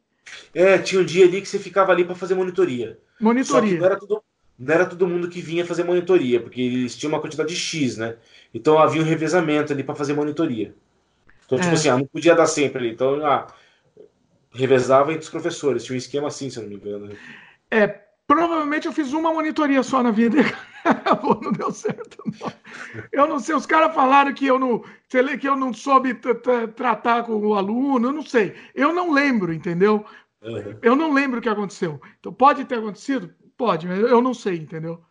[0.55, 2.99] É, tinha um dia ali que você ficava ali para fazer monitoria.
[3.21, 3.61] Monitoria.
[3.61, 4.23] Só que não era tudo
[4.59, 8.17] não era todo mundo que vinha fazer monitoria, porque eles tinham uma quantidade X, né?
[8.53, 10.75] Então havia um revezamento ali para fazer monitoria.
[11.47, 11.75] Então, tipo é.
[11.75, 12.91] assim, ah, não podia dar sempre ali.
[12.91, 13.47] Então, ah,
[14.53, 15.85] revezava entre os professores.
[15.85, 17.17] Tinha um esquema assim, se eu não me engano.
[17.71, 20.37] É, provavelmente eu fiz uma monitoria só na vida.
[21.43, 22.23] não deu certo.
[22.25, 22.53] Não.
[23.11, 24.85] Eu não sei, os caras falaram que eu não,
[25.41, 26.15] que eu não soube
[26.77, 28.55] tratar com o aluno, eu não sei.
[28.75, 30.05] Eu não lembro, entendeu?
[30.43, 30.77] Uhum.
[30.83, 32.01] Eu não lembro o que aconteceu.
[32.21, 33.35] Então pode ter acontecido?
[33.57, 35.03] Pode, mas eu não sei, entendeu?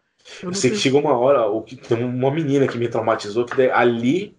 [0.42, 2.88] Eu, eu sei, sei que chegou uma hora, o que tem uma menina que me
[2.88, 4.38] traumatizou, que daí, ali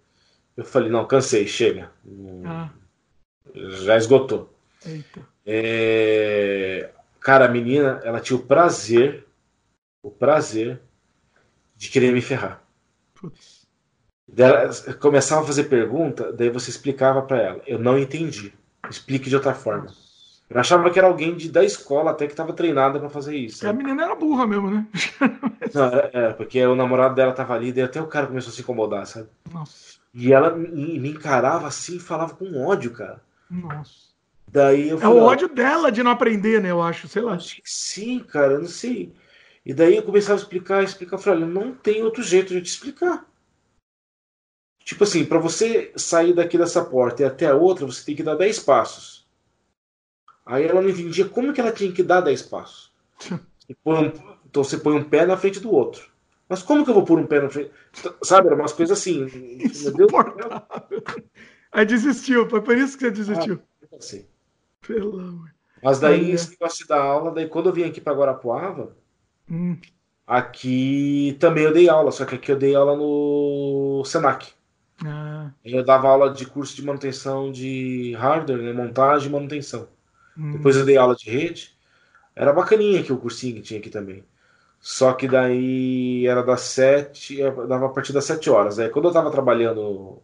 [0.57, 1.91] eu falei, não, cansei, chega.
[2.45, 2.71] Ah.
[3.55, 4.53] Já esgotou.
[4.87, 5.21] Eita.
[5.45, 6.91] É...
[7.20, 9.27] Cara, a menina, ela tinha o prazer,
[10.03, 10.81] o prazer
[11.77, 12.62] de querer me ferrar.
[13.15, 13.66] Putz.
[14.36, 14.70] Ela
[15.01, 17.62] começava a fazer pergunta, daí você explicava para ela.
[17.66, 18.53] Eu não entendi.
[18.89, 19.86] Explique de outra forma.
[20.51, 23.69] Eu achava que era alguém de, da escola até que estava treinada para fazer isso.
[23.69, 24.86] A menina era burra mesmo, né?
[25.74, 28.55] Não, era, era, porque o namorado dela tava ali, daí até o cara começou a
[28.55, 29.28] se incomodar, sabe?
[29.53, 29.99] Nossa.
[30.15, 33.20] E ela me, me encarava assim e falava com ódio, cara.
[33.51, 34.07] Nossa.
[34.51, 36.70] Daí eu falei, é o ódio dela de não aprender, né?
[36.70, 37.39] Eu acho, sei lá.
[37.65, 39.12] Sim, cara, eu não sei.
[39.65, 42.62] E daí eu começava a explicar, explicar, eu falei, olha, não tem outro jeito de
[42.62, 43.27] te explicar.
[44.83, 48.23] Tipo assim, para você sair daqui dessa porta e até a outra, você tem que
[48.23, 49.29] dar 10 passos.
[50.47, 52.93] Aí ela não entendia como que ela tinha que dar 10 passos.
[53.85, 54.07] Um,
[54.47, 56.11] então você põe um pé na frente do outro.
[56.49, 57.70] Mas como que eu vou pôr um pé na frente?
[58.23, 59.27] Sabe, eram umas coisas assim.
[59.95, 60.11] Meu Deus.
[61.70, 63.61] Aí desistiu, foi por isso que você desistiu.
[63.93, 64.27] Ah, assim.
[64.87, 65.51] Pelo amor.
[65.83, 68.97] Mas daí, esse negócio da aula, daí quando eu vim aqui para Guarapuava,
[69.49, 69.77] hum.
[70.27, 74.53] aqui também eu dei aula, só que aqui eu dei aula no Senac.
[75.05, 75.51] Ah.
[75.65, 79.89] Eu dava aula de curso de manutenção de hardware, né, montagem e manutenção.
[80.37, 80.53] Hum.
[80.53, 81.77] Depois eu dei aula de rede.
[82.35, 84.25] Era bacaninha que o cursinho que tinha aqui também.
[84.81, 87.39] Só que daí era das sete,
[87.69, 88.79] dava a partir das sete horas.
[88.79, 90.23] Aí quando eu estava trabalhando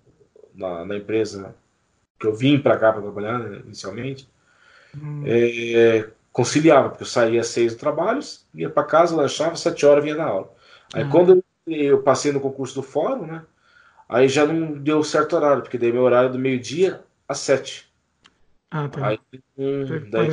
[0.55, 1.55] na, na, empresa
[2.19, 4.29] que eu vim para cá para trabalhar né, inicialmente,
[4.97, 5.23] hum.
[5.27, 8.21] é, conciliava, porque eu saía às seis do trabalho,
[8.55, 10.51] ia para casa, lanchava, sete horas vinha dar aula.
[10.93, 11.11] Aí hum.
[11.11, 13.43] quando eu passei no concurso do fórum, né?
[14.09, 17.91] Aí já não deu certo horário, porque daí meu horário é do meio-dia às sete.
[18.71, 19.07] Ah, tá.
[19.07, 19.21] Aí,
[19.57, 20.29] hum, daí,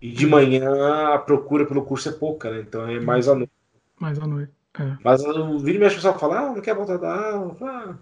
[0.00, 2.60] e de manhã a procura pelo curso é pouca, né?
[2.60, 3.52] Então é mais à noite.
[3.98, 4.52] Mais à noite.
[4.78, 4.96] É.
[5.04, 7.56] Mas o vídeo me pessoal fala, ah, não quer voltar da aula.
[7.62, 7.94] Ah.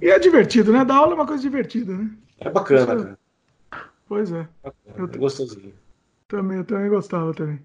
[0.00, 0.84] E é divertido, né?
[0.84, 2.10] Dar aula é uma coisa divertida, né?
[2.38, 3.18] É bacana, cara.
[4.12, 4.46] Pois é.
[4.94, 5.72] eu, é gostosinho.
[6.28, 7.58] Também, eu também gostava também.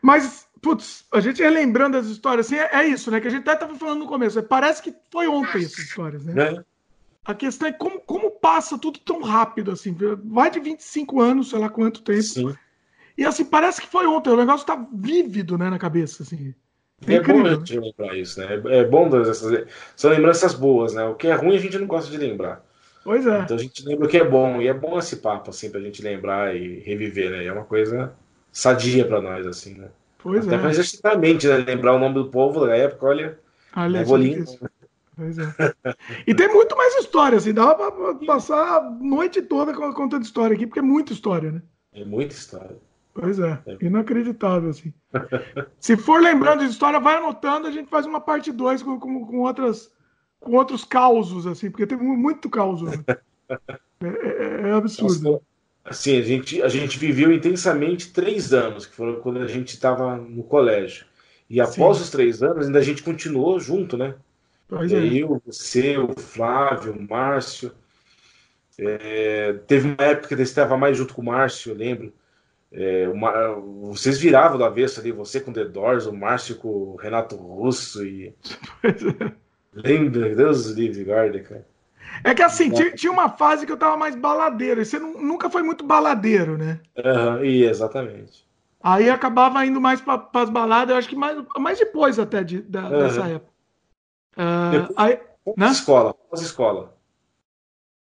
[0.00, 3.20] Mas, putz, a gente relembrando as histórias, assim, é, é isso, né?
[3.20, 4.40] Que a gente até estava falando no começo.
[4.44, 6.40] Parece que foi ontem essas histórias, né?
[6.40, 6.64] É.
[7.24, 9.92] A questão é como, como passa tudo tão rápido, assim.
[10.22, 12.22] Vai de 25 anos, sei lá quanto tempo.
[12.22, 12.54] Sim.
[13.18, 14.30] E assim, parece que foi ontem.
[14.30, 16.54] O negócio tá vívido, né, na cabeça, assim.
[17.08, 18.62] É, é bom a gente lembrar isso, né?
[18.66, 19.66] É bom essas,
[19.96, 21.02] são lembranças boas, né?
[21.06, 22.64] O que é ruim a gente não gosta de lembrar.
[23.04, 23.40] Pois é.
[23.40, 24.60] Então a gente lembra o que é bom.
[24.62, 27.44] E é bom esse papo, assim, pra gente lembrar e reviver, né?
[27.44, 28.14] É uma coisa
[28.50, 29.88] sadia pra nós, assim, né?
[30.18, 30.58] Pois Até é.
[30.58, 31.58] pra exercitar a mente, né?
[31.58, 33.38] Lembrar o nome do povo da época, olha.
[33.76, 34.44] Olha, é bolinho.
[35.16, 35.44] Pois é.
[36.26, 37.92] E tem muito mais história, assim, dá pra
[38.26, 41.62] passar a noite toda co- contando história aqui, porque é muita história, né?
[41.92, 42.76] É muita história.
[43.12, 44.92] Pois é, inacreditável, assim.
[45.78, 49.24] Se for lembrando de história, vai anotando, a gente faz uma parte 2 com, com,
[49.24, 49.92] com outras,
[50.44, 52.82] com outros causos, assim, porque mu- muito caos.
[52.82, 52.92] Né?
[54.02, 55.22] É, é- é absurdo.
[55.22, 55.42] Nossa,
[55.84, 60.16] assim, a gente, a gente viveu intensamente três anos, que foram quando a gente estava
[60.16, 61.06] no colégio.
[61.48, 62.02] E após Sim.
[62.02, 64.14] os três anos, ainda a gente continuou junto, né?
[64.68, 65.04] Pois é.
[65.06, 67.72] Eu, você, o Flávio, o Márcio.
[68.78, 72.12] É, teve uma época que você estava mais junto com o Márcio, eu lembro.
[72.72, 73.54] É, o Mar-
[73.92, 77.36] Vocês viravam do avesso ali, você com o The Doors, o Márcio com o Renato
[77.36, 78.34] Russo e.
[79.74, 80.34] Lembra?
[80.34, 81.66] Deus livre, guarda, cara.
[82.22, 85.20] É que assim, tinha, tinha uma fase que eu tava mais baladeiro, e você nu-
[85.20, 86.80] nunca foi muito baladeiro, né?
[86.96, 88.46] Aham, e exatamente.
[88.82, 92.62] Aí acabava indo mais para as baladas, eu acho que mais, mais depois até de-
[92.62, 92.98] da- Uhum.
[92.98, 93.52] dessa época.
[94.36, 95.12] Ah, Depois- aí,
[95.56, 95.66] Né?
[95.66, 96.96] Pós-escola, pós-escola.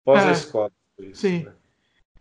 [0.05, 0.31] Pós É.
[0.31, 0.71] escola.
[1.13, 1.43] Sim.
[1.43, 1.51] né?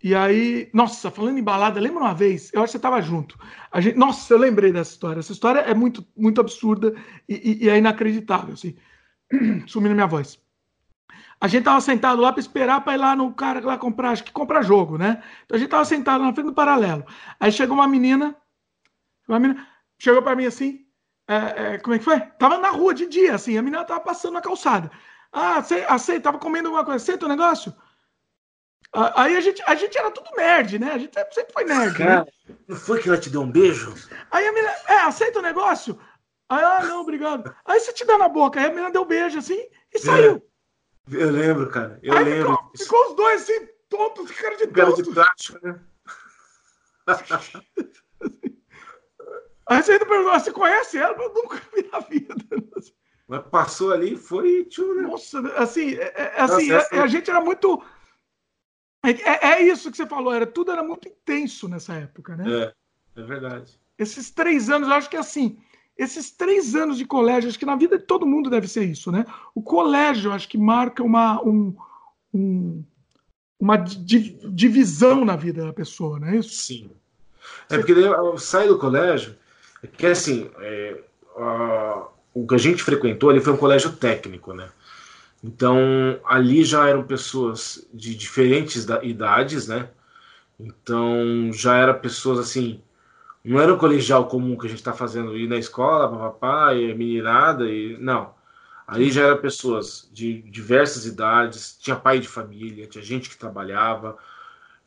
[0.03, 2.51] E aí, nossa, falando em balada, lembra uma vez?
[2.53, 3.39] Eu acho que você estava junto.
[3.71, 5.21] A gente, nossa, eu lembrei dessa história.
[5.21, 6.95] Essa história é muito, muito absurda
[7.29, 8.75] e, e- e é inacreditável, assim.
[9.67, 10.39] Sumindo minha voz.
[11.41, 14.25] A gente tava sentado lá para esperar para ir lá no cara lá comprar, acho
[14.25, 15.23] que comprar jogo, né?
[15.45, 17.05] Então a gente tava sentado na frente do paralelo.
[17.39, 18.35] Aí chegou uma menina,
[19.29, 19.67] uma menina
[19.99, 20.87] chegou para mim assim,
[21.29, 22.21] é, é, como é que foi?
[22.21, 24.91] Tava na rua de dia, assim, a menina tava passando na calçada.
[25.33, 27.75] Ah, aceita, aceita tava comendo alguma coisa, aceita o negócio?
[28.93, 30.93] Ah, Aí a gente, a gente era tudo nerd, né?
[30.93, 31.99] A gente sempre foi nerd.
[31.99, 32.07] né?
[32.07, 32.27] Cara,
[32.69, 33.93] não foi que ela te deu um beijo?
[34.31, 35.99] Aí a menina, é, aceita o negócio?
[36.49, 37.55] Aí, ah, não, obrigado.
[37.65, 38.61] Aí você te dá na boca.
[38.61, 40.43] Aí a menina deu um beijo assim e saiu.
[41.11, 41.99] Eu lembro, cara.
[42.03, 42.53] Eu Aí lembro.
[42.57, 45.15] ficou, ficou os dois assim, tontos, cara de Cara de tonto.
[45.15, 45.81] plástico, né?
[49.67, 51.17] Aí você ainda perguntou, você conhece ela?
[51.23, 52.35] Eu nunca vi na vida.
[53.27, 55.03] Mas passou ali e foi tio, né?
[55.09, 57.83] Nossa, assim, é, é- assim Nossa, essa- é- a gente era muito.
[59.03, 62.45] É, é- é isso que você falou, era tudo era muito intenso nessa época, né?
[63.17, 63.81] É, é verdade.
[63.99, 65.59] Esses três anos, eu acho que assim,
[65.97, 69.13] esses três anos de colégio, acho que na vida de todo mundo deve ser isso,
[69.13, 69.25] né?
[69.55, 71.75] O colégio, acho que marca uma, um,
[72.33, 72.85] um-
[73.61, 76.51] uma di- divisão na vida da pessoa, não é isso?
[76.63, 76.91] Sim.
[77.71, 77.95] É porque
[78.39, 79.37] saio do colégio,
[79.83, 81.01] é que assim, é,
[81.37, 84.69] a- o que a gente frequentou ali foi um colégio técnico, né?
[85.43, 89.89] Então ali já eram pessoas de diferentes da- idades, né?
[90.59, 92.81] Então já era pessoas assim,
[93.45, 96.95] não era o colegial comum que a gente está fazendo ir na escola, papapá, e
[96.95, 98.33] meninada, e não.
[98.87, 104.17] Ali já eram pessoas de diversas idades, tinha pai de família, tinha gente que trabalhava,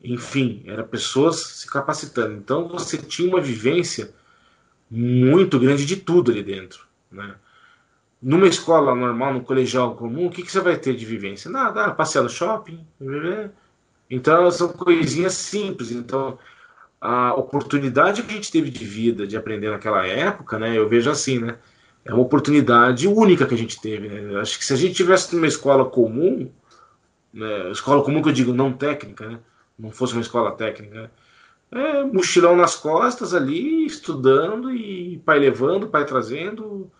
[0.02, 2.34] enfim, era pessoas se capacitando.
[2.34, 4.12] Então você tinha uma vivência
[4.90, 7.34] muito grande de tudo ali dentro, né?
[8.20, 11.48] Numa escola normal, no colegial comum, o que, que você vai ter de vivência?
[11.48, 13.52] Nada, ah, passear no shopping, beber.
[14.10, 15.92] Então são coisinhas simples.
[15.92, 16.36] Então
[17.00, 20.76] a oportunidade que a gente teve de vida, de aprender naquela época, né?
[20.76, 21.56] Eu vejo assim, né?
[22.04, 24.08] É uma oportunidade única que a gente teve.
[24.08, 24.40] Né?
[24.40, 26.50] Acho que se a gente tivesse numa escola comum,
[27.32, 27.70] né?
[27.70, 29.38] escola comum que eu digo não técnica, né?
[29.78, 31.10] não fosse uma escola técnica, né?
[31.70, 36.90] é, mochilão nas costas ali, estudando e pai levando, pai trazendo,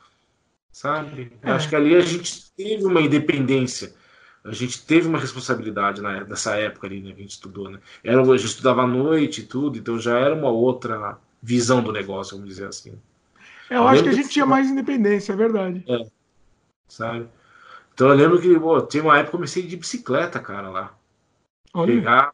[0.70, 1.33] sabe?
[1.43, 1.51] É.
[1.51, 3.95] Acho que ali a gente teve uma independência,
[4.44, 7.81] a gente teve uma responsabilidade na, nessa época ali, né, que a gente estudou, né?
[8.05, 11.93] Era, a gente estudava à noite e tudo, então já era uma outra visão do
[11.93, 12.98] negócio, vamos dizer assim,
[13.70, 15.85] Eu acho que a gente que- tinha mais independência, é verdade.
[16.89, 17.28] sabe?
[17.94, 20.94] Então eu lembro que pô, tinha uma época que eu comecei de bicicleta, cara, lá.
[21.74, 21.94] Olha.
[21.94, 22.32] Pegava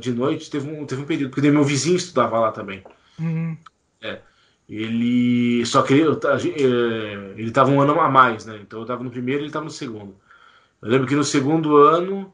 [0.00, 2.84] de noite, teve um, teve um período, porque meu vizinho estudava lá também.
[3.18, 3.58] Hum,
[4.68, 5.64] Ele.
[5.66, 8.58] Só que ele, eh, ele tava um ano a mais, né?
[8.62, 10.16] Então eu tava no primeiro e ele tava no segundo.
[10.82, 12.32] Eu lembro que no segundo ano,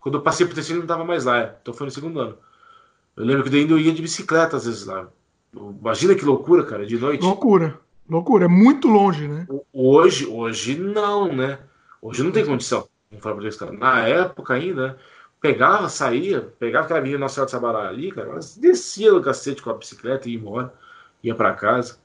[0.00, 1.54] quando eu passei pro terceiro, ele não tava mais lá.
[1.60, 2.38] Então foi no segundo ano.
[3.16, 5.08] Eu lembro que daí ainda eu ia de bicicleta às vezes lá.
[5.54, 7.22] Imagina que loucura, cara, de noite.
[7.22, 7.78] loucura.
[8.08, 8.46] Loucura.
[8.46, 9.46] É muito longe, né?
[9.72, 11.58] Hoje, hoje não, né?
[12.00, 12.88] Hoje não tem condição.
[13.78, 14.98] Na época ainda,
[15.40, 19.60] pegava, saía, pegava aquela menina Nossa Senhora de Sabará ali, cara, mas descia no cacete
[19.62, 20.72] com a bicicleta e ia embora,
[21.22, 21.98] ia pra casa.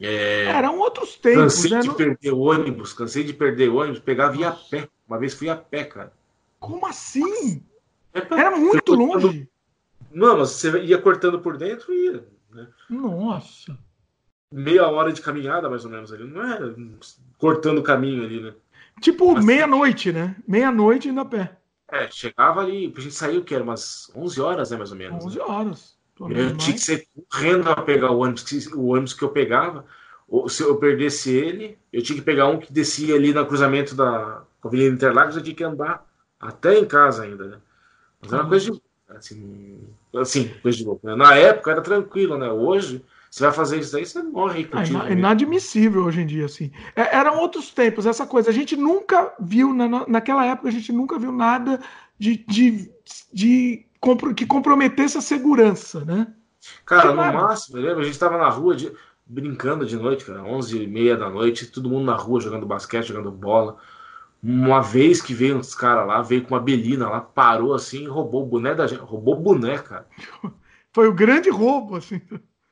[0.00, 1.80] É, Eram outros tempos, cansei né?
[1.80, 4.88] de Não- perder ônibus, cansei de perder ônibus, pegava e ia a pé.
[5.12, 6.10] Uma vez fui a pé, cara.
[6.58, 7.62] Como assim?
[8.14, 9.48] É pra- Era muito cortando- longe.
[10.10, 12.24] Não, mas você ia cortando por dentro e ia.
[12.50, 12.66] Né?
[12.88, 13.76] Nossa.
[14.50, 16.24] Meia hora de caminhada, mais ou menos, ali.
[16.24, 16.74] Não era
[17.36, 18.54] cortando o caminho ali, né?
[19.02, 19.46] Tipo Assim.
[19.46, 20.34] meia-noite, né?
[20.48, 21.56] Meia-noite indo a pé.
[21.90, 25.22] É, chegava ali, a gente saiu que era umas 11 horas, né, mais ou menos.
[25.26, 25.44] 11 né?
[25.44, 25.96] horas.
[26.20, 29.84] Eu tinha que ser correndo a pegar o ônibus, o ônibus que eu pegava.
[30.48, 34.42] Se eu perdesse ele, eu tinha que pegar um que descia ali no cruzamento da
[34.68, 36.06] Avenida Interlagos, eu tinha que andar
[36.40, 37.56] até em casa ainda, né?
[38.20, 39.78] Mas era uma coisa de assim,
[40.14, 41.06] assim, coisa de louco.
[41.06, 41.14] Né?
[41.14, 42.50] Na época era tranquilo, né?
[42.50, 44.68] Hoje, você vai fazer isso daí, você morre.
[44.72, 46.70] É, é inadmissível hoje em dia, assim.
[46.94, 48.50] É, eram outros tempos, essa coisa.
[48.50, 51.80] A gente nunca viu, na, naquela época, a gente nunca viu nada
[52.18, 52.90] de, de,
[53.32, 53.86] de
[54.36, 56.26] que comprometesse a segurança, né?
[56.84, 58.00] Cara, no máximo, lembra?
[58.00, 58.92] A gente estava na rua de,
[59.26, 63.08] brincando de noite, cara, 11 e meia da noite, todo mundo na rua jogando basquete,
[63.08, 63.78] jogando bola.
[64.42, 68.08] Uma vez que veio uns caras lá, veio com uma belina lá, parou assim e
[68.08, 69.00] roubou o boné da gente.
[69.00, 70.06] Roubou o boné, cara.
[70.92, 72.20] Foi o grande roubo, assim.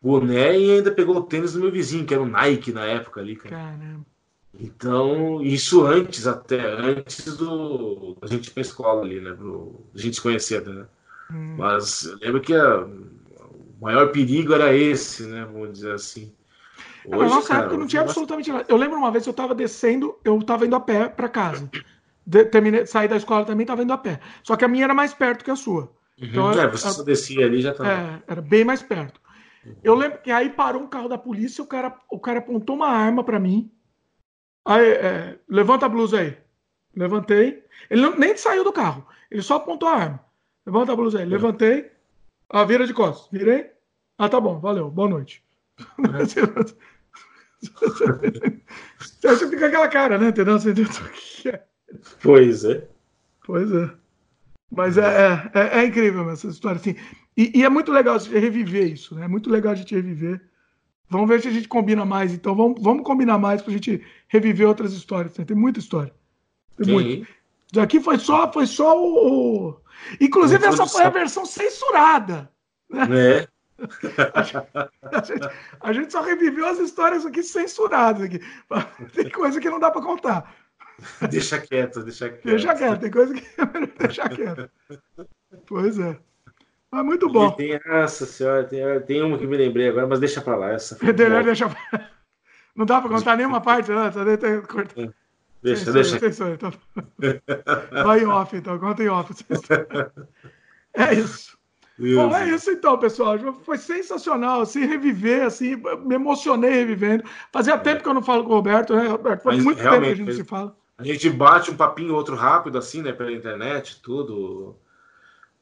[0.02, 3.20] Boné e ainda pegou o tênis do meu vizinho, que era o Nike na época
[3.20, 3.54] ali, cara.
[3.54, 4.04] Caramba.
[4.58, 9.32] Então, isso antes, até antes do a gente ir pra escola ali, né?
[9.32, 10.86] Pro, a gente se conhecer, né?
[11.30, 11.54] Hum.
[11.56, 15.44] Mas eu lembro que a, o maior perigo era esse, né?
[15.44, 16.32] Vamos dizer assim.
[17.06, 18.64] Hoje, na nossa cara, época não tinha absolutamente nada.
[18.68, 21.70] Eu lembro uma vez que eu estava descendo, eu estava indo a pé para casa.
[22.26, 24.20] De, terminei, saí da escola também, estava indo a pé.
[24.42, 25.82] Só que a minha era mais perto que a sua.
[25.82, 26.28] Uhum.
[26.28, 27.90] Então, é, você só descia ali já estava.
[27.90, 29.20] É, era bem mais perto.
[29.64, 29.74] Uhum.
[29.82, 32.88] Eu lembro que aí parou um carro da polícia, o cara, o cara apontou uma
[32.88, 33.70] arma para mim.
[34.64, 36.36] Aí, é, levanta a blusa aí.
[36.94, 37.64] Levantei.
[37.88, 39.06] Ele não, nem saiu do carro.
[39.30, 40.24] Ele só apontou a arma.
[40.66, 41.24] Levanta a blusa aí.
[41.24, 41.90] Levantei.
[42.48, 43.28] Ah, vira de costas.
[43.30, 43.70] Virei.
[44.18, 44.58] Ah, tá bom.
[44.58, 44.90] Valeu.
[44.90, 45.42] Boa noite.
[48.98, 50.28] Você acha que fica aquela cara, né?
[50.28, 50.58] Entendeu?
[50.58, 50.90] Você entendeu
[51.46, 51.62] é.
[52.22, 52.88] Pois é.
[53.44, 53.90] Pois é.
[54.70, 56.80] Mas é, é, é incrível essa história.
[56.80, 56.96] Assim.
[57.36, 59.24] E, e, é muito legal a gente reviver isso, né?
[59.24, 60.40] É muito legal a gente reviver.
[61.08, 62.32] Vamos ver se a gente combina mais.
[62.32, 65.36] Então, vamos, vamos combinar mais para a gente reviver outras histórias.
[65.36, 65.44] Né?
[65.44, 66.14] Tem muita história.
[66.76, 66.92] Tem Sim.
[66.92, 67.26] muito.
[67.72, 69.76] Daqui foi só, foi só o.
[70.20, 72.50] Inclusive, essa foi a versão censurada.
[72.88, 73.46] Né?
[74.34, 74.66] A gente,
[75.02, 75.48] a, gente,
[75.80, 78.22] a gente, só reviveu as histórias aqui censuradas.
[78.22, 78.40] Aqui.
[79.14, 80.54] Tem coisa que não dá para contar.
[81.30, 82.44] Deixa quieto, deixa quieto.
[82.44, 84.70] Deixa quieto, tem coisa que é melhor deixar quieto.
[85.66, 86.18] Pois é.
[86.90, 87.50] Mas muito bom.
[87.52, 90.72] tem, nossa senhora, tem, tem uma que me lembrei agora, mas deixa para lá.
[90.72, 91.70] Essa deixa
[92.74, 94.12] Não dá para contar nenhuma parte, não.
[94.12, 94.20] Só
[94.68, 95.14] corta.
[95.62, 96.18] Deixa, deixa.
[96.50, 96.72] então.
[98.04, 98.78] Vai em off, então.
[98.78, 99.32] Conta em off.
[100.92, 101.56] É isso.
[102.00, 103.38] Bom, é isso então, pessoal.
[103.62, 107.24] Foi sensacional, assim, reviver, assim, me emocionei revivendo.
[107.52, 107.78] Fazia é.
[107.78, 109.42] tempo que eu não falo com o Roberto, né, Roberto?
[109.42, 110.74] Faz Mas, muito tempo que a gente se fala.
[110.96, 114.76] A gente bate um papinho outro rápido, assim, né, pela internet, tudo.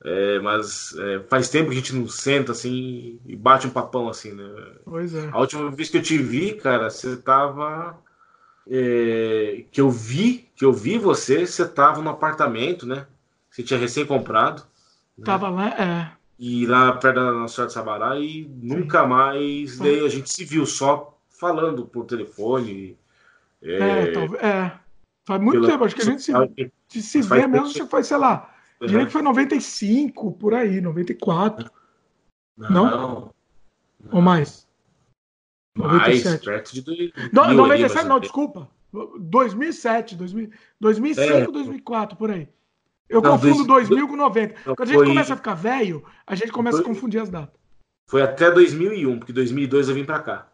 [0.05, 4.09] É, mas é, faz tempo que a gente não senta assim e bate um papão
[4.09, 4.44] assim, né?
[4.85, 5.28] Pois é.
[5.32, 7.98] A última vez que eu te vi, cara, você tava.
[8.70, 13.06] É, que eu vi, que eu vi você, você tava no apartamento, né?
[13.51, 14.62] Você tinha recém comprado.
[15.16, 15.24] Né?
[15.24, 16.18] Tava lá, é.
[16.39, 20.44] E lá perto da Nossa Senhora de Sabará e nunca mais daí a gente se
[20.44, 22.97] viu só falando por telefone.
[23.60, 24.73] É, é, é.
[25.27, 26.32] faz muito tempo, acho que a gente se,
[26.89, 28.86] se, se vê mesmo, acho que foi, sei lá, uhum.
[28.86, 31.70] diria que foi 95, por aí, 94.
[32.56, 32.70] Não?
[32.70, 32.90] não?
[32.90, 33.35] não.
[34.12, 34.69] Ou mais?
[35.77, 36.44] Mais, 97.
[36.44, 36.82] perto de...
[36.82, 38.69] Dois, não, 97 ali, não, desculpa.
[39.20, 40.51] 2007, 2000,
[40.81, 41.47] 2005, é.
[41.47, 42.48] 2004, por aí.
[43.09, 44.55] Eu não, confundo dois, 2000 com 90.
[44.66, 45.06] Não, Quando a gente foi...
[45.06, 46.85] começa a ficar velho, a gente começa foi...
[46.85, 47.59] a confundir as datas.
[48.06, 50.48] Foi até 2001, porque 2002 eu vim para cá.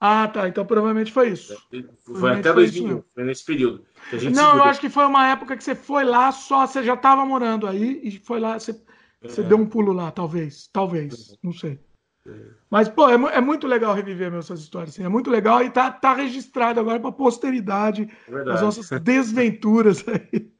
[0.00, 0.46] Ah, tá.
[0.48, 1.56] Então provavelmente foi isso.
[2.04, 3.84] Foi até 2001, foi nesse período.
[4.34, 7.24] não, eu acho que foi uma época que você foi lá só, você já estava
[7.24, 9.28] morando aí e foi lá, você, é.
[9.28, 10.68] você deu um pulo lá, talvez.
[10.72, 11.80] Talvez, não sei.
[12.26, 12.32] É.
[12.68, 14.90] Mas, pô, é, é, muito legal reviver essas histórias.
[14.90, 20.04] Assim, é muito legal e tá, tá registrado agora para posteridade é as nossas desventuras
[20.06, 20.52] aí.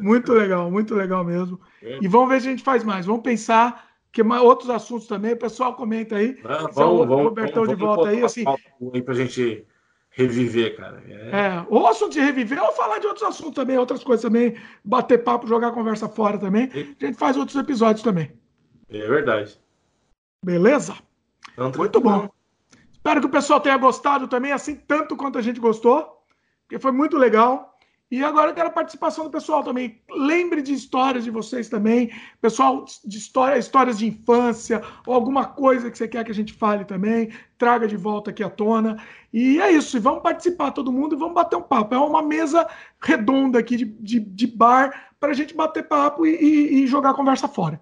[0.00, 1.60] Muito legal, muito legal mesmo.
[1.82, 1.98] É.
[2.00, 3.06] E vamos ver se a gente faz mais.
[3.06, 5.32] Vamos pensar que mais, outros assuntos também.
[5.32, 6.38] O pessoal comenta aí.
[6.44, 8.22] Ah, vamos, o Robertão vamos, de volta aí.
[8.22, 8.44] Assim,
[8.92, 9.66] aí pra gente
[10.10, 11.02] reviver, cara.
[11.08, 11.12] É.
[11.30, 15.22] é, ou assunto de reviver, ou falar de outros assuntos também, outras coisas também, bater
[15.24, 16.70] papo, jogar a conversa fora também.
[16.74, 18.30] A gente faz outros episódios também.
[18.90, 19.58] É verdade.
[20.44, 20.94] Beleza?
[21.52, 22.28] Então, Muito bom.
[22.92, 26.22] Espero que o pessoal tenha gostado também, assim, tanto quanto a gente gostou,
[26.62, 27.71] porque foi muito legal.
[28.12, 29.98] E agora eu quero a participação do pessoal também.
[30.10, 32.12] Lembre de histórias de vocês também.
[32.42, 36.52] Pessoal, de história, histórias de infância, ou alguma coisa que você quer que a gente
[36.52, 37.32] fale também.
[37.56, 39.02] Traga de volta aqui à tona.
[39.32, 39.96] E é isso.
[39.96, 41.94] E vamos participar todo mundo e vamos bater um papo.
[41.94, 42.68] É uma mesa
[43.00, 47.12] redonda aqui de, de, de bar para a gente bater papo e, e, e, jogar
[47.12, 47.80] a conversa fora.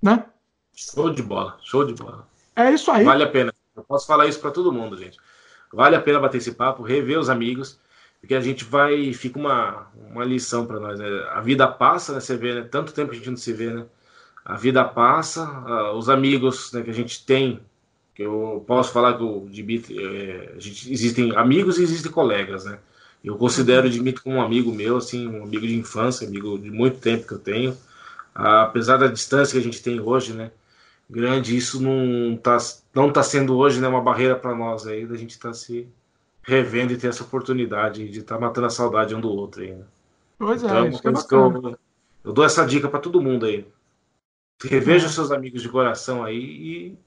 [0.00, 0.24] Né?
[0.72, 2.28] Show de bola, show de bola.
[2.54, 3.02] É isso aí.
[3.02, 3.52] Vale a pena.
[3.74, 5.18] Eu posso falar isso para todo mundo, gente.
[5.72, 7.82] Vale a pena bater esse papo, rever os amigos
[8.24, 10.98] porque a gente vai, fica uma, uma lição para nós.
[10.98, 11.06] Né?
[11.30, 12.20] A vida passa, né?
[12.20, 12.62] Você vê, né?
[12.62, 13.84] Tanto tempo a gente não se vê, né?
[14.42, 17.60] A vida passa, uh, os amigos né, que a gente tem,
[18.14, 22.64] que eu posso falar que o Dimitri, é, a gente, existem amigos e existem colegas,
[22.64, 22.78] né?
[23.22, 26.70] Eu considero o Dimitri como um amigo meu, assim, um amigo de infância, amigo de
[26.70, 27.72] muito tempo que eu tenho.
[27.72, 30.50] Uh, apesar da distância que a gente tem hoje, né?
[31.10, 32.56] Grande, isso não está
[32.94, 35.86] não tá sendo hoje né, uma barreira para nós aí, da gente tá se
[36.46, 39.72] revendo e ter essa oportunidade de estar tá matando a saudade um do outro aí,
[39.72, 39.84] né?
[40.38, 41.78] Pois é, então, é, isso é que eu,
[42.24, 43.66] eu dou essa dica para todo mundo aí.
[44.62, 45.08] Reveja é.
[45.08, 46.98] seus amigos de coração aí e,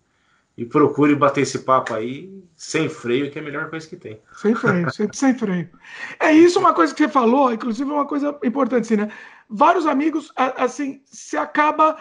[0.58, 4.20] e procure bater esse papo aí sem freio, que é a melhor coisa que tem.
[4.34, 5.70] Sem freio, sempre sem freio.
[6.20, 9.12] É isso uma coisa que você falou, inclusive uma coisa importante, assim, né?
[9.50, 11.98] Vários amigos, assim, se acaba.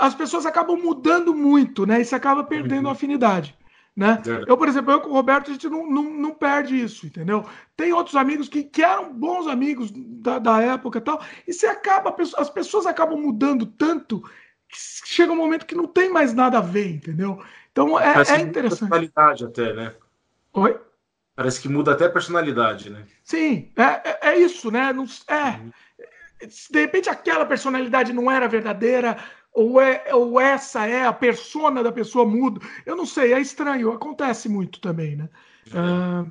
[0.00, 2.00] As pessoas acabam mudando muito, né?
[2.00, 2.92] E se acaba perdendo uhum.
[2.92, 3.56] afinidade.
[3.98, 4.22] Né?
[4.24, 4.44] É.
[4.48, 7.44] Eu, por exemplo, eu com o Roberto, a gente não, não, não, perde isso, entendeu?
[7.76, 11.66] Tem outros amigos que, que eram bons amigos da, da época e tal, e se
[11.66, 14.22] acaba, as pessoas acabam mudando tanto
[14.70, 17.42] chega um momento que não tem mais nada a ver, entendeu?
[17.72, 18.80] Então é, Parece é interessante.
[18.80, 19.94] personalidade até, né?
[20.52, 20.80] Oi?
[21.34, 23.04] Parece que muda até a personalidade, né?
[23.24, 24.92] Sim, é, é, é isso, né?
[24.92, 25.70] Não, é, uhum.
[26.70, 29.16] De repente aquela personalidade não era verdadeira,
[29.58, 32.60] ou, é, ou essa é a persona da pessoa muda.
[32.86, 35.28] Eu não sei, é estranho, acontece muito também, né?
[35.74, 36.30] É,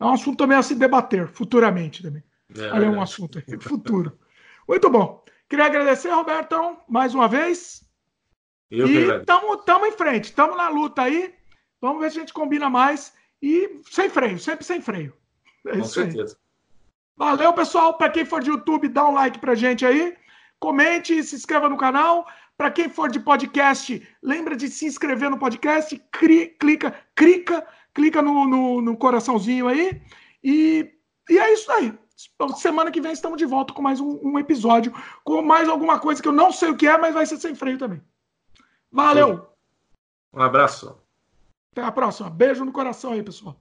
[0.00, 2.22] é um assunto também a se debater futuramente também.
[2.54, 4.18] É, Olha, é um assunto aí, futuro.
[4.68, 5.24] Muito bom.
[5.48, 7.88] Queria agradecer, Roberto, mais uma vez.
[8.70, 11.34] Eu e estamos em frente, estamos na luta aí.
[11.80, 13.14] Vamos ver se a gente combina mais.
[13.40, 15.14] E sem freio, sempre sem freio.
[15.66, 16.36] É Com certeza.
[16.36, 17.28] Aí.
[17.28, 17.94] Valeu, pessoal.
[17.94, 20.14] Para quem for de YouTube, dá um like pra gente aí.
[20.60, 22.26] Comente, se inscreva no canal.
[22.58, 25.96] Para quem for de podcast, lembra de se inscrever no podcast.
[26.10, 27.64] Cri, clica, clica,
[27.94, 30.02] clica no, no, no coraçãozinho aí.
[30.42, 30.92] E,
[31.30, 31.96] e é isso aí.
[32.56, 36.20] Semana que vem estamos de volta com mais um, um, episódio, com mais alguma coisa
[36.20, 38.02] que eu não sei o que é, mas vai ser sem freio também.
[38.90, 39.46] Valeu!
[40.34, 41.00] Um abraço.
[41.70, 42.28] Até a próxima.
[42.28, 43.56] Beijo no coração aí, pessoal.